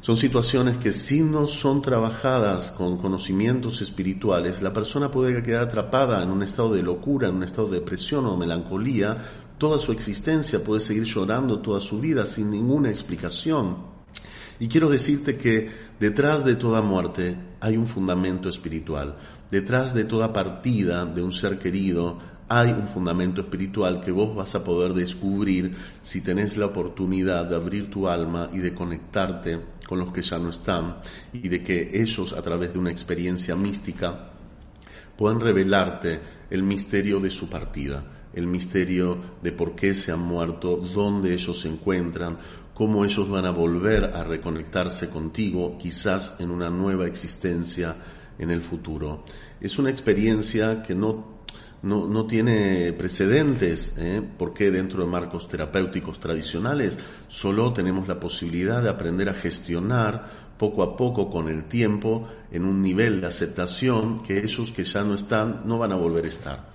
Son 0.00 0.18
situaciones 0.18 0.76
que 0.76 0.92
si 0.92 1.22
no 1.22 1.46
son 1.46 1.80
trabajadas 1.80 2.72
con 2.72 2.98
conocimientos 2.98 3.80
espirituales, 3.80 4.60
la 4.60 4.72
persona 4.72 5.10
puede 5.10 5.42
quedar 5.42 5.62
atrapada 5.62 6.22
en 6.22 6.30
un 6.30 6.42
estado 6.42 6.74
de 6.74 6.82
locura, 6.82 7.28
en 7.28 7.36
un 7.36 7.42
estado 7.42 7.68
de 7.68 7.78
depresión 7.78 8.26
o 8.26 8.36
melancolía, 8.36 9.16
toda 9.56 9.78
su 9.78 9.92
existencia 9.92 10.62
puede 10.62 10.80
seguir 10.80 11.04
llorando 11.04 11.60
toda 11.60 11.80
su 11.80 12.00
vida 12.00 12.26
sin 12.26 12.50
ninguna 12.50 12.90
explicación. 12.90 13.93
Y 14.60 14.68
quiero 14.68 14.88
decirte 14.88 15.36
que 15.36 15.70
detrás 15.98 16.44
de 16.44 16.56
toda 16.56 16.82
muerte 16.82 17.36
hay 17.60 17.76
un 17.76 17.86
fundamento 17.86 18.48
espiritual. 18.48 19.16
Detrás 19.50 19.94
de 19.94 20.04
toda 20.04 20.32
partida 20.32 21.04
de 21.04 21.22
un 21.22 21.32
ser 21.32 21.58
querido 21.58 22.18
hay 22.48 22.70
un 22.70 22.86
fundamento 22.86 23.40
espiritual 23.40 24.00
que 24.00 24.12
vos 24.12 24.34
vas 24.34 24.54
a 24.54 24.62
poder 24.62 24.92
descubrir 24.92 25.74
si 26.02 26.20
tenés 26.20 26.56
la 26.56 26.66
oportunidad 26.66 27.46
de 27.46 27.56
abrir 27.56 27.90
tu 27.90 28.06
alma 28.06 28.50
y 28.52 28.58
de 28.58 28.74
conectarte 28.74 29.60
con 29.86 29.98
los 29.98 30.12
que 30.12 30.22
ya 30.22 30.38
no 30.38 30.50
están 30.50 30.98
y 31.32 31.48
de 31.48 31.62
que 31.62 31.90
ellos 31.92 32.32
a 32.32 32.42
través 32.42 32.72
de 32.72 32.78
una 32.78 32.90
experiencia 32.90 33.56
mística 33.56 34.30
puedan 35.16 35.40
revelarte 35.40 36.20
el 36.50 36.62
misterio 36.62 37.20
de 37.20 37.30
su 37.30 37.48
partida, 37.48 38.04
el 38.34 38.46
misterio 38.46 39.16
de 39.42 39.52
por 39.52 39.74
qué 39.74 39.94
se 39.94 40.12
han 40.12 40.20
muerto, 40.20 40.76
dónde 40.76 41.32
ellos 41.32 41.60
se 41.60 41.68
encuentran, 41.68 42.36
cómo 42.74 43.04
ellos 43.04 43.28
van 43.30 43.46
a 43.46 43.50
volver 43.50 44.04
a 44.04 44.24
reconectarse 44.24 45.08
contigo, 45.08 45.78
quizás 45.78 46.36
en 46.40 46.50
una 46.50 46.68
nueva 46.68 47.06
existencia 47.06 47.96
en 48.38 48.50
el 48.50 48.62
futuro. 48.62 49.24
Es 49.60 49.78
una 49.78 49.90
experiencia 49.90 50.82
que 50.82 50.94
no, 50.94 51.34
no, 51.82 52.26
tiene 52.26 52.92
precedentes, 52.92 53.94
¿eh? 53.98 54.22
porque 54.38 54.70
dentro 54.70 55.04
de 55.04 55.10
marcos 55.10 55.48
terapéuticos 55.48 56.18
tradicionales 56.18 56.98
solo 57.28 57.72
tenemos 57.72 58.08
la 58.08 58.18
posibilidad 58.18 58.82
de 58.82 58.90
aprender 58.90 59.28
a 59.28 59.34
gestionar 59.34 60.44
poco 60.58 60.82
a 60.82 60.96
poco 60.96 61.30
con 61.30 61.48
el 61.48 61.64
tiempo 61.64 62.26
en 62.50 62.64
un 62.64 62.80
nivel 62.80 63.20
de 63.20 63.26
aceptación 63.26 64.22
que 64.22 64.38
ellos 64.38 64.72
que 64.72 64.84
ya 64.84 65.02
no 65.02 65.14
están 65.14 65.62
no 65.64 65.78
van 65.78 65.92
a 65.92 65.96
volver 65.96 66.24
a 66.24 66.28
estar. 66.28 66.74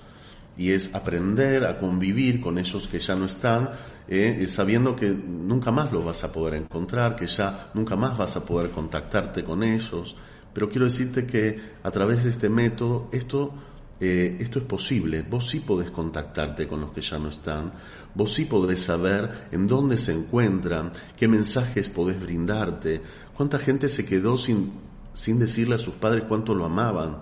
Y 0.58 0.72
es 0.72 0.94
aprender 0.94 1.64
a 1.66 1.78
convivir 1.78 2.42
con 2.42 2.58
esos 2.58 2.88
que 2.88 3.00
ya 3.00 3.16
no 3.16 3.26
están 3.26 3.70
eh, 4.12 4.48
sabiendo 4.48 4.96
que 4.96 5.08
nunca 5.10 5.72
más 5.72 5.92
los 5.92 6.04
vas 6.04 6.24
a 6.24 6.32
poder 6.32 6.56
encontrar, 6.56 7.16
que 7.16 7.28
ya 7.28 7.70
nunca 7.76 7.96
más 7.96 8.18
vas 8.18 8.36
a 8.38 8.44
poder 8.44 8.72
contactarte 8.72 9.44
con 9.44 9.62
ellos. 9.62 10.16
Pero 10.52 10.68
quiero 10.68 10.86
decirte 10.86 11.28
que 11.28 11.60
a 11.84 11.92
través 11.92 12.24
de 12.24 12.32
este 12.32 12.50
método 12.50 13.10
esto, 13.12 13.54
eh, 14.00 14.36
esto 14.40 14.58
es 14.58 14.66
posible. 14.66 15.22
Vos 15.22 15.48
sí 15.48 15.60
podés 15.60 15.92
contactarte 15.92 16.68
con 16.68 16.82
los 16.82 16.92
que 16.92 17.02
ya 17.02 17.20
no 17.20 17.30
están. 17.30 17.72
Vos 18.16 18.34
sí 18.34 18.46
podés 18.46 18.82
saber 18.82 19.48
en 19.52 19.68
dónde 19.68 19.96
se 19.96 20.12
encuentran, 20.12 20.92
qué 21.16 21.28
mensajes 21.28 21.92
podés 21.92 22.20
brindarte, 22.20 23.04
cuánta 23.38 23.60
gente 23.60 23.88
se 23.88 24.06
quedó 24.06 24.40
sin, 24.40 24.72
sin 25.14 25.38
decirle 25.38 25.76
a 25.76 25.80
sus 25.80 25.94
padres 25.94 26.24
cuánto 26.24 26.56
lo 26.56 26.66
amaban 26.66 27.22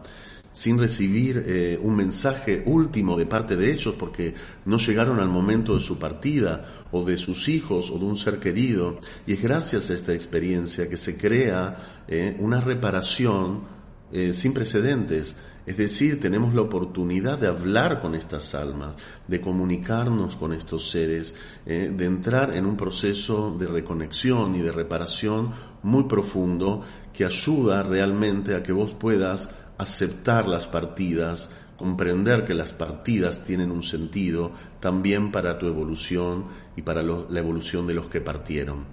sin 0.58 0.80
recibir 0.80 1.44
eh, 1.46 1.80
un 1.80 1.96
mensaje 1.96 2.64
último 2.66 3.16
de 3.16 3.28
parte 3.28 3.56
de 3.56 3.72
ellos 3.72 3.94
porque 3.94 4.34
no 4.66 4.80
llegaron 4.80 5.20
al 5.20 5.30
momento 5.30 5.76
de 5.76 5.82
su 5.82 6.00
partida 6.00 6.88
o 6.92 7.06
de 7.06 7.16
sus 7.16 7.48
hijos 7.48 7.92
o 7.92 8.00
de 8.00 8.06
un 8.06 8.18
ser 8.18 8.40
querido. 8.40 8.98
Y 9.28 9.34
es 9.34 9.44
gracias 9.44 9.92
a 9.92 9.94
esta 9.94 10.14
experiencia 10.14 10.90
que 10.90 10.98
se 10.98 11.16
crea 11.16 12.04
eh, 12.08 12.36
una 12.40 12.60
reparación 12.60 13.66
eh, 14.12 14.34
sin 14.34 14.52
precedentes. 14.52 15.36
Es 15.68 15.78
decir, 15.78 16.20
tenemos 16.20 16.56
la 16.56 16.62
oportunidad 16.62 17.38
de 17.38 17.50
hablar 17.50 18.02
con 18.02 18.16
estas 18.16 18.56
almas, 18.56 18.96
de 19.28 19.40
comunicarnos 19.40 20.38
con 20.38 20.54
estos 20.54 20.90
seres, 20.90 21.36
de 21.66 22.06
entrar 22.06 22.56
en 22.56 22.66
un 22.66 22.78
proceso 22.78 23.54
de 23.60 23.68
reconexión 23.68 24.56
y 24.56 24.62
de 24.62 24.72
reparación 24.72 25.52
muy 25.84 26.06
profundo 26.06 26.84
que 27.12 27.26
ayuda 27.26 27.84
realmente 27.84 28.56
a 28.56 28.64
que 28.64 28.72
vos 28.72 28.94
puedas 28.94 29.50
aceptar 29.78 30.48
las 30.48 30.68
partidas, 30.68 31.50
comprender 31.78 32.44
que 32.44 32.54
las 32.54 32.72
partidas 32.72 33.44
tienen 33.46 33.72
un 33.72 33.84
sentido 33.84 34.52
también 34.80 35.32
para 35.32 35.58
tu 35.58 35.68
evolución 35.68 36.46
y 36.76 36.82
para 36.82 37.04
la 37.04 37.40
evolución 37.40 37.86
de 37.88 37.94
los 37.94 38.08
que 38.08 38.22
partieron. 38.22 38.86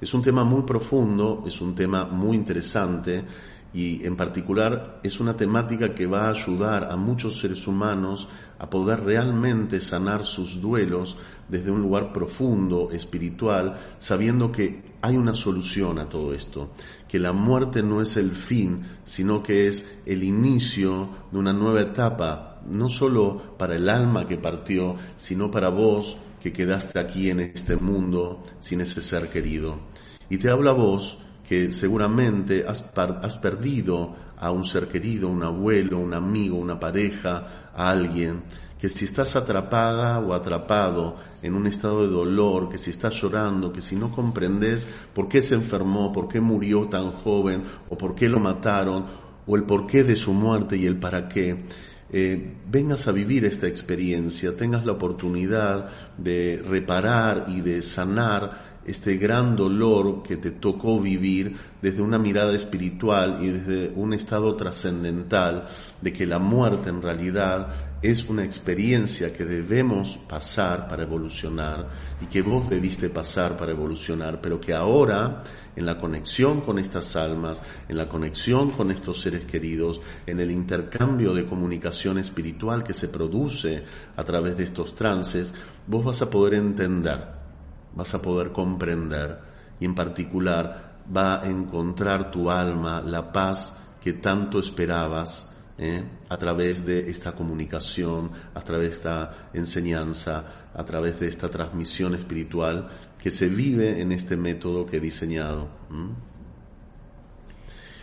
Es 0.00 0.14
un 0.14 0.22
tema 0.22 0.44
muy 0.44 0.62
profundo, 0.62 1.42
es 1.46 1.60
un 1.60 1.74
tema 1.74 2.04
muy 2.04 2.36
interesante 2.36 3.24
y 3.72 4.04
en 4.06 4.16
particular 4.16 5.00
es 5.02 5.20
una 5.20 5.36
temática 5.36 5.94
que 5.94 6.06
va 6.06 6.26
a 6.26 6.30
ayudar 6.30 6.84
a 6.90 6.96
muchos 6.96 7.38
seres 7.38 7.66
humanos 7.66 8.28
a 8.58 8.70
poder 8.70 9.00
realmente 9.04 9.80
sanar 9.80 10.24
sus 10.24 10.60
duelos 10.60 11.16
desde 11.48 11.70
un 11.70 11.82
lugar 11.82 12.12
profundo, 12.12 12.90
espiritual, 12.92 13.74
sabiendo 13.98 14.50
que 14.50 14.96
hay 15.02 15.16
una 15.16 15.34
solución 15.34 15.98
a 15.98 16.08
todo 16.08 16.32
esto, 16.32 16.70
que 17.08 17.18
la 17.18 17.32
muerte 17.32 17.82
no 17.82 18.00
es 18.02 18.16
el 18.16 18.32
fin, 18.32 18.84
sino 19.04 19.42
que 19.42 19.66
es 19.66 20.00
el 20.06 20.22
inicio 20.22 21.08
de 21.32 21.38
una 21.38 21.52
nueva 21.52 21.80
etapa, 21.80 22.60
no 22.68 22.88
solo 22.88 23.56
para 23.56 23.76
el 23.76 23.88
alma 23.88 24.28
que 24.28 24.36
partió, 24.36 24.94
sino 25.16 25.50
para 25.50 25.70
vos 25.70 26.18
que 26.40 26.52
quedaste 26.52 26.98
aquí 26.98 27.30
en 27.30 27.40
este 27.40 27.76
mundo 27.76 28.42
sin 28.60 28.82
ese 28.82 29.00
ser 29.00 29.28
querido. 29.28 29.78
Y 30.28 30.38
te 30.38 30.50
habla 30.50 30.72
vos 30.72 31.18
que 31.48 31.72
seguramente 31.72 32.64
has, 32.66 32.84
has 32.94 33.38
perdido 33.38 34.14
a 34.38 34.50
un 34.50 34.64
ser 34.64 34.88
querido, 34.88 35.28
un 35.28 35.42
abuelo, 35.42 35.98
un 35.98 36.14
amigo, 36.14 36.56
una 36.56 36.78
pareja, 36.78 37.70
a 37.74 37.90
alguien, 37.90 38.42
que 38.78 38.88
si 38.88 39.04
estás 39.04 39.34
atrapada 39.34 40.20
o 40.20 40.32
atrapado 40.32 41.16
en 41.42 41.54
un 41.54 41.66
estado 41.66 42.02
de 42.02 42.12
dolor, 42.12 42.68
que 42.68 42.78
si 42.78 42.90
estás 42.90 43.14
llorando, 43.14 43.72
que 43.72 43.82
si 43.82 43.96
no 43.96 44.10
comprendes 44.10 44.86
por 45.14 45.28
qué 45.28 45.42
se 45.42 45.54
enfermó, 45.54 46.12
por 46.12 46.28
qué 46.28 46.40
murió 46.40 46.86
tan 46.88 47.12
joven, 47.12 47.64
o 47.88 47.98
por 47.98 48.14
qué 48.14 48.28
lo 48.28 48.38
mataron, 48.38 49.04
o 49.46 49.56
el 49.56 49.64
porqué 49.64 50.04
de 50.04 50.14
su 50.14 50.32
muerte 50.32 50.76
y 50.76 50.86
el 50.86 50.98
para 50.98 51.28
qué, 51.28 51.64
eh, 52.10 52.54
vengas 52.70 53.06
a 53.08 53.12
vivir 53.12 53.44
esta 53.44 53.66
experiencia, 53.66 54.56
tengas 54.56 54.86
la 54.86 54.92
oportunidad 54.92 55.88
de 56.16 56.62
reparar 56.66 57.46
y 57.48 57.60
de 57.60 57.82
sanar 57.82 58.67
este 58.88 59.16
gran 59.16 59.54
dolor 59.54 60.22
que 60.22 60.36
te 60.36 60.50
tocó 60.50 61.00
vivir 61.00 61.56
desde 61.82 62.02
una 62.02 62.18
mirada 62.18 62.54
espiritual 62.54 63.38
y 63.42 63.50
desde 63.50 63.92
un 63.94 64.14
estado 64.14 64.56
trascendental 64.56 65.66
de 66.00 66.12
que 66.12 66.26
la 66.26 66.38
muerte 66.38 66.88
en 66.88 67.02
realidad 67.02 67.68
es 68.00 68.28
una 68.28 68.44
experiencia 68.44 69.32
que 69.32 69.44
debemos 69.44 70.16
pasar 70.16 70.88
para 70.88 71.02
evolucionar 71.02 71.88
y 72.20 72.26
que 72.26 72.42
vos 72.42 72.68
debiste 72.70 73.10
pasar 73.10 73.56
para 73.56 73.72
evolucionar, 73.72 74.40
pero 74.40 74.60
que 74.60 74.72
ahora 74.72 75.42
en 75.76 75.84
la 75.84 75.98
conexión 75.98 76.60
con 76.62 76.78
estas 76.78 77.14
almas, 77.16 77.62
en 77.88 77.96
la 77.96 78.08
conexión 78.08 78.70
con 78.70 78.90
estos 78.90 79.20
seres 79.20 79.44
queridos, 79.44 80.00
en 80.26 80.40
el 80.40 80.50
intercambio 80.50 81.34
de 81.34 81.46
comunicación 81.46 82.18
espiritual 82.18 82.84
que 82.84 82.94
se 82.94 83.08
produce 83.08 83.84
a 84.16 84.24
través 84.24 84.56
de 84.56 84.64
estos 84.64 84.94
trances, 84.94 85.52
vos 85.86 86.04
vas 86.04 86.22
a 86.22 86.30
poder 86.30 86.54
entender 86.54 87.37
vas 87.98 88.14
a 88.14 88.22
poder 88.22 88.52
comprender 88.52 89.40
y 89.80 89.84
en 89.84 89.94
particular 89.94 91.02
va 91.14 91.42
a 91.42 91.48
encontrar 91.48 92.30
tu 92.30 92.48
alma 92.48 93.02
la 93.04 93.32
paz 93.32 93.76
que 94.00 94.12
tanto 94.12 94.60
esperabas 94.60 95.52
¿eh? 95.78 96.04
a 96.28 96.36
través 96.36 96.86
de 96.86 97.10
esta 97.10 97.32
comunicación, 97.32 98.30
a 98.54 98.60
través 98.60 98.90
de 98.90 98.94
esta 98.94 99.50
enseñanza, 99.52 100.68
a 100.72 100.84
través 100.84 101.18
de 101.18 101.26
esta 101.26 101.48
transmisión 101.48 102.14
espiritual 102.14 102.88
que 103.20 103.32
se 103.32 103.48
vive 103.48 104.00
en 104.00 104.12
este 104.12 104.36
método 104.36 104.86
que 104.86 104.98
he 104.98 105.00
diseñado. 105.00 105.68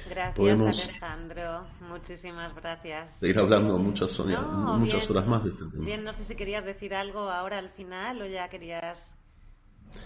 Gracias 0.09 0.89
Alejandro, 0.89 1.67
muchísimas 1.87 2.53
gracias. 2.53 3.15
Seguir 3.15 3.39
hablando 3.39 3.77
muchas, 3.77 4.19
muchas 4.19 5.09
horas 5.09 5.25
más 5.25 5.45
de 5.45 5.51
este 5.51 5.63
tema. 5.71 5.85
Bien, 5.85 6.03
no 6.03 6.11
sé 6.11 6.25
si 6.25 6.35
querías 6.35 6.65
decir 6.65 6.93
algo 6.93 7.29
ahora 7.29 7.59
al 7.59 7.69
final 7.69 8.21
o 8.21 8.25
ya 8.25 8.49
querías 8.49 9.14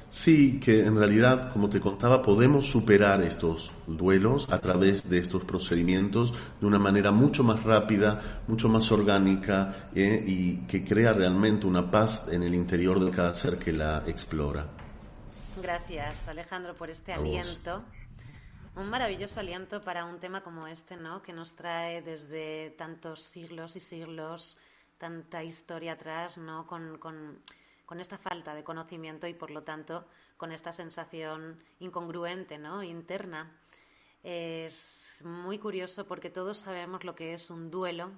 Sí, 0.09 0.59
que 0.59 0.85
en 0.85 0.97
realidad, 0.97 1.53
como 1.53 1.69
te 1.69 1.79
contaba, 1.79 2.23
podemos 2.23 2.65
superar 2.65 3.21
estos 3.21 3.71
duelos 3.85 4.51
a 4.51 4.59
través 4.59 5.07
de 5.07 5.19
estos 5.19 5.43
procedimientos 5.43 6.33
de 6.59 6.65
una 6.65 6.79
manera 6.79 7.11
mucho 7.11 7.43
más 7.43 7.63
rápida, 7.63 8.19
mucho 8.47 8.69
más 8.69 8.91
orgánica 8.91 9.89
eh, 9.93 10.23
y 10.25 10.57
que 10.65 10.83
crea 10.83 11.13
realmente 11.13 11.67
una 11.67 11.91
paz 11.91 12.27
en 12.31 12.41
el 12.41 12.55
interior 12.55 12.99
de 12.99 13.11
cada 13.11 13.35
ser 13.35 13.59
que 13.59 13.71
la 13.71 14.03
explora. 14.07 14.65
Gracias, 15.61 16.27
Alejandro, 16.27 16.73
por 16.73 16.89
este 16.89 17.13
aliento. 17.13 17.83
Un 18.75 18.89
maravilloso 18.89 19.39
aliento 19.39 19.83
para 19.83 20.05
un 20.05 20.19
tema 20.19 20.41
como 20.41 20.65
este, 20.65 20.95
¿no? 20.97 21.21
Que 21.21 21.33
nos 21.33 21.53
trae 21.53 22.01
desde 22.01 22.71
tantos 22.71 23.21
siglos 23.21 23.75
y 23.75 23.79
siglos, 23.79 24.57
tanta 24.97 25.43
historia 25.43 25.93
atrás, 25.93 26.37
¿no? 26.39 26.65
con 26.65 26.97
con 26.97 27.39
esta 27.99 28.17
falta 28.17 28.53
de 28.53 28.63
conocimiento 28.63 29.25
y 29.25 29.33
por 29.33 29.49
lo 29.49 29.63
tanto 29.63 30.05
con 30.37 30.51
esta 30.51 30.71
sensación 30.71 31.63
incongruente, 31.79 32.59
¿no? 32.59 32.83
interna. 32.83 33.51
Es 34.21 35.11
muy 35.23 35.57
curioso 35.57 36.05
porque 36.05 36.29
todos 36.29 36.59
sabemos 36.59 37.03
lo 37.03 37.15
que 37.15 37.33
es 37.33 37.49
un 37.49 37.71
duelo 37.71 38.11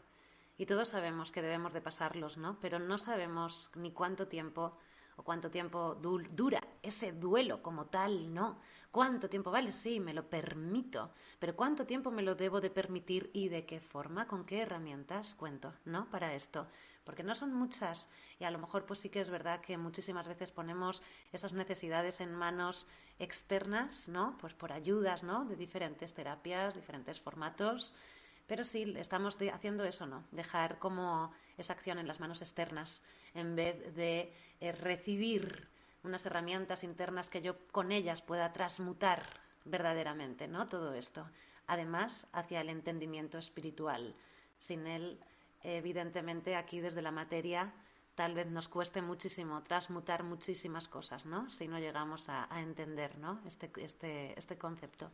y 0.57 0.65
todos 0.65 0.89
sabemos 0.89 1.31
que 1.31 1.41
debemos 1.41 1.73
de 1.73 1.81
pasarlos, 1.81 2.37
¿no? 2.37 2.59
Pero 2.59 2.79
no 2.79 2.97
sabemos 2.97 3.71
ni 3.75 3.91
cuánto 3.91 4.27
tiempo 4.27 4.77
o 5.15 5.23
cuánto 5.23 5.49
tiempo 5.49 5.95
dura 5.95 6.61
ese 6.81 7.11
duelo 7.13 7.61
como 7.61 7.85
tal, 7.85 8.33
¿no? 8.33 8.59
¿Cuánto 8.91 9.29
tiempo 9.29 9.51
vale? 9.51 9.71
Sí, 9.71 9.99
me 9.99 10.13
lo 10.13 10.27
permito, 10.29 11.11
pero 11.39 11.55
¿cuánto 11.55 11.85
tiempo 11.85 12.11
me 12.11 12.23
lo 12.23 12.35
debo 12.35 12.59
de 12.59 12.69
permitir 12.69 13.29
y 13.33 13.47
de 13.47 13.65
qué 13.65 13.79
forma, 13.79 14.27
con 14.27 14.45
qué 14.45 14.61
herramientas 14.61 15.33
cuento, 15.35 15.73
¿no? 15.85 16.09
Para 16.09 16.33
esto 16.33 16.67
porque 17.03 17.23
no 17.23 17.35
son 17.35 17.53
muchas 17.53 18.07
y 18.39 18.43
a 18.43 18.51
lo 18.51 18.59
mejor 18.59 18.85
pues 18.85 18.99
sí 18.99 19.09
que 19.09 19.21
es 19.21 19.29
verdad 19.29 19.61
que 19.61 19.77
muchísimas 19.77 20.27
veces 20.27 20.51
ponemos 20.51 21.01
esas 21.31 21.53
necesidades 21.53 22.21
en 22.21 22.33
manos 22.33 22.87
externas, 23.19 24.07
¿no? 24.09 24.37
Pues 24.39 24.53
por 24.53 24.71
ayudas, 24.71 25.23
¿no? 25.23 25.45
De 25.45 25.55
diferentes 25.55 26.13
terapias, 26.13 26.75
diferentes 26.75 27.19
formatos, 27.19 27.93
pero 28.47 28.65
sí 28.65 28.93
estamos 28.97 29.37
haciendo 29.53 29.83
eso, 29.85 30.05
¿no? 30.05 30.23
Dejar 30.31 30.79
como 30.79 31.33
esa 31.57 31.73
acción 31.73 31.99
en 31.99 32.07
las 32.07 32.19
manos 32.19 32.41
externas 32.41 33.01
en 33.33 33.55
vez 33.55 33.95
de 33.95 34.33
eh, 34.59 34.71
recibir 34.71 35.67
unas 36.03 36.25
herramientas 36.25 36.83
internas 36.83 37.29
que 37.29 37.41
yo 37.41 37.55
con 37.71 37.91
ellas 37.91 38.21
pueda 38.21 38.51
transmutar 38.53 39.23
verdaderamente, 39.65 40.47
¿no? 40.47 40.67
Todo 40.67 40.93
esto. 40.93 41.27
Además, 41.67 42.27
hacia 42.33 42.61
el 42.61 42.69
entendimiento 42.69 43.37
espiritual. 43.37 44.15
Sin 44.57 44.87
él 44.87 45.19
evidentemente 45.63 46.55
aquí 46.55 46.79
desde 46.79 47.01
la 47.01 47.11
materia 47.11 47.73
tal 48.15 48.33
vez 48.35 48.49
nos 48.51 48.67
cueste 48.67 49.01
muchísimo 49.01 49.63
transmutar 49.63 50.23
muchísimas 50.23 50.87
cosas, 50.87 51.25
¿no? 51.25 51.49
Si 51.49 51.67
no 51.67 51.79
llegamos 51.79 52.27
a, 52.29 52.47
entender, 52.59 53.17
¿no? 53.17 53.39
Este, 53.45 53.71
este, 53.77 54.37
este 54.37 54.57
concepto. 54.57 55.09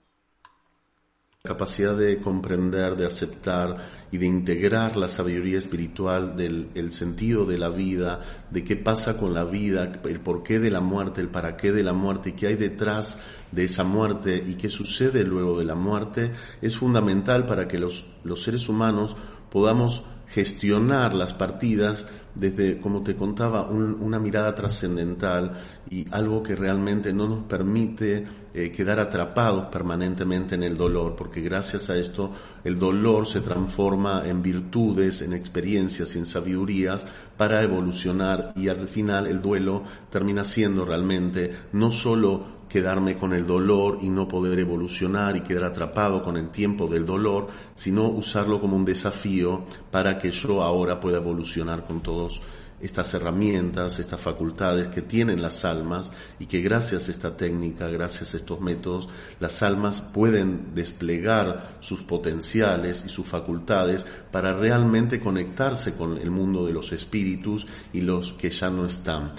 Capacidad 1.44 1.96
de 1.96 2.20
comprender, 2.20 2.98
de 2.98 3.06
aceptar 3.06 3.78
y 4.12 4.18
de 4.18 4.26
integrar 4.26 4.98
la 4.98 5.08
sabiduría 5.08 5.60
espiritual 5.60 6.36
del 6.36 6.72
el 6.74 6.92
sentido 6.92 7.46
de 7.46 7.58
la 7.58 7.70
vida, 7.70 8.20
de 8.50 8.64
qué 8.64 8.76
pasa 8.76 9.18
con 9.18 9.34
la 9.34 9.46
vida, 9.46 9.90
el 10.04 10.20
porqué 10.20 10.60
de 10.60 10.72
la 10.72 10.82
muerte, 10.82 11.22
el 11.22 11.30
para 11.30 11.56
qué 11.56 11.72
de 11.72 11.84
la 11.84 11.94
muerte, 11.94 12.36
qué 12.36 12.48
hay 12.48 12.56
detrás 12.56 13.24
de 13.52 13.64
esa 13.64 13.86
muerte 13.86 14.44
y 14.46 14.56
qué 14.56 14.68
sucede 14.68 15.24
luego 15.24 15.60
de 15.60 15.66
la 15.66 15.76
muerte, 15.76 16.34
es 16.62 16.76
fundamental 16.76 17.46
para 17.46 17.68
que 17.68 17.78
los, 17.78 18.06
los 18.24 18.42
seres 18.42 18.68
humanos 18.68 19.16
podamos 19.50 20.04
gestionar 20.30 21.14
las 21.14 21.34
partidas 21.34 22.06
desde, 22.36 22.80
como 22.80 23.02
te 23.02 23.16
contaba, 23.16 23.64
una 23.64 24.20
mirada 24.20 24.54
trascendental 24.54 25.54
y 25.90 26.06
algo 26.12 26.44
que 26.44 26.56
realmente 26.56 27.12
no 27.12 27.28
nos 27.28 27.44
permite 27.46 28.28
eh, 28.54 28.72
quedar 28.72 29.00
atrapados 29.00 29.66
permanentemente 29.68 30.56
en 30.56 30.64
el 30.64 30.78
dolor, 30.78 31.16
porque 31.16 31.42
gracias 31.42 31.90
a 31.90 31.98
esto 31.98 32.32
el 32.64 32.78
dolor 32.78 33.26
se 33.26 33.42
transforma 33.42 34.22
en 34.26 34.42
virtudes, 34.42 35.22
en 35.22 35.34
experiencias 35.34 36.16
en 36.16 36.26
sabidurías 36.26 37.06
para 37.38 37.64
evolucionar 37.64 38.54
y 38.56 38.68
al 38.68 38.88
final 38.88 39.28
el 39.28 39.42
duelo 39.42 39.84
termina 40.12 40.44
siendo 40.44 40.86
realmente 40.86 41.52
no 41.72 41.92
solo 41.92 42.57
quedarme 42.70 43.18
con 43.18 43.34
el 43.34 43.46
dolor 43.46 44.00
y 44.02 44.10
no 44.10 44.28
poder 44.28 44.60
evolucionar 44.60 45.36
y 45.36 45.42
quedar 45.42 45.66
atrapado 45.66 46.22
con 46.22 46.38
el 46.38 46.50
tiempo 46.50 46.88
del 46.88 47.06
dolor, 47.06 47.48
sino 47.76 48.08
usarlo 48.08 48.60
como 48.60 48.76
un 48.76 48.86
desafío 48.86 49.66
para 49.92 50.18
que 50.18 50.32
yo 50.32 50.62
ahora 50.62 51.00
pueda 51.00 51.18
evolucionar 51.18 51.86
con 51.86 52.02
todas 52.02 52.42
estas 52.80 53.12
herramientas, 53.16 54.00
estas 54.00 54.22
facultades 54.22 54.88
que 54.90 55.02
tienen 55.02 55.42
las 55.42 55.66
almas 55.66 56.12
y 56.40 56.46
que 56.46 56.62
gracias 56.62 57.08
a 57.08 57.12
esta 57.12 57.36
técnica, 57.36 57.88
gracias 57.88 58.34
a 58.34 58.38
estos 58.38 58.62
métodos, 58.62 59.10
las 59.40 59.64
almas 59.64 60.02
pueden 60.02 60.76
desplegar 60.76 61.78
sus 61.80 62.02
potenciales 62.02 63.04
y 63.06 63.10
sus 63.10 63.26
facultades 63.26 64.06
para 64.32 64.54
realmente 64.54 65.20
conectarse 65.20 65.96
con 65.96 66.18
el 66.18 66.30
mundo 66.30 66.66
de 66.66 66.74
los 66.74 66.92
espíritus 66.92 67.66
y 67.94 68.02
los 68.02 68.34
que 68.34 68.52
ya 68.52 68.70
no 68.70 68.86
están 68.86 69.34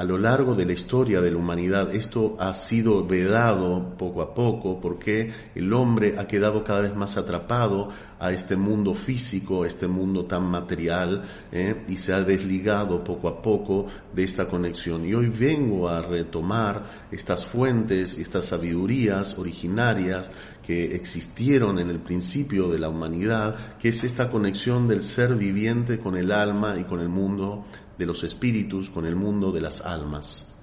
a 0.00 0.04
lo 0.04 0.16
largo 0.16 0.54
de 0.54 0.64
la 0.64 0.72
historia 0.72 1.20
de 1.20 1.30
la 1.30 1.36
humanidad 1.36 1.94
esto 1.94 2.34
ha 2.38 2.54
sido 2.54 3.06
vedado 3.06 3.98
poco 3.98 4.22
a 4.22 4.32
poco 4.32 4.80
porque 4.80 5.30
el 5.54 5.70
hombre 5.74 6.18
ha 6.18 6.26
quedado 6.26 6.64
cada 6.64 6.80
vez 6.80 6.96
más 6.96 7.18
atrapado 7.18 7.90
a 8.18 8.32
este 8.32 8.56
mundo 8.56 8.94
físico, 8.94 9.62
a 9.62 9.66
este 9.66 9.88
mundo 9.88 10.24
tan 10.24 10.44
material 10.44 11.22
¿eh? 11.52 11.84
y 11.86 11.98
se 11.98 12.14
ha 12.14 12.22
desligado 12.22 13.04
poco 13.04 13.28
a 13.28 13.42
poco 13.42 13.88
de 14.14 14.24
esta 14.24 14.48
conexión. 14.48 15.04
Y 15.06 15.12
hoy 15.12 15.28
vengo 15.28 15.90
a 15.90 16.00
retomar 16.00 16.82
estas 17.10 17.44
fuentes 17.44 18.16
estas 18.16 18.46
sabidurías 18.46 19.36
originarias 19.38 20.30
que 20.66 20.94
existieron 20.94 21.78
en 21.78 21.90
el 21.90 22.00
principio 22.00 22.70
de 22.70 22.78
la 22.78 22.88
humanidad, 22.88 23.76
que 23.78 23.90
es 23.90 24.02
esta 24.02 24.30
conexión 24.30 24.88
del 24.88 25.02
ser 25.02 25.34
viviente 25.34 25.98
con 25.98 26.16
el 26.16 26.32
alma 26.32 26.78
y 26.78 26.84
con 26.84 27.00
el 27.00 27.08
mundo 27.10 27.66
de 28.00 28.06
los 28.06 28.24
espíritus 28.24 28.88
con 28.88 29.04
el 29.04 29.14
mundo 29.14 29.52
de 29.52 29.60
las 29.60 29.82
almas. 29.82 30.56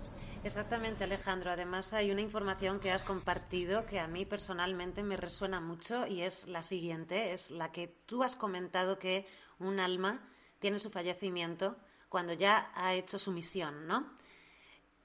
Exactamente, 0.43 1.03
Alejandro. 1.03 1.51
Además, 1.51 1.93
hay 1.93 2.09
una 2.09 2.21
información 2.21 2.79
que 2.79 2.91
has 2.91 3.03
compartido 3.03 3.85
que 3.85 3.99
a 3.99 4.07
mí 4.07 4.25
personalmente 4.25 5.03
me 5.03 5.17
resuena 5.17 5.61
mucho 5.61 6.07
y 6.07 6.23
es 6.23 6.47
la 6.47 6.63
siguiente, 6.63 7.33
es 7.33 7.51
la 7.51 7.71
que 7.71 7.87
tú 8.07 8.23
has 8.23 8.35
comentado 8.35 8.97
que 8.97 9.27
un 9.59 9.79
alma 9.79 10.27
tiene 10.57 10.79
su 10.79 10.89
fallecimiento 10.89 11.77
cuando 12.09 12.33
ya 12.33 12.71
ha 12.73 12.95
hecho 12.95 13.19
su 13.19 13.31
misión, 13.31 13.85
¿no? 13.85 14.17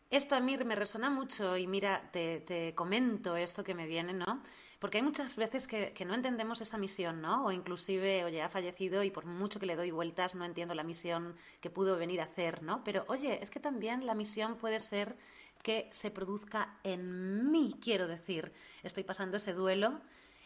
Esto 0.08 0.34
a 0.34 0.40
mí 0.40 0.56
me 0.56 0.74
resuena 0.74 1.10
mucho 1.10 1.58
y 1.58 1.66
mira, 1.66 2.10
te, 2.12 2.72
comento 2.74 3.36
esto 3.36 3.62
que 3.62 3.74
me 3.74 3.86
viene, 3.86 4.14
¿no? 4.14 4.42
Porque 4.82 4.98
hay 4.98 5.04
muchas 5.04 5.36
veces 5.36 5.68
que, 5.68 5.94
no 6.04 6.12
entendemos 6.12 6.60
esa 6.60 6.76
misión, 6.76 7.22
¿no? 7.22 7.44
O 7.44 7.52
inclusive, 7.52 8.24
oye, 8.24 8.42
ha 8.42 8.48
fallecido 8.48 9.04
y 9.04 9.12
por 9.12 9.26
mucho 9.26 9.60
que 9.60 9.66
le 9.66 9.76
doy 9.76 9.92
vueltas 9.92 10.34
no 10.34 10.44
entiendo 10.44 10.74
la 10.74 10.82
misión 10.82 11.36
que 11.60 11.70
pudo 11.70 11.96
venir 11.96 12.20
a 12.20 12.24
hacer, 12.24 12.64
¿no? 12.64 12.82
Pero, 12.82 13.04
oye, 13.06 13.38
es 13.40 13.48
que 13.48 13.60
también 13.60 14.04
la 14.06 14.14
misión 14.14 14.56
puede 14.56 14.80
ser 14.80 15.16
que 15.62 15.88
se 15.92 16.10
produzca 16.10 16.80
en 16.82 17.52
mí, 17.52 17.76
quiero 17.80 18.08
decir. 18.08 18.52
Estoy 18.82 19.04
pasando 19.04 19.36
ese 19.36 19.52
duelo, 19.52 20.00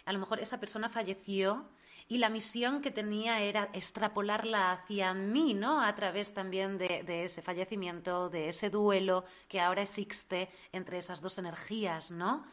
a 0.04 0.12
lo 0.12 0.18
mejor 0.18 0.38
esa 0.40 0.60
persona 0.60 0.90
falleció 0.90 1.66
y 2.06 2.18
la 2.18 2.28
misión 2.28 2.82
que 2.82 2.90
tenía 2.90 3.40
era 3.40 3.70
extrapolarla 3.72 4.70
hacia 4.72 5.14
mí, 5.14 5.54
¿no? 5.54 5.80
A 5.80 5.94
través 5.94 6.34
también 6.34 6.76
de, 6.76 7.24
ese 7.24 7.40
fallecimiento, 7.40 8.28
de 8.28 8.50
ese 8.50 8.68
duelo 8.68 9.24
que 9.48 9.60
ahora 9.60 9.80
existe 9.80 10.50
entre 10.72 10.98
esas 10.98 11.22
dos 11.22 11.38
energías, 11.38 12.10
¿no? 12.10 12.44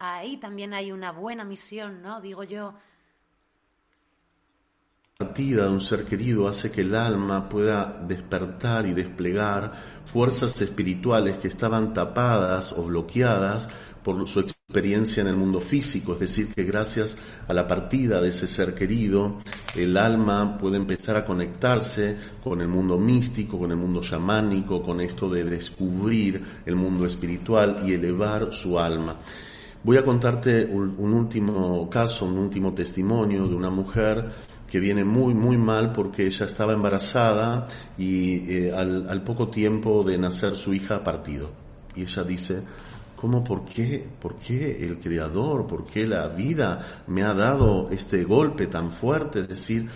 Ahí 0.00 0.38
también 0.38 0.72
hay 0.72 0.90
una 0.90 1.12
buena 1.12 1.44
misión, 1.44 2.02
¿no? 2.02 2.20
Digo 2.20 2.42
yo. 2.42 2.74
La 5.18 5.26
partida 5.26 5.66
de 5.66 5.70
un 5.70 5.82
ser 5.82 6.06
querido 6.06 6.48
hace 6.48 6.72
que 6.72 6.80
el 6.80 6.94
alma 6.94 7.46
pueda 7.50 8.00
despertar 8.08 8.86
y 8.86 8.94
desplegar 8.94 9.74
fuerzas 10.06 10.60
espirituales 10.62 11.36
que 11.36 11.48
estaban 11.48 11.92
tapadas 11.92 12.72
o 12.72 12.84
bloqueadas 12.84 13.68
por 14.02 14.26
su 14.26 14.40
experiencia 14.40 15.20
en 15.20 15.26
el 15.26 15.36
mundo 15.36 15.60
físico, 15.60 16.14
es 16.14 16.20
decir, 16.20 16.54
que 16.54 16.64
gracias 16.64 17.18
a 17.46 17.52
la 17.52 17.66
partida 17.66 18.22
de 18.22 18.30
ese 18.30 18.46
ser 18.46 18.74
querido, 18.74 19.36
el 19.76 19.98
alma 19.98 20.56
puede 20.56 20.78
empezar 20.78 21.18
a 21.18 21.26
conectarse 21.26 22.16
con 22.42 22.62
el 22.62 22.68
mundo 22.68 22.96
místico, 22.96 23.58
con 23.58 23.72
el 23.72 23.76
mundo 23.76 24.00
chamánico, 24.00 24.82
con 24.82 25.02
esto 25.02 25.28
de 25.28 25.44
descubrir 25.44 26.42
el 26.64 26.76
mundo 26.76 27.04
espiritual 27.04 27.82
y 27.84 27.92
elevar 27.92 28.54
su 28.54 28.78
alma. 28.78 29.18
Voy 29.82 29.96
a 29.96 30.04
contarte 30.04 30.66
un, 30.66 31.14
último 31.14 31.88
caso, 31.88 32.26
un 32.26 32.36
último 32.36 32.74
testimonio 32.74 33.48
de 33.48 33.54
una 33.54 33.70
mujer 33.70 34.30
que 34.70 34.78
viene 34.78 35.04
muy, 35.04 35.32
muy 35.32 35.56
mal 35.56 35.92
porque 35.92 36.26
ella 36.26 36.44
estaba 36.44 36.74
embarazada 36.74 37.64
y 37.96 38.52
eh, 38.52 38.72
al, 38.74 39.22
poco 39.22 39.48
tiempo 39.48 40.04
de 40.04 40.18
nacer 40.18 40.52
su 40.56 40.74
hija 40.74 41.02
ha. 41.02 41.50
Y 41.96 42.02
ella 42.02 42.24
dice, 42.24 42.62
¿cómo, 43.16 43.42
por 43.42 43.64
qué, 43.64 44.06
por 44.20 44.34
qué 44.36 44.84
el 44.84 44.98
Creador, 44.98 45.66
por 45.66 45.86
qué 45.86 46.06
la 46.06 46.28
vida 46.28 47.04
me 47.06 47.22
ha 47.22 47.32
dado 47.32 47.88
este 47.90 48.24
golpe 48.24 48.66
tan 48.66 48.92
fuerte? 48.92 49.40
Es 49.40 49.48
decir, 49.48 49.88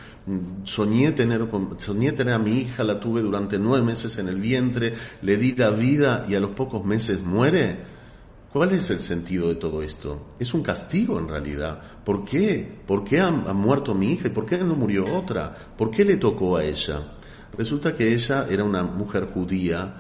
soñé 0.64 1.12
tener, 1.12 1.47
soñé 1.77 2.12
tener 2.12 2.33
a 2.33 2.38
mi 2.38 2.61
hija, 2.61 2.85
la 2.85 2.99
tuve 2.99 3.20
durante 3.20 3.59
nueve 3.59 3.85
meses 3.85 4.16
en 4.16 4.29
el 4.29 4.40
vientre, 4.40 4.94
le 5.20 5.37
di 5.37 5.53
la 5.53 5.68
vida 5.68 6.25
y 6.27 6.37
a 6.37 6.40
los 6.40 6.53
pocos 6.53 6.83
meses 6.87 7.23
muere. 7.23 7.93
¿Cuál 8.54 8.70
es 8.70 8.88
el 8.90 9.00
sentido 9.00 9.48
de 9.48 9.56
todo 9.56 9.82
esto? 9.82 10.28
Es 10.38 10.54
un 10.54 10.62
castigo 10.62 11.18
en 11.18 11.26
realidad. 11.26 11.82
¿Por 12.04 12.24
qué? 12.24 12.64
¿Por 12.86 13.02
qué 13.02 13.20
ha, 13.20 13.32
muerto 13.32 13.96
mi 13.96 14.12
hija 14.12 14.32
por 14.32 14.46
qué 14.46 14.58
no 14.58 14.76
murió 14.76 15.12
otra? 15.12 15.52
¿Por 15.76 15.90
qué 15.90 16.04
le 16.04 16.18
tocó 16.18 16.56
a 16.56 16.62
ella? 16.62 17.00
Resulta 17.58 17.96
que 17.96 18.12
ella 18.12 18.46
era 18.48 18.62
una 18.62 18.84
mujer 18.84 19.26
judía 19.34 19.96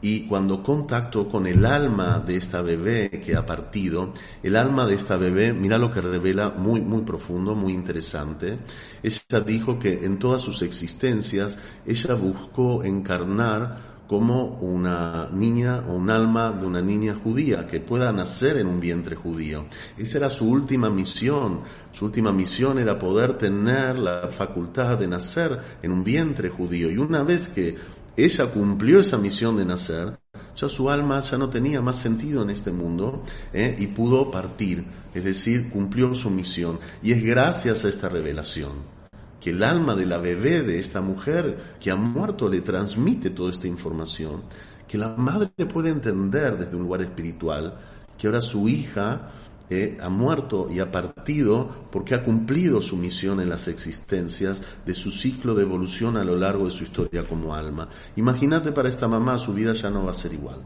y 0.00 0.26
cuando 0.26 0.62
contactó 0.62 1.28
con 1.28 1.46
el 1.46 1.66
alma 1.66 2.24
de 2.26 2.36
esta 2.36 2.62
bebé 2.62 3.10
que 3.22 3.36
ha 3.36 3.44
partido, 3.44 4.14
el 4.42 4.56
alma 4.56 4.86
de 4.86 4.94
esta 4.94 5.18
bebé, 5.18 5.52
mira 5.52 5.76
lo 5.76 5.90
que 5.90 6.00
revela 6.00 6.48
muy, 6.48 6.80
muy 6.80 7.02
profundo, 7.02 7.54
muy 7.54 7.74
interesante. 7.74 8.58
Ella 9.02 9.40
dijo 9.44 9.78
que 9.78 10.06
en 10.06 10.18
todas 10.18 10.40
sus 10.40 10.62
existencias 10.62 11.58
ella 11.84 12.14
buscó 12.14 12.82
encarnar 12.82 13.97
como 14.08 14.58
una 14.62 15.28
niña 15.30 15.84
o 15.86 15.92
un 15.92 16.08
alma 16.08 16.50
de 16.50 16.66
una 16.66 16.80
niña 16.80 17.14
judía 17.22 17.66
que 17.66 17.78
pueda 17.78 18.10
nacer 18.10 18.56
en 18.56 18.66
un 18.66 18.80
vientre 18.80 19.14
judío. 19.14 19.66
Esa 19.98 20.16
era 20.16 20.30
su 20.30 20.50
última 20.50 20.88
misión. 20.88 21.60
Su 21.92 22.06
última 22.06 22.32
misión 22.32 22.78
era 22.78 22.98
poder 22.98 23.36
tener 23.36 23.98
la 23.98 24.28
facultad 24.30 24.98
de 24.98 25.08
nacer 25.08 25.58
en 25.82 25.92
un 25.92 26.02
vientre 26.02 26.48
judío. 26.48 26.90
Y 26.90 26.96
una 26.96 27.22
vez 27.22 27.48
que 27.48 27.76
ella 28.16 28.46
cumplió 28.46 29.00
esa 29.00 29.18
misión 29.18 29.58
de 29.58 29.66
nacer, 29.66 30.18
ya 30.56 30.68
su 30.70 30.88
alma 30.88 31.20
ya 31.20 31.36
no 31.36 31.50
tenía 31.50 31.82
más 31.82 31.98
sentido 31.98 32.42
en 32.42 32.48
este 32.50 32.72
mundo 32.72 33.22
¿eh? 33.52 33.76
y 33.78 33.88
pudo 33.88 34.30
partir, 34.30 34.84
es 35.14 35.22
decir, 35.22 35.68
cumplió 35.68 36.14
su 36.14 36.30
misión. 36.30 36.80
Y 37.02 37.12
es 37.12 37.22
gracias 37.22 37.84
a 37.84 37.88
esta 37.90 38.08
revelación 38.08 38.97
que 39.40 39.50
el 39.50 39.62
alma 39.62 39.94
de 39.94 40.06
la 40.06 40.18
bebé 40.18 40.62
de 40.62 40.78
esta 40.78 41.00
mujer 41.00 41.76
que 41.80 41.90
ha 41.90 41.96
muerto 41.96 42.48
le 42.48 42.60
transmite 42.60 43.30
toda 43.30 43.50
esta 43.50 43.66
información, 43.66 44.42
que 44.86 44.98
la 44.98 45.14
madre 45.16 45.50
puede 45.72 45.90
entender 45.90 46.56
desde 46.56 46.76
un 46.76 46.82
lugar 46.82 47.02
espiritual 47.02 47.78
que 48.16 48.26
ahora 48.26 48.40
su 48.40 48.68
hija 48.68 49.30
eh, 49.70 49.96
ha 50.00 50.08
muerto 50.08 50.68
y 50.70 50.80
ha 50.80 50.90
partido 50.90 51.68
porque 51.92 52.14
ha 52.14 52.24
cumplido 52.24 52.82
su 52.82 52.96
misión 52.96 53.40
en 53.40 53.48
las 53.48 53.68
existencias 53.68 54.62
de 54.84 54.94
su 54.94 55.12
ciclo 55.12 55.54
de 55.54 55.62
evolución 55.62 56.16
a 56.16 56.24
lo 56.24 56.36
largo 56.36 56.64
de 56.64 56.70
su 56.70 56.84
historia 56.84 57.22
como 57.22 57.54
alma. 57.54 57.88
Imagínate 58.16 58.72
para 58.72 58.88
esta 58.88 59.06
mamá, 59.06 59.38
su 59.38 59.52
vida 59.52 59.72
ya 59.74 59.90
no 59.90 60.04
va 60.04 60.10
a 60.10 60.14
ser 60.14 60.32
igual. 60.32 60.60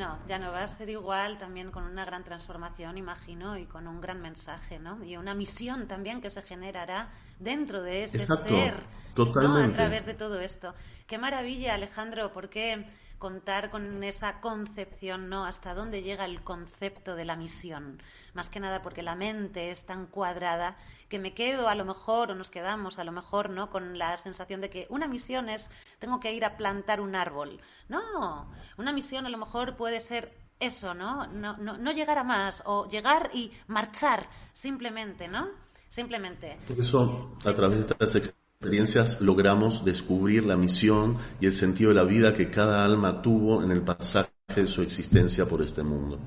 No, 0.00 0.18
ya 0.26 0.38
no 0.38 0.50
va 0.50 0.62
a 0.62 0.68
ser 0.68 0.88
igual, 0.88 1.36
también 1.36 1.70
con 1.70 1.84
una 1.84 2.06
gran 2.06 2.24
transformación, 2.24 2.96
imagino, 2.96 3.58
y 3.58 3.66
con 3.66 3.86
un 3.86 4.00
gran 4.00 4.22
mensaje, 4.22 4.78
¿no? 4.78 5.04
Y 5.04 5.18
una 5.18 5.34
misión 5.34 5.86
también 5.86 6.22
que 6.22 6.30
se 6.30 6.40
generará 6.40 7.10
dentro 7.38 7.82
de 7.82 8.04
ese 8.04 8.20
ser, 8.20 8.82
totalmente. 9.14 9.72
a 9.72 9.74
través 9.74 10.06
de 10.06 10.14
todo 10.14 10.40
esto. 10.40 10.72
Qué 11.06 11.18
maravilla, 11.18 11.74
Alejandro, 11.74 12.32
porque 12.32 12.86
contar 13.18 13.68
con 13.68 14.02
esa 14.02 14.40
concepción, 14.40 15.28
¿no? 15.28 15.44
Hasta 15.44 15.74
dónde 15.74 16.02
llega 16.02 16.24
el 16.24 16.42
concepto 16.42 17.14
de 17.14 17.26
la 17.26 17.36
misión. 17.36 18.02
Más 18.32 18.48
que 18.48 18.58
nada 18.58 18.80
porque 18.80 19.02
la 19.02 19.16
mente 19.16 19.70
es 19.70 19.84
tan 19.84 20.06
cuadrada 20.06 20.78
que 21.10 21.18
me 21.18 21.34
quedo 21.34 21.68
a 21.68 21.74
lo 21.74 21.84
mejor, 21.84 22.30
o 22.30 22.34
nos 22.34 22.50
quedamos 22.50 22.98
a 22.98 23.04
lo 23.04 23.12
mejor, 23.12 23.50
¿no? 23.50 23.68
Con 23.68 23.98
la 23.98 24.16
sensación 24.16 24.62
de 24.62 24.70
que 24.70 24.86
una 24.88 25.08
misión 25.08 25.50
es, 25.50 25.68
tengo 25.98 26.20
que 26.20 26.32
ir 26.32 26.44
a 26.44 26.56
plantar 26.56 27.00
un 27.00 27.14
árbol. 27.16 27.60
No, 27.88 28.50
una 28.78 28.92
misión 28.92 29.26
a 29.26 29.28
lo 29.28 29.36
mejor 29.36 29.76
puede 29.76 30.00
ser 30.00 30.32
eso, 30.60 30.94
¿no? 30.94 31.26
No, 31.26 31.56
no, 31.56 31.76
no 31.76 31.92
llegar 31.92 32.16
a 32.16 32.24
más, 32.24 32.62
o 32.64 32.88
llegar 32.88 33.30
y 33.34 33.50
marchar, 33.66 34.30
simplemente, 34.52 35.26
¿no? 35.26 35.48
Simplemente. 35.88 36.58
Eso, 36.78 37.36
a 37.44 37.52
través 37.52 37.78
de 37.78 37.92
estas 37.92 38.14
experiencias 38.14 39.20
logramos 39.20 39.84
descubrir 39.84 40.44
la 40.44 40.56
misión 40.56 41.18
y 41.40 41.46
el 41.46 41.52
sentido 41.52 41.90
de 41.90 41.96
la 41.96 42.04
vida 42.04 42.32
que 42.32 42.50
cada 42.50 42.84
alma 42.84 43.20
tuvo 43.20 43.64
en 43.64 43.72
el 43.72 43.82
pasaje 43.82 44.30
de 44.54 44.68
su 44.68 44.82
existencia 44.82 45.46
por 45.46 45.60
este 45.60 45.82
mundo. 45.82 46.20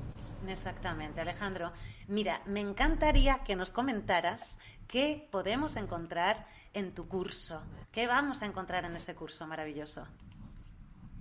Exactamente, 0.48 1.20
Alejandro. 1.20 1.72
Mira, 2.08 2.42
me 2.46 2.60
encantaría 2.60 3.40
que 3.44 3.56
nos 3.56 3.70
comentaras 3.70 4.58
qué 4.86 5.28
podemos 5.30 5.76
encontrar 5.76 6.46
en 6.72 6.92
tu 6.92 7.08
curso. 7.08 7.62
¿Qué 7.92 8.06
vamos 8.06 8.42
a 8.42 8.46
encontrar 8.46 8.84
en 8.84 8.96
este 8.96 9.14
curso 9.14 9.46
maravilloso? 9.46 10.06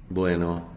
Bueno, 0.10 0.68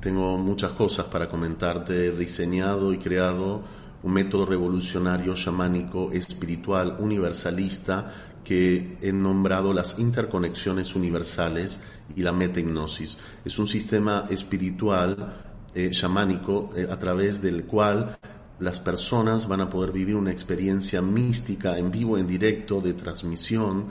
tengo 0.00 0.36
muchas 0.36 0.72
cosas 0.72 1.06
para 1.06 1.28
comentarte. 1.28 2.08
He 2.08 2.10
diseñado 2.12 2.92
y 2.92 2.98
creado 2.98 3.62
un 4.02 4.12
método 4.12 4.46
revolucionario, 4.46 5.34
chamánico, 5.34 6.12
espiritual, 6.12 6.96
universalista, 6.98 8.12
que 8.44 8.96
he 9.00 9.12
nombrado 9.12 9.72
las 9.72 9.98
interconexiones 9.98 10.94
universales 10.94 11.80
y 12.14 12.22
la 12.22 12.32
metahipnosis. 12.32 13.18
Es 13.44 13.58
un 13.58 13.66
sistema 13.66 14.26
espiritual 14.30 15.45
eh, 15.76 15.90
eh, 15.90 16.86
a 16.90 16.98
través 16.98 17.42
del 17.42 17.64
cual 17.64 18.18
las 18.58 18.80
personas 18.80 19.46
van 19.46 19.60
a 19.60 19.68
poder 19.68 19.92
vivir 19.92 20.16
una 20.16 20.32
experiencia 20.32 21.02
mística 21.02 21.78
en 21.78 21.90
vivo, 21.90 22.16
en 22.16 22.26
directo, 22.26 22.80
de 22.80 22.94
transmisión, 22.94 23.90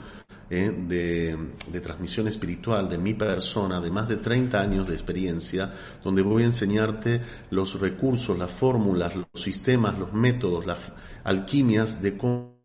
eh, 0.50 0.74
de, 0.88 1.38
de, 1.70 1.80
transmisión 1.80 2.26
espiritual 2.26 2.88
de 2.88 2.98
mi 2.98 3.14
persona, 3.14 3.80
de 3.80 3.92
más 3.92 4.08
de 4.08 4.16
30 4.16 4.60
años 4.60 4.88
de 4.88 4.94
experiencia, 4.94 5.72
donde 6.02 6.22
voy 6.22 6.42
a 6.42 6.46
enseñarte 6.46 7.20
los 7.50 7.80
recursos, 7.80 8.36
las 8.36 8.50
fórmulas, 8.50 9.14
los 9.14 9.28
sistemas, 9.34 9.96
los 9.96 10.12
métodos, 10.12 10.66
las 10.66 10.92
alquimias 11.22 12.02
de 12.02 12.16
cómo 12.16 12.56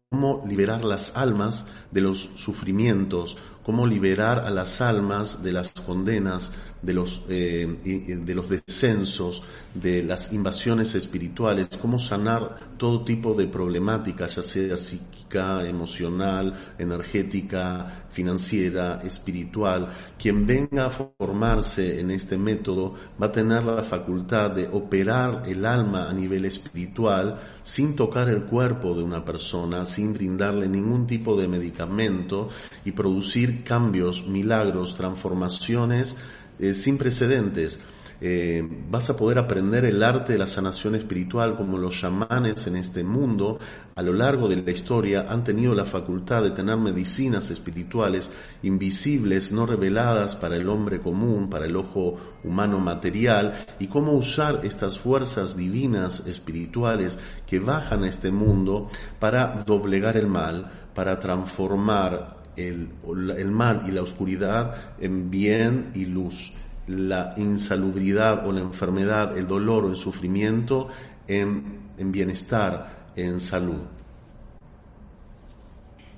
liberar 0.46 0.84
las 0.84 1.16
almas 1.16 1.66
de 1.92 2.02
los 2.02 2.32
sufrimientos, 2.36 3.38
cómo 3.64 3.88
liberar 3.88 4.40
a 4.40 4.50
las 4.50 4.82
almas 4.82 5.42
de 5.42 5.54
las 5.54 5.70
condenas, 5.70 6.52
de 6.82 6.94
los, 6.94 7.24
eh, 7.30 8.20
de 8.24 8.36
los 8.36 8.50
descensos, 8.50 9.44
de 9.74 10.04
las 10.04 10.34
invasiones 10.34 10.96
espirituales, 10.96 11.70
cómo 11.82 12.00
sanar 12.00 12.60
todo 12.78 13.04
tipo 13.04 13.34
de 13.34 13.48
problemáticas, 13.48 14.36
ya 14.36 14.42
sea 14.42 14.78
psíquica, 14.78 15.68
emocional, 15.68 16.54
energética, 16.78 18.06
financiera, 18.10 19.00
espiritual. 19.04 19.90
Quien 20.18 20.46
venga 20.46 20.88
a 20.88 20.90
formarse 20.90 22.00
en 22.00 22.12
este 22.12 22.38
método 22.38 22.96
va 23.22 23.28
a 23.28 23.32
tener 23.32 23.64
la 23.64 23.84
facultad 23.84 24.52
de 24.52 24.68
operar 24.68 25.44
el 25.48 25.66
alma 25.66 26.10
a 26.10 26.14
nivel 26.14 26.46
espiritual 26.46 27.40
sin 27.64 27.96
tocar 27.96 28.28
el 28.30 28.44
cuerpo 28.44 28.94
de 28.94 29.04
una 29.04 29.24
persona, 29.24 29.86
sin 29.86 30.14
brindarle 30.14 30.68
ningún 30.68 31.08
tipo 31.08 31.40
de 31.40 31.48
medicamento 31.48 32.50
y 32.84 32.92
producir 32.92 33.64
cambios, 33.64 34.28
milagros, 34.28 34.96
transformaciones 34.96 36.18
eh, 36.62 36.74
sin 36.74 36.98
precedentes. 36.98 37.80
Eh, 38.24 38.64
vas 38.88 39.10
a 39.10 39.18
poder 39.18 39.40
aprender 39.40 39.84
el 39.84 40.04
arte 40.04 40.34
de 40.34 40.38
la 40.40 40.46
sanación 40.46 40.94
espiritual 40.94 41.58
como 41.58 41.80
los 41.80 42.00
chamanes 42.00 42.68
en 42.68 42.76
este 42.76 43.04
mundo 43.04 43.58
a 43.96 44.04
lo 44.04 44.14
largo 44.14 44.48
de 44.48 44.56
la 44.56 44.72
historia 44.72 45.26
han 45.28 45.44
tenido 45.44 45.76
la 45.76 45.86
facultad 45.86 46.44
de 46.44 46.52
tener 46.52 46.78
medicinas 46.78 47.50
espirituales 47.50 48.32
invisibles, 48.64 49.52
no 49.52 49.66
reveladas 49.66 50.36
para 50.36 50.56
el 50.56 50.70
hombre 50.70 51.02
común, 51.02 51.50
para 51.50 51.66
el 51.66 51.76
ojo 51.76 52.16
humano 52.44 52.80
material, 52.80 53.66
y 53.80 53.88
cómo 53.88 54.14
usar 54.14 54.62
estas 54.64 54.98
fuerzas 54.98 55.58
divinas 55.58 56.26
espirituales 56.26 57.20
que 57.46 57.60
bajan 57.60 58.04
a 58.04 58.10
este 58.10 58.32
mundo 58.32 58.88
para 59.20 59.64
doblegar 59.66 60.16
el 60.16 60.28
mal, 60.28 60.72
para 60.96 61.20
transformar 61.20 62.41
el, 62.56 62.90
el 63.38 63.52
mal 63.52 63.84
y 63.88 63.92
la 63.92 64.02
oscuridad 64.02 64.96
en 65.00 65.30
bien 65.30 65.92
y 65.96 66.06
luz 66.06 66.54
la 66.88 67.34
insalubridad 67.38 68.46
o 68.46 68.52
la 68.52 68.62
enfermedad, 68.62 69.38
el 69.38 69.48
dolor 69.48 69.86
o 69.86 69.90
el 69.90 69.98
sufrimiento 69.98 70.90
en, 71.28 71.92
en 71.98 72.12
bienestar, 72.12 73.12
en 73.16 73.40
salud. 73.40 73.82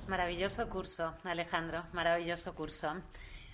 Maravilloso 0.08 0.68
curso, 0.68 1.14
Alejandro, 1.24 1.84
maravilloso 1.92 2.54
curso. 2.54 2.92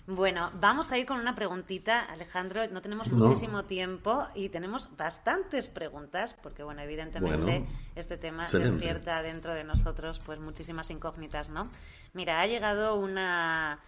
Bueno, 0.07 0.51
vamos 0.59 0.91
a 0.91 0.99
ir 0.99 1.07
con 1.07 1.20
una 1.20 1.37
preguntita, 1.37 2.01
Alejandro. 2.01 2.66
No 2.68 2.83
tenemos 2.83 3.12
muchísimo 3.12 3.64
tiempo 3.64 4.26
y 4.35 4.49
tenemos 4.49 4.89
bastantes 4.97 5.68
preguntas, 5.68 6.35
porque, 6.43 6.64
bueno, 6.64 6.81
evidentemente 6.81 7.64
este 7.95 8.16
tema 8.16 8.49
despierta 8.49 9.22
dentro 9.22 9.55
de 9.55 9.62
nosotros 9.62 10.20
pues 10.24 10.41
muchísimas 10.41 10.91
incógnitas, 10.91 11.51
¿no? 11.51 11.70
Mira, 12.13 12.41
ha 12.41 12.47
llegado 12.47 12.97
una 12.97 13.81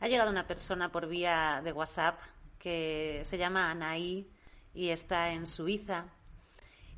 ha 0.00 0.08
llegado 0.08 0.30
una 0.30 0.46
persona 0.48 0.90
por 0.90 1.06
vía 1.06 1.60
de 1.62 1.72
WhatsApp 1.72 2.18
que 2.58 3.22
se 3.24 3.38
llama 3.38 3.70
Anaí 3.70 4.28
y 4.74 4.88
está 4.88 5.32
en 5.32 5.46
Suiza 5.46 6.06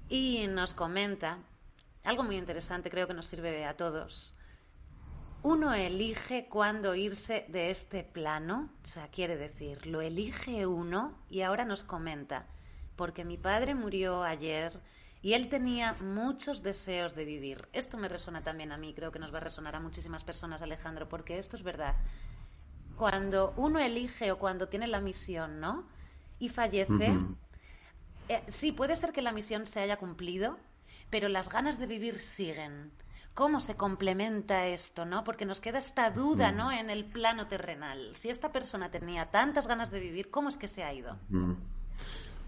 y 0.08 0.46
nos 0.46 0.72
comenta 0.72 1.38
algo 2.04 2.22
muy 2.22 2.36
interesante, 2.36 2.90
creo 2.90 3.06
que 3.06 3.14
nos 3.14 3.26
sirve 3.26 3.64
a 3.64 3.76
todos. 3.76 4.34
Uno 5.42 5.74
elige 5.74 6.48
cuándo 6.48 6.94
irse 6.94 7.44
de 7.48 7.70
este 7.70 8.02
plano, 8.02 8.70
o 8.82 8.86
sea, 8.86 9.08
quiere 9.08 9.36
decir, 9.36 9.86
lo 9.86 10.00
elige 10.00 10.66
uno 10.66 11.18
y 11.28 11.42
ahora 11.42 11.66
nos 11.66 11.84
comenta, 11.84 12.46
porque 12.96 13.24
mi 13.24 13.36
padre 13.36 13.74
murió 13.74 14.22
ayer 14.22 14.80
y 15.24 15.32
él 15.32 15.48
tenía 15.48 15.94
muchos 15.94 16.62
deseos 16.62 17.14
de 17.14 17.24
vivir. 17.24 17.66
Esto 17.72 17.96
me 17.96 18.08
resuena 18.08 18.42
también 18.42 18.72
a 18.72 18.76
mí, 18.76 18.92
creo 18.92 19.10
que 19.10 19.18
nos 19.18 19.32
va 19.32 19.38
a 19.38 19.40
resonar 19.40 19.74
a 19.74 19.80
muchísimas 19.80 20.22
personas, 20.22 20.60
Alejandro, 20.60 21.08
porque 21.08 21.38
esto 21.38 21.56
es 21.56 21.62
verdad 21.62 21.94
cuando 22.94 23.54
uno 23.56 23.78
elige 23.78 24.30
o 24.32 24.38
cuando 24.38 24.68
tiene 24.68 24.86
la 24.86 25.00
misión, 25.00 25.60
¿no? 25.60 25.88
Y 26.38 26.50
fallece, 26.50 27.18
eh, 28.28 28.42
sí, 28.48 28.72
puede 28.72 28.96
ser 28.96 29.12
que 29.12 29.22
la 29.22 29.32
misión 29.32 29.66
se 29.66 29.80
haya 29.80 29.96
cumplido, 29.96 30.58
pero 31.08 31.30
las 31.30 31.48
ganas 31.48 31.78
de 31.78 31.86
vivir 31.86 32.18
siguen. 32.18 32.92
¿Cómo 33.32 33.60
se 33.60 33.76
complementa 33.76 34.66
esto, 34.66 35.06
no? 35.06 35.24
Porque 35.24 35.46
nos 35.46 35.62
queda 35.62 35.78
esta 35.78 36.10
duda, 36.10 36.52
¿no? 36.52 36.70
En 36.70 36.90
el 36.90 37.06
plano 37.06 37.48
terrenal. 37.48 38.14
Si 38.14 38.28
esta 38.28 38.52
persona 38.52 38.90
tenía 38.90 39.30
tantas 39.30 39.66
ganas 39.66 39.90
de 39.90 40.00
vivir, 40.00 40.30
¿cómo 40.30 40.50
es 40.50 40.58
que 40.58 40.68
se 40.68 40.84
ha 40.84 40.92
ido? 40.92 41.16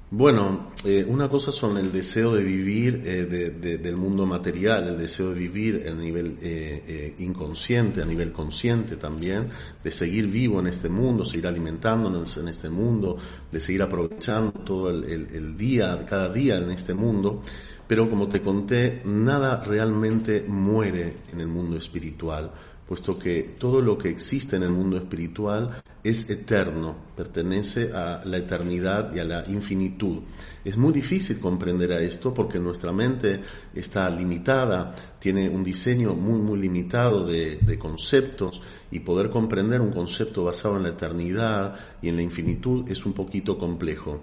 Bueno, 0.08 0.70
eh, 0.84 1.04
una 1.08 1.28
cosa 1.28 1.50
son 1.50 1.76
el 1.78 1.90
deseo 1.90 2.32
de 2.32 2.44
vivir 2.44 3.02
eh, 3.04 3.26
del 3.26 3.96
mundo 3.96 4.24
material, 4.24 4.90
el 4.90 4.98
deseo 4.98 5.30
de 5.30 5.40
vivir 5.40 5.84
a 5.88 5.92
nivel 5.92 6.38
eh, 6.40 7.12
inconsciente, 7.18 8.02
a 8.02 8.04
nivel 8.04 8.30
consciente 8.30 8.94
también, 8.94 9.48
de 9.82 9.90
seguir 9.90 10.28
vivo 10.28 10.60
en 10.60 10.68
este 10.68 10.88
mundo, 10.88 11.24
seguir 11.24 11.48
alimentándonos 11.48 12.36
en 12.36 12.46
este 12.46 12.70
mundo, 12.70 13.16
de 13.50 13.58
seguir 13.58 13.82
aprovechando 13.82 14.52
todo 14.52 14.90
el 14.90 15.58
día, 15.58 16.06
cada 16.08 16.32
día 16.32 16.58
en 16.58 16.70
este 16.70 16.94
mundo. 16.94 17.42
Pero 17.88 18.08
como 18.08 18.28
te 18.28 18.42
conté, 18.42 19.02
nada 19.04 19.64
realmente 19.64 20.44
muere 20.46 21.14
en 21.32 21.40
el 21.40 21.48
mundo 21.48 21.76
espiritual 21.76 22.52
puesto 22.86 23.18
que 23.18 23.56
todo 23.58 23.80
lo 23.80 23.98
que 23.98 24.08
existe 24.08 24.56
en 24.56 24.62
el 24.62 24.70
mundo 24.70 24.96
espiritual 24.96 25.82
es 26.04 26.30
eterno, 26.30 26.94
pertenece 27.16 27.92
a 27.92 28.22
la 28.24 28.36
eternidad 28.36 29.12
y 29.14 29.18
a 29.18 29.24
la 29.24 29.44
infinitud. 29.48 30.18
Es 30.64 30.76
muy 30.76 30.92
difícil 30.92 31.40
comprender 31.40 31.92
a 31.92 32.00
esto 32.00 32.32
porque 32.32 32.60
nuestra 32.60 32.92
mente 32.92 33.40
está 33.74 34.08
limitada, 34.08 34.94
tiene 35.18 35.48
un 35.48 35.64
diseño 35.64 36.14
muy, 36.14 36.38
muy 36.38 36.60
limitado 36.60 37.26
de, 37.26 37.56
de 37.56 37.78
conceptos 37.78 38.62
y 38.92 39.00
poder 39.00 39.30
comprender 39.30 39.80
un 39.80 39.90
concepto 39.90 40.44
basado 40.44 40.76
en 40.76 40.84
la 40.84 40.90
eternidad 40.90 41.74
y 42.00 42.08
en 42.08 42.16
la 42.16 42.22
infinitud 42.22 42.88
es 42.88 43.04
un 43.04 43.12
poquito 43.12 43.58
complejo. 43.58 44.22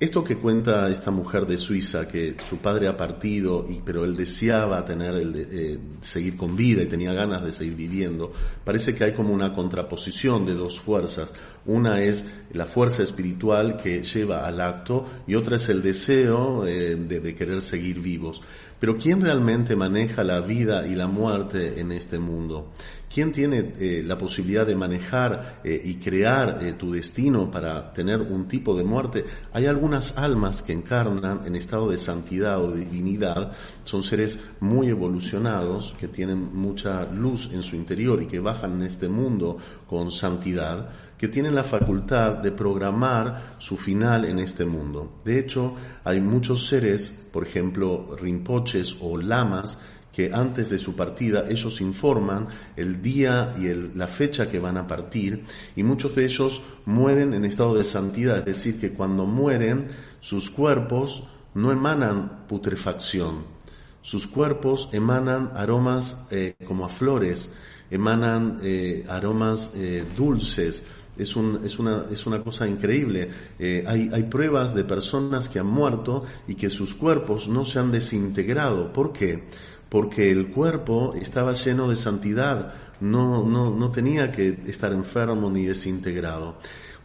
Esto 0.00 0.22
que 0.22 0.36
cuenta 0.36 0.88
esta 0.90 1.10
mujer 1.10 1.44
de 1.44 1.58
Suiza, 1.58 2.06
que 2.06 2.36
su 2.40 2.58
padre 2.58 2.86
ha 2.86 2.96
partido, 2.96 3.66
y, 3.68 3.80
pero 3.84 4.04
él 4.04 4.16
deseaba 4.16 4.84
tener 4.84 5.12
el 5.16 5.34
eh, 5.34 5.78
seguir 6.02 6.36
con 6.36 6.54
vida 6.54 6.84
y 6.84 6.86
tenía 6.86 7.12
ganas 7.12 7.42
de 7.42 7.50
seguir 7.50 7.74
viviendo, 7.74 8.30
parece 8.62 8.94
que 8.94 9.02
hay 9.02 9.12
como 9.14 9.34
una 9.34 9.52
contraposición 9.52 10.46
de 10.46 10.54
dos 10.54 10.78
fuerzas. 10.78 11.32
Una 11.66 12.00
es 12.02 12.26
la 12.52 12.66
fuerza 12.66 13.02
espiritual 13.02 13.76
que 13.76 14.02
lleva 14.02 14.46
al 14.46 14.60
acto 14.60 15.04
y 15.26 15.34
otra 15.34 15.56
es 15.56 15.68
el 15.68 15.82
deseo 15.82 16.66
eh, 16.66 16.96
de 16.96 17.34
querer 17.34 17.60
seguir 17.60 18.00
vivos. 18.00 18.42
Pero 18.78 18.96
¿quién 18.96 19.20
realmente 19.20 19.74
maneja 19.74 20.22
la 20.22 20.40
vida 20.40 20.86
y 20.86 20.94
la 20.94 21.08
muerte 21.08 21.80
en 21.80 21.90
este 21.90 22.18
mundo? 22.18 22.70
¿Quién 23.12 23.32
tiene 23.32 23.72
eh, 23.78 24.04
la 24.06 24.16
posibilidad 24.16 24.64
de 24.64 24.76
manejar 24.76 25.60
eh, 25.64 25.80
y 25.84 25.94
crear 25.96 26.60
tu 26.76 26.92
destino 26.92 27.50
para 27.50 27.92
tener 27.92 28.20
un 28.20 28.46
tipo 28.46 28.76
de 28.76 28.84
muerte? 28.84 29.24
Hay 29.52 29.66
algunas 29.66 30.16
almas 30.16 30.62
que 30.62 30.72
encarnan 30.72 31.40
en 31.44 31.56
estado 31.56 31.90
de 31.90 31.98
santidad 31.98 32.62
o 32.62 32.70
divinidad, 32.70 33.50
son 33.82 34.04
seres 34.04 34.38
muy 34.60 34.88
evolucionados, 34.88 35.96
que 35.98 36.06
tienen 36.06 36.54
mucha 36.54 37.04
luz 37.06 37.50
en 37.52 37.64
su 37.64 37.74
interior 37.74 38.22
y 38.22 38.26
que 38.26 38.38
bajan 38.38 38.74
en 38.74 38.82
este 38.82 39.08
mundo 39.08 39.56
con 39.88 40.12
santidad, 40.12 40.88
que 41.18 41.28
tienen 41.28 41.54
la 41.54 41.64
facultad 41.64 42.34
de 42.36 42.52
programar 42.52 43.56
su 43.58 43.76
final 43.76 44.24
en 44.24 44.38
este 44.38 44.64
mundo. 44.64 45.18
De 45.24 45.38
hecho, 45.38 45.74
hay 46.04 46.20
muchos 46.20 46.66
seres, 46.66 47.28
por 47.32 47.44
ejemplo, 47.44 48.16
rinpoches 48.16 48.98
o 49.00 49.18
lamas, 49.18 49.80
que 50.12 50.32
antes 50.32 50.70
de 50.70 50.78
su 50.78 50.96
partida 50.96 51.44
ellos 51.48 51.80
informan 51.80 52.48
el 52.76 53.00
día 53.00 53.54
y 53.56 53.68
la 53.96 54.08
fecha 54.08 54.50
que 54.50 54.58
van 54.58 54.76
a 54.76 54.86
partir 54.86 55.44
y 55.76 55.84
muchos 55.84 56.16
de 56.16 56.24
ellos 56.24 56.60
mueren 56.86 57.34
en 57.34 57.44
estado 57.44 57.76
de 57.76 57.84
santidad, 57.84 58.38
es 58.38 58.44
decir, 58.44 58.80
que 58.80 58.90
cuando 58.90 59.26
mueren 59.26 59.86
sus 60.18 60.50
cuerpos 60.50 61.22
no 61.54 61.70
emanan 61.70 62.46
putrefacción, 62.48 63.44
sus 64.02 64.26
cuerpos 64.26 64.88
emanan 64.92 65.52
aromas 65.54 66.26
eh, 66.32 66.54
como 66.66 66.84
a 66.84 66.88
flores, 66.88 67.54
emanan 67.90 68.58
eh, 68.62 69.04
aromas 69.08 69.72
eh, 69.76 70.04
dulces, 70.16 70.82
es, 71.18 71.36
un, 71.36 71.60
es, 71.64 71.78
una, 71.78 72.06
es 72.10 72.26
una 72.26 72.42
cosa 72.42 72.66
increíble. 72.66 73.28
Eh, 73.58 73.84
hay, 73.86 74.08
hay 74.12 74.22
pruebas 74.24 74.74
de 74.74 74.84
personas 74.84 75.48
que 75.48 75.58
han 75.58 75.66
muerto 75.66 76.24
y 76.46 76.54
que 76.54 76.70
sus 76.70 76.94
cuerpos 76.94 77.48
no 77.48 77.64
se 77.64 77.78
han 77.78 77.90
desintegrado. 77.90 78.92
¿Por 78.92 79.12
qué? 79.12 79.44
Porque 79.88 80.30
el 80.30 80.50
cuerpo 80.50 81.14
estaba 81.14 81.52
lleno 81.54 81.88
de 81.88 81.96
santidad, 81.96 82.74
no, 83.00 83.44
no, 83.44 83.74
no 83.74 83.90
tenía 83.90 84.30
que 84.30 84.60
estar 84.66 84.92
enfermo 84.92 85.50
ni 85.50 85.64
desintegrado. 85.64 86.58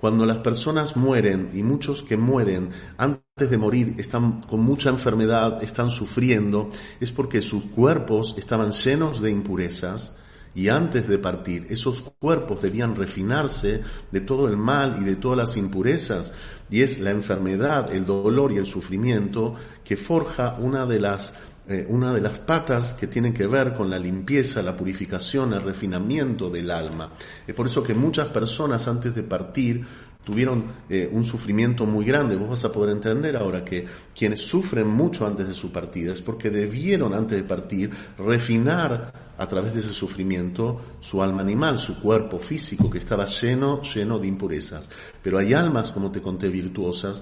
Cuando 0.04 0.26
las 0.26 0.40
personas 0.40 0.98
mueren, 0.98 1.52
y 1.54 1.64
muchos 1.64 2.04
que 2.04 2.18
mueren 2.18 2.72
antes 2.98 3.50
de 3.50 3.58
morir 3.58 3.96
están 3.98 4.42
con 4.42 4.60
mucha 4.60 4.90
enfermedad, 4.90 5.64
están 5.64 5.90
sufriendo, 5.90 6.70
es 7.00 7.10
porque 7.10 7.40
sus 7.40 7.64
cuerpos 7.64 8.36
estaban 8.38 8.74
llenos 8.74 9.22
de 9.22 9.32
impurezas, 9.32 10.18
y 10.56 10.70
antes 10.70 11.08
de 11.08 11.18
partir, 11.18 11.66
esos 11.70 12.02
cuerpos 12.20 12.62
debían 12.62 12.96
refinarse 12.96 13.82
de 14.12 14.22
todo 14.22 14.48
el 14.48 14.56
mal 14.56 14.98
y 15.02 15.04
de 15.04 15.16
todas 15.16 15.38
las 15.38 15.58
impurezas. 15.58 16.34
Y 16.70 16.82
es 16.82 17.00
la 17.00 17.12
enfermedad, 17.12 17.92
el 17.94 18.06
dolor 18.06 18.52
y 18.52 18.58
el 18.58 18.66
sufrimiento 18.66 19.56
que 19.84 19.98
forja 19.98 20.58
una 20.60 20.86
de 20.86 21.00
las 21.00 21.34
eh, 21.66 21.86
una 21.88 22.12
de 22.12 22.20
las 22.20 22.40
patas 22.40 22.94
que 22.94 23.08
tienen 23.08 23.34
que 23.34 23.48
ver 23.48 23.74
con 23.74 23.90
la 23.90 23.98
limpieza, 23.98 24.62
la 24.62 24.76
purificación, 24.76 25.54
el 25.54 25.62
refinamiento 25.62 26.50
del 26.50 26.70
alma. 26.70 27.14
Es 27.48 27.56
por 27.56 27.68
eso 27.68 27.82
que 27.82 27.94
muchas 27.94 28.28
personas 28.28 28.86
antes 28.90 29.16
de 29.16 29.24
partir 29.24 29.86
tuvieron 30.24 30.64
eh, 30.90 31.10
un 31.12 31.24
sufrimiento 31.24 31.86
muy 31.86 32.06
grande. 32.06 32.36
Vos 32.36 32.50
vas 32.50 32.66
a 32.66 32.72
poder 32.72 32.92
entender 32.92 33.36
ahora 33.36 33.64
que 33.64 33.86
quienes 34.16 34.42
sufren 34.42 34.88
mucho 34.88 35.26
antes 35.26 35.48
de 35.48 35.54
su 35.54 35.72
partida 35.72 36.14
es 36.14 36.22
porque 36.22 36.50
debieron 36.50 37.14
antes 37.14 37.38
de 37.38 37.44
partir 37.44 37.92
refinar 38.18 39.34
a 39.38 39.48
través 39.48 39.74
de 39.74 39.82
ese 39.82 39.94
sufrimiento 39.94 40.80
su 41.00 41.22
alma 41.22 41.42
animal, 41.42 41.80
su 41.80 42.00
cuerpo 42.00 42.40
físico 42.40 42.90
que 42.90 43.00
estaba 43.00 43.26
lleno, 43.26 43.82
lleno 43.82 44.20
de 44.20 44.28
impurezas. 44.28 44.90
Pero 45.22 45.38
hay 45.38 45.54
almas, 45.54 45.92
como 45.92 46.12
te 46.12 46.22
conté, 46.22 46.50
virtuosas, 46.50 47.22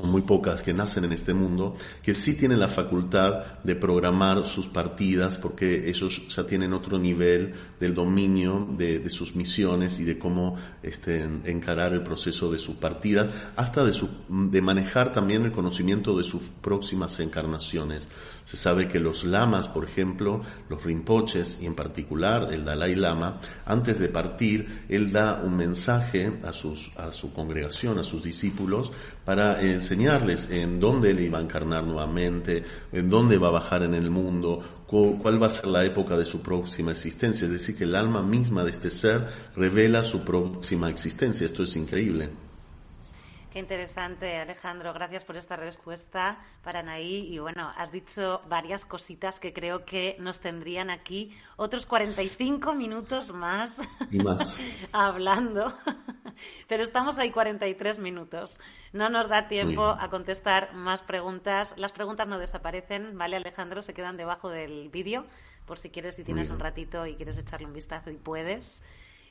muy 0.00 0.22
pocas 0.22 0.62
que 0.62 0.72
nacen 0.72 1.04
en 1.04 1.12
este 1.12 1.34
mundo, 1.34 1.76
que 2.02 2.14
sí 2.14 2.32
tienen 2.32 2.60
la 2.60 2.68
facultad 2.68 3.60
de 3.62 3.76
programar 3.76 4.46
sus 4.46 4.66
partidas 4.66 5.36
porque 5.36 5.90
ellos 5.90 6.28
ya 6.34 6.46
tienen 6.46 6.72
otro 6.72 6.98
nivel 6.98 7.52
del 7.78 7.94
dominio 7.94 8.66
de, 8.70 9.10
sus 9.10 9.36
misiones 9.36 10.00
y 10.00 10.04
de 10.04 10.18
cómo 10.18 10.56
este, 10.82 11.22
encarar 11.44 11.92
el 11.92 12.02
proceso 12.02 12.50
de 12.50 12.56
sus 12.56 12.76
partidas, 12.76 13.34
hasta 13.54 13.84
de, 13.84 13.92
su, 13.92 14.08
de 14.30 14.62
manejar 14.62 15.12
también 15.12 15.44
el 15.44 15.52
conocimiento 15.52 16.16
de 16.16 16.24
sus 16.24 16.40
próximas 16.62 17.20
encarnaciones. 17.20 18.08
Se 18.44 18.56
sabe 18.56 18.88
que 18.88 19.00
los 19.00 19.24
lamas, 19.24 19.68
por 19.68 19.84
ejemplo, 19.84 20.42
los 20.68 20.82
rinpoches 20.84 21.58
y 21.60 21.66
en 21.66 21.74
particular 21.74 22.52
el 22.52 22.64
Dalai 22.64 22.94
Lama, 22.94 23.40
antes 23.64 23.98
de 23.98 24.08
partir, 24.08 24.84
él 24.88 25.12
da 25.12 25.40
un 25.42 25.56
mensaje 25.56 26.38
a, 26.44 26.52
sus, 26.52 26.92
a 26.96 27.12
su 27.12 27.32
congregación, 27.32 27.98
a 27.98 28.02
sus 28.02 28.22
discípulos, 28.22 28.92
para 29.24 29.62
enseñarles 29.62 30.50
en 30.50 30.80
dónde 30.80 31.10
él 31.10 31.20
iba 31.20 31.38
a 31.38 31.42
encarnar 31.42 31.84
nuevamente, 31.84 32.64
en 32.92 33.08
dónde 33.08 33.38
va 33.38 33.48
a 33.48 33.52
bajar 33.52 33.82
en 33.82 33.94
el 33.94 34.10
mundo, 34.10 34.60
cuál 34.86 35.42
va 35.42 35.46
a 35.46 35.50
ser 35.50 35.68
la 35.68 35.84
época 35.84 36.16
de 36.16 36.24
su 36.24 36.42
próxima 36.42 36.90
existencia. 36.90 37.46
Es 37.46 37.52
decir, 37.52 37.76
que 37.76 37.84
el 37.84 37.94
alma 37.94 38.22
misma 38.22 38.64
de 38.64 38.72
este 38.72 38.90
ser 38.90 39.26
revela 39.56 40.02
su 40.02 40.22
próxima 40.22 40.90
existencia. 40.90 41.46
Esto 41.46 41.62
es 41.62 41.76
increíble. 41.76 42.51
Qué 43.52 43.58
interesante, 43.58 44.38
Alejandro. 44.38 44.94
Gracias 44.94 45.24
por 45.26 45.36
esta 45.36 45.56
respuesta 45.56 46.38
para 46.64 46.78
Anaí. 46.78 47.26
Y 47.34 47.38
bueno, 47.38 47.70
has 47.76 47.92
dicho 47.92 48.40
varias 48.48 48.86
cositas 48.86 49.38
que 49.38 49.52
creo 49.52 49.84
que 49.84 50.16
nos 50.18 50.40
tendrían 50.40 50.88
aquí 50.88 51.36
otros 51.56 51.84
45 51.84 52.74
minutos 52.74 53.30
más, 53.30 53.78
y 54.10 54.20
más. 54.20 54.58
hablando. 54.92 55.70
Pero 56.66 56.82
estamos 56.82 57.18
ahí 57.18 57.30
43 57.30 57.98
minutos. 57.98 58.58
No 58.94 59.10
nos 59.10 59.28
da 59.28 59.48
tiempo 59.48 59.84
a 59.84 60.08
contestar 60.08 60.72
más 60.72 61.02
preguntas. 61.02 61.74
Las 61.76 61.92
preguntas 61.92 62.26
no 62.26 62.38
desaparecen, 62.38 63.18
¿vale, 63.18 63.36
Alejandro? 63.36 63.82
Se 63.82 63.92
quedan 63.92 64.16
debajo 64.16 64.48
del 64.48 64.88
vídeo 64.88 65.26
por 65.66 65.78
si 65.78 65.90
quieres, 65.90 66.14
si 66.16 66.24
tienes 66.24 66.50
un 66.50 66.58
ratito 66.58 67.06
y 67.06 67.16
quieres 67.16 67.38
echarle 67.38 67.66
un 67.66 67.72
vistazo 67.72 68.10
y 68.10 68.16
puedes. 68.16 68.82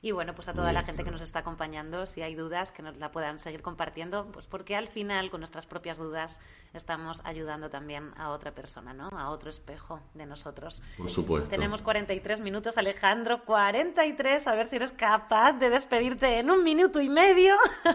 Y 0.04 0.12
bueno, 0.12 0.34
pues 0.34 0.48
a 0.48 0.54
toda 0.54 0.74
la 0.74 0.82
gente 0.82 1.04
que 1.04 1.12
nos 1.12 1.22
está 1.22 1.40
acompañando, 1.40 2.08
si 2.08 2.24
hay 2.24 2.34
dudas, 2.34 2.72
que 2.72 2.82
nos 2.82 2.98
la 2.98 3.12
puedan 3.12 3.38
seguir 3.38 3.62
compartiendo, 3.62 4.32
pues 4.32 4.48
porque 4.48 4.76
al 4.76 4.88
final 4.88 5.30
con 5.30 5.42
nuestras 5.42 5.68
propias 5.68 6.00
dudas 6.00 6.40
estamos 6.74 7.22
ayudando 7.24 7.70
también 7.70 8.12
a 8.18 8.32
otra 8.32 8.52
persona, 8.52 8.94
¿no? 8.94 9.10
A 9.10 9.30
otro 9.30 9.52
espejo 9.52 10.00
de 10.16 10.26
nosotros. 10.26 10.82
Por 10.98 11.08
supuesto. 11.08 11.50
Tenemos 11.50 11.84
43 11.84 12.42
minutos, 12.42 12.80
Alejandro, 12.80 13.46
43, 13.46 14.48
a 14.48 14.56
ver 14.56 14.66
si 14.66 14.78
eres 14.78 14.92
capaz 14.92 15.54
de 15.54 15.70
despedirte 15.70 16.40
en 16.40 16.50
un 16.50 16.64
minuto 16.64 17.00
y 17.00 17.10
medio. 17.10 17.56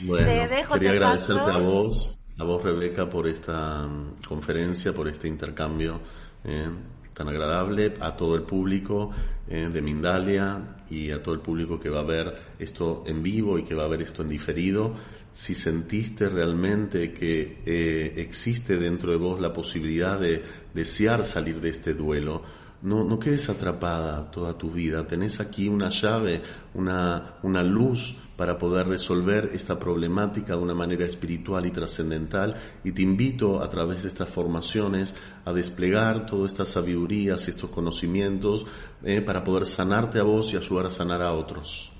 Bueno, 0.00 0.26
quería 0.72 0.92
agradecerte 0.92 1.50
a 1.50 1.58
vos, 1.58 2.16
a 2.38 2.44
vos 2.44 2.62
Rebeca, 2.62 3.08
por 3.08 3.26
esta 3.26 3.82
mm, 3.82 4.22
conferencia, 4.28 4.92
por 4.92 5.08
este 5.08 5.26
intercambio. 5.26 6.00
Eh, 6.44 6.70
tan 7.18 7.28
agradable 7.28 7.94
a 7.98 8.16
todo 8.16 8.36
el 8.36 8.42
público 8.42 9.10
eh, 9.48 9.68
de 9.72 9.82
Mindalia 9.82 10.76
y 10.88 11.10
a 11.10 11.20
todo 11.20 11.34
el 11.34 11.40
público 11.40 11.80
que 11.80 11.90
va 11.90 12.00
a 12.00 12.04
ver 12.04 12.32
esto 12.60 13.02
en 13.08 13.24
vivo 13.24 13.58
y 13.58 13.64
que 13.64 13.74
va 13.74 13.84
a 13.84 13.88
ver 13.88 14.02
esto 14.02 14.22
en 14.22 14.28
diferido. 14.28 14.94
Si 15.32 15.54
sentiste 15.54 16.28
realmente 16.28 17.12
que 17.12 17.58
eh, 17.66 18.12
existe 18.16 18.76
dentro 18.78 19.10
de 19.10 19.18
vos 19.18 19.40
la 19.40 19.52
posibilidad 19.52 20.20
de 20.20 20.44
desear 20.72 21.24
salir 21.24 21.60
de 21.60 21.70
este 21.70 21.92
duelo, 21.92 22.42
no, 22.82 23.02
no 23.02 23.18
quedes 23.18 23.48
atrapada 23.48 24.30
toda 24.30 24.56
tu 24.56 24.70
vida. 24.70 25.06
Tenés 25.06 25.40
aquí 25.40 25.68
una 25.68 25.88
llave, 25.90 26.42
una, 26.74 27.34
una 27.42 27.62
luz 27.62 28.14
para 28.36 28.56
poder 28.56 28.86
resolver 28.86 29.50
esta 29.52 29.78
problemática 29.78 30.54
de 30.54 30.62
una 30.62 30.74
manera 30.74 31.04
espiritual 31.04 31.66
y 31.66 31.72
trascendental. 31.72 32.54
Y 32.84 32.92
te 32.92 33.02
invito 33.02 33.60
a 33.60 33.68
través 33.68 34.02
de 34.02 34.08
estas 34.08 34.28
formaciones 34.28 35.14
a 35.44 35.52
desplegar 35.52 36.26
todas 36.26 36.52
estas 36.52 36.68
sabidurías 36.68 37.46
y 37.48 37.50
estos 37.50 37.70
conocimientos 37.70 38.66
eh, 39.02 39.20
para 39.22 39.42
poder 39.42 39.66
sanarte 39.66 40.20
a 40.20 40.22
vos 40.22 40.52
y 40.52 40.56
ayudar 40.56 40.86
a 40.86 40.90
sanar 40.90 41.22
a 41.22 41.32
otros. 41.32 41.97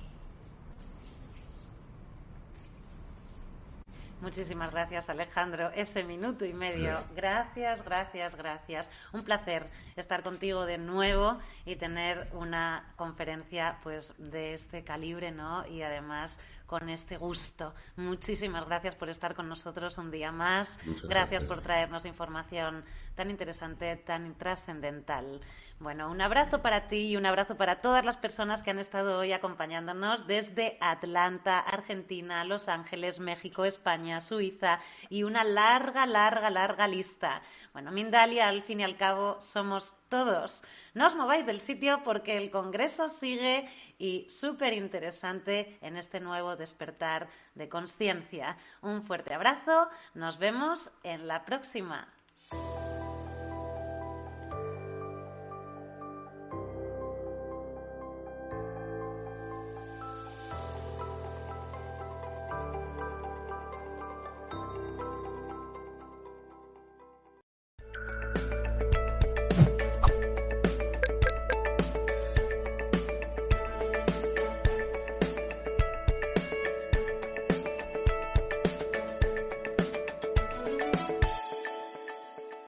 Muchísimas 4.21 4.73
gracias, 4.73 5.09
Alejandro. 5.09 5.71
Ese 5.71 6.03
minuto 6.03 6.45
y 6.45 6.53
medio. 6.53 6.97
Gracias, 7.15 7.85
gracias, 7.85 8.35
gracias. 8.35 8.91
Un 9.13 9.23
placer 9.23 9.71
estar 9.97 10.23
contigo 10.23 10.67
de 10.67 10.79
nuevo 10.79 11.39
y 11.65 11.77
tener 11.77 12.29
una 12.33 12.93
conferencia 12.97 13.79
pues 13.83 14.15
de 14.19 14.55
este 14.55 14.83
calibre, 14.83 15.31
¿no? 15.31 15.67
Y 15.69 15.83
además 15.83 16.39
con 16.67 16.89
este 16.91 17.17
gusto. 17.17 17.75
Muchísimas 17.97 18.67
gracias 18.67 18.95
por 18.95 19.09
estar 19.09 19.35
con 19.35 19.49
nosotros 19.49 19.97
un 19.97 20.11
día 20.11 20.31
más. 20.31 20.79
gracias 21.05 21.43
por 21.45 21.63
traernos 21.63 22.05
información 22.05 22.85
tan 23.15 23.31
interesante, 23.31 23.97
tan 23.97 24.35
trascendental. 24.35 25.41
Bueno, 25.81 26.11
un 26.11 26.21
abrazo 26.21 26.61
para 26.61 26.89
ti 26.89 27.11
y 27.11 27.17
un 27.17 27.25
abrazo 27.25 27.57
para 27.57 27.81
todas 27.81 28.05
las 28.05 28.17
personas 28.17 28.65
que 28.65 28.71
han 28.71 28.81
estado 28.81 29.17
hoy 29.17 29.33
acompañándonos 29.33 30.27
desde 30.27 30.77
Atlanta, 30.81 31.61
Argentina, 31.61 32.43
Los 32.43 32.67
Ángeles, 32.67 33.21
México, 33.21 33.65
España, 33.65 34.21
Suiza 34.21 34.81
y 35.09 35.23
una 35.23 35.45
larga, 35.45 36.05
larga, 36.05 36.51
larga 36.51 36.89
lista. 36.89 37.43
Bueno, 37.73 37.93
Mindalia, 37.93 38.49
al 38.49 38.65
fin 38.65 38.81
y 38.81 38.83
al 38.83 38.97
cabo, 38.97 39.41
somos 39.41 39.95
todos. 40.09 40.65
No 40.95 41.07
os 41.07 41.15
mováis 41.15 41.47
del 41.47 41.61
sitio 41.61 42.03
porque 42.03 42.37
el 42.37 42.51
Congreso 42.51 43.09
sigue 43.09 43.69
y 43.99 44.29
súper 44.29 44.73
interesante 44.73 45.79
en 45.81 45.97
este 45.97 46.19
nuevo 46.19 46.57
despertar 46.57 47.29
de 47.55 47.69
conciencia. 47.69 48.57
Un 48.83 49.05
fuerte 49.05 49.33
abrazo, 49.33 49.89
nos 50.15 50.39
vemos 50.41 50.91
en 51.05 51.29
la 51.29 51.45
próxima. 51.45 52.09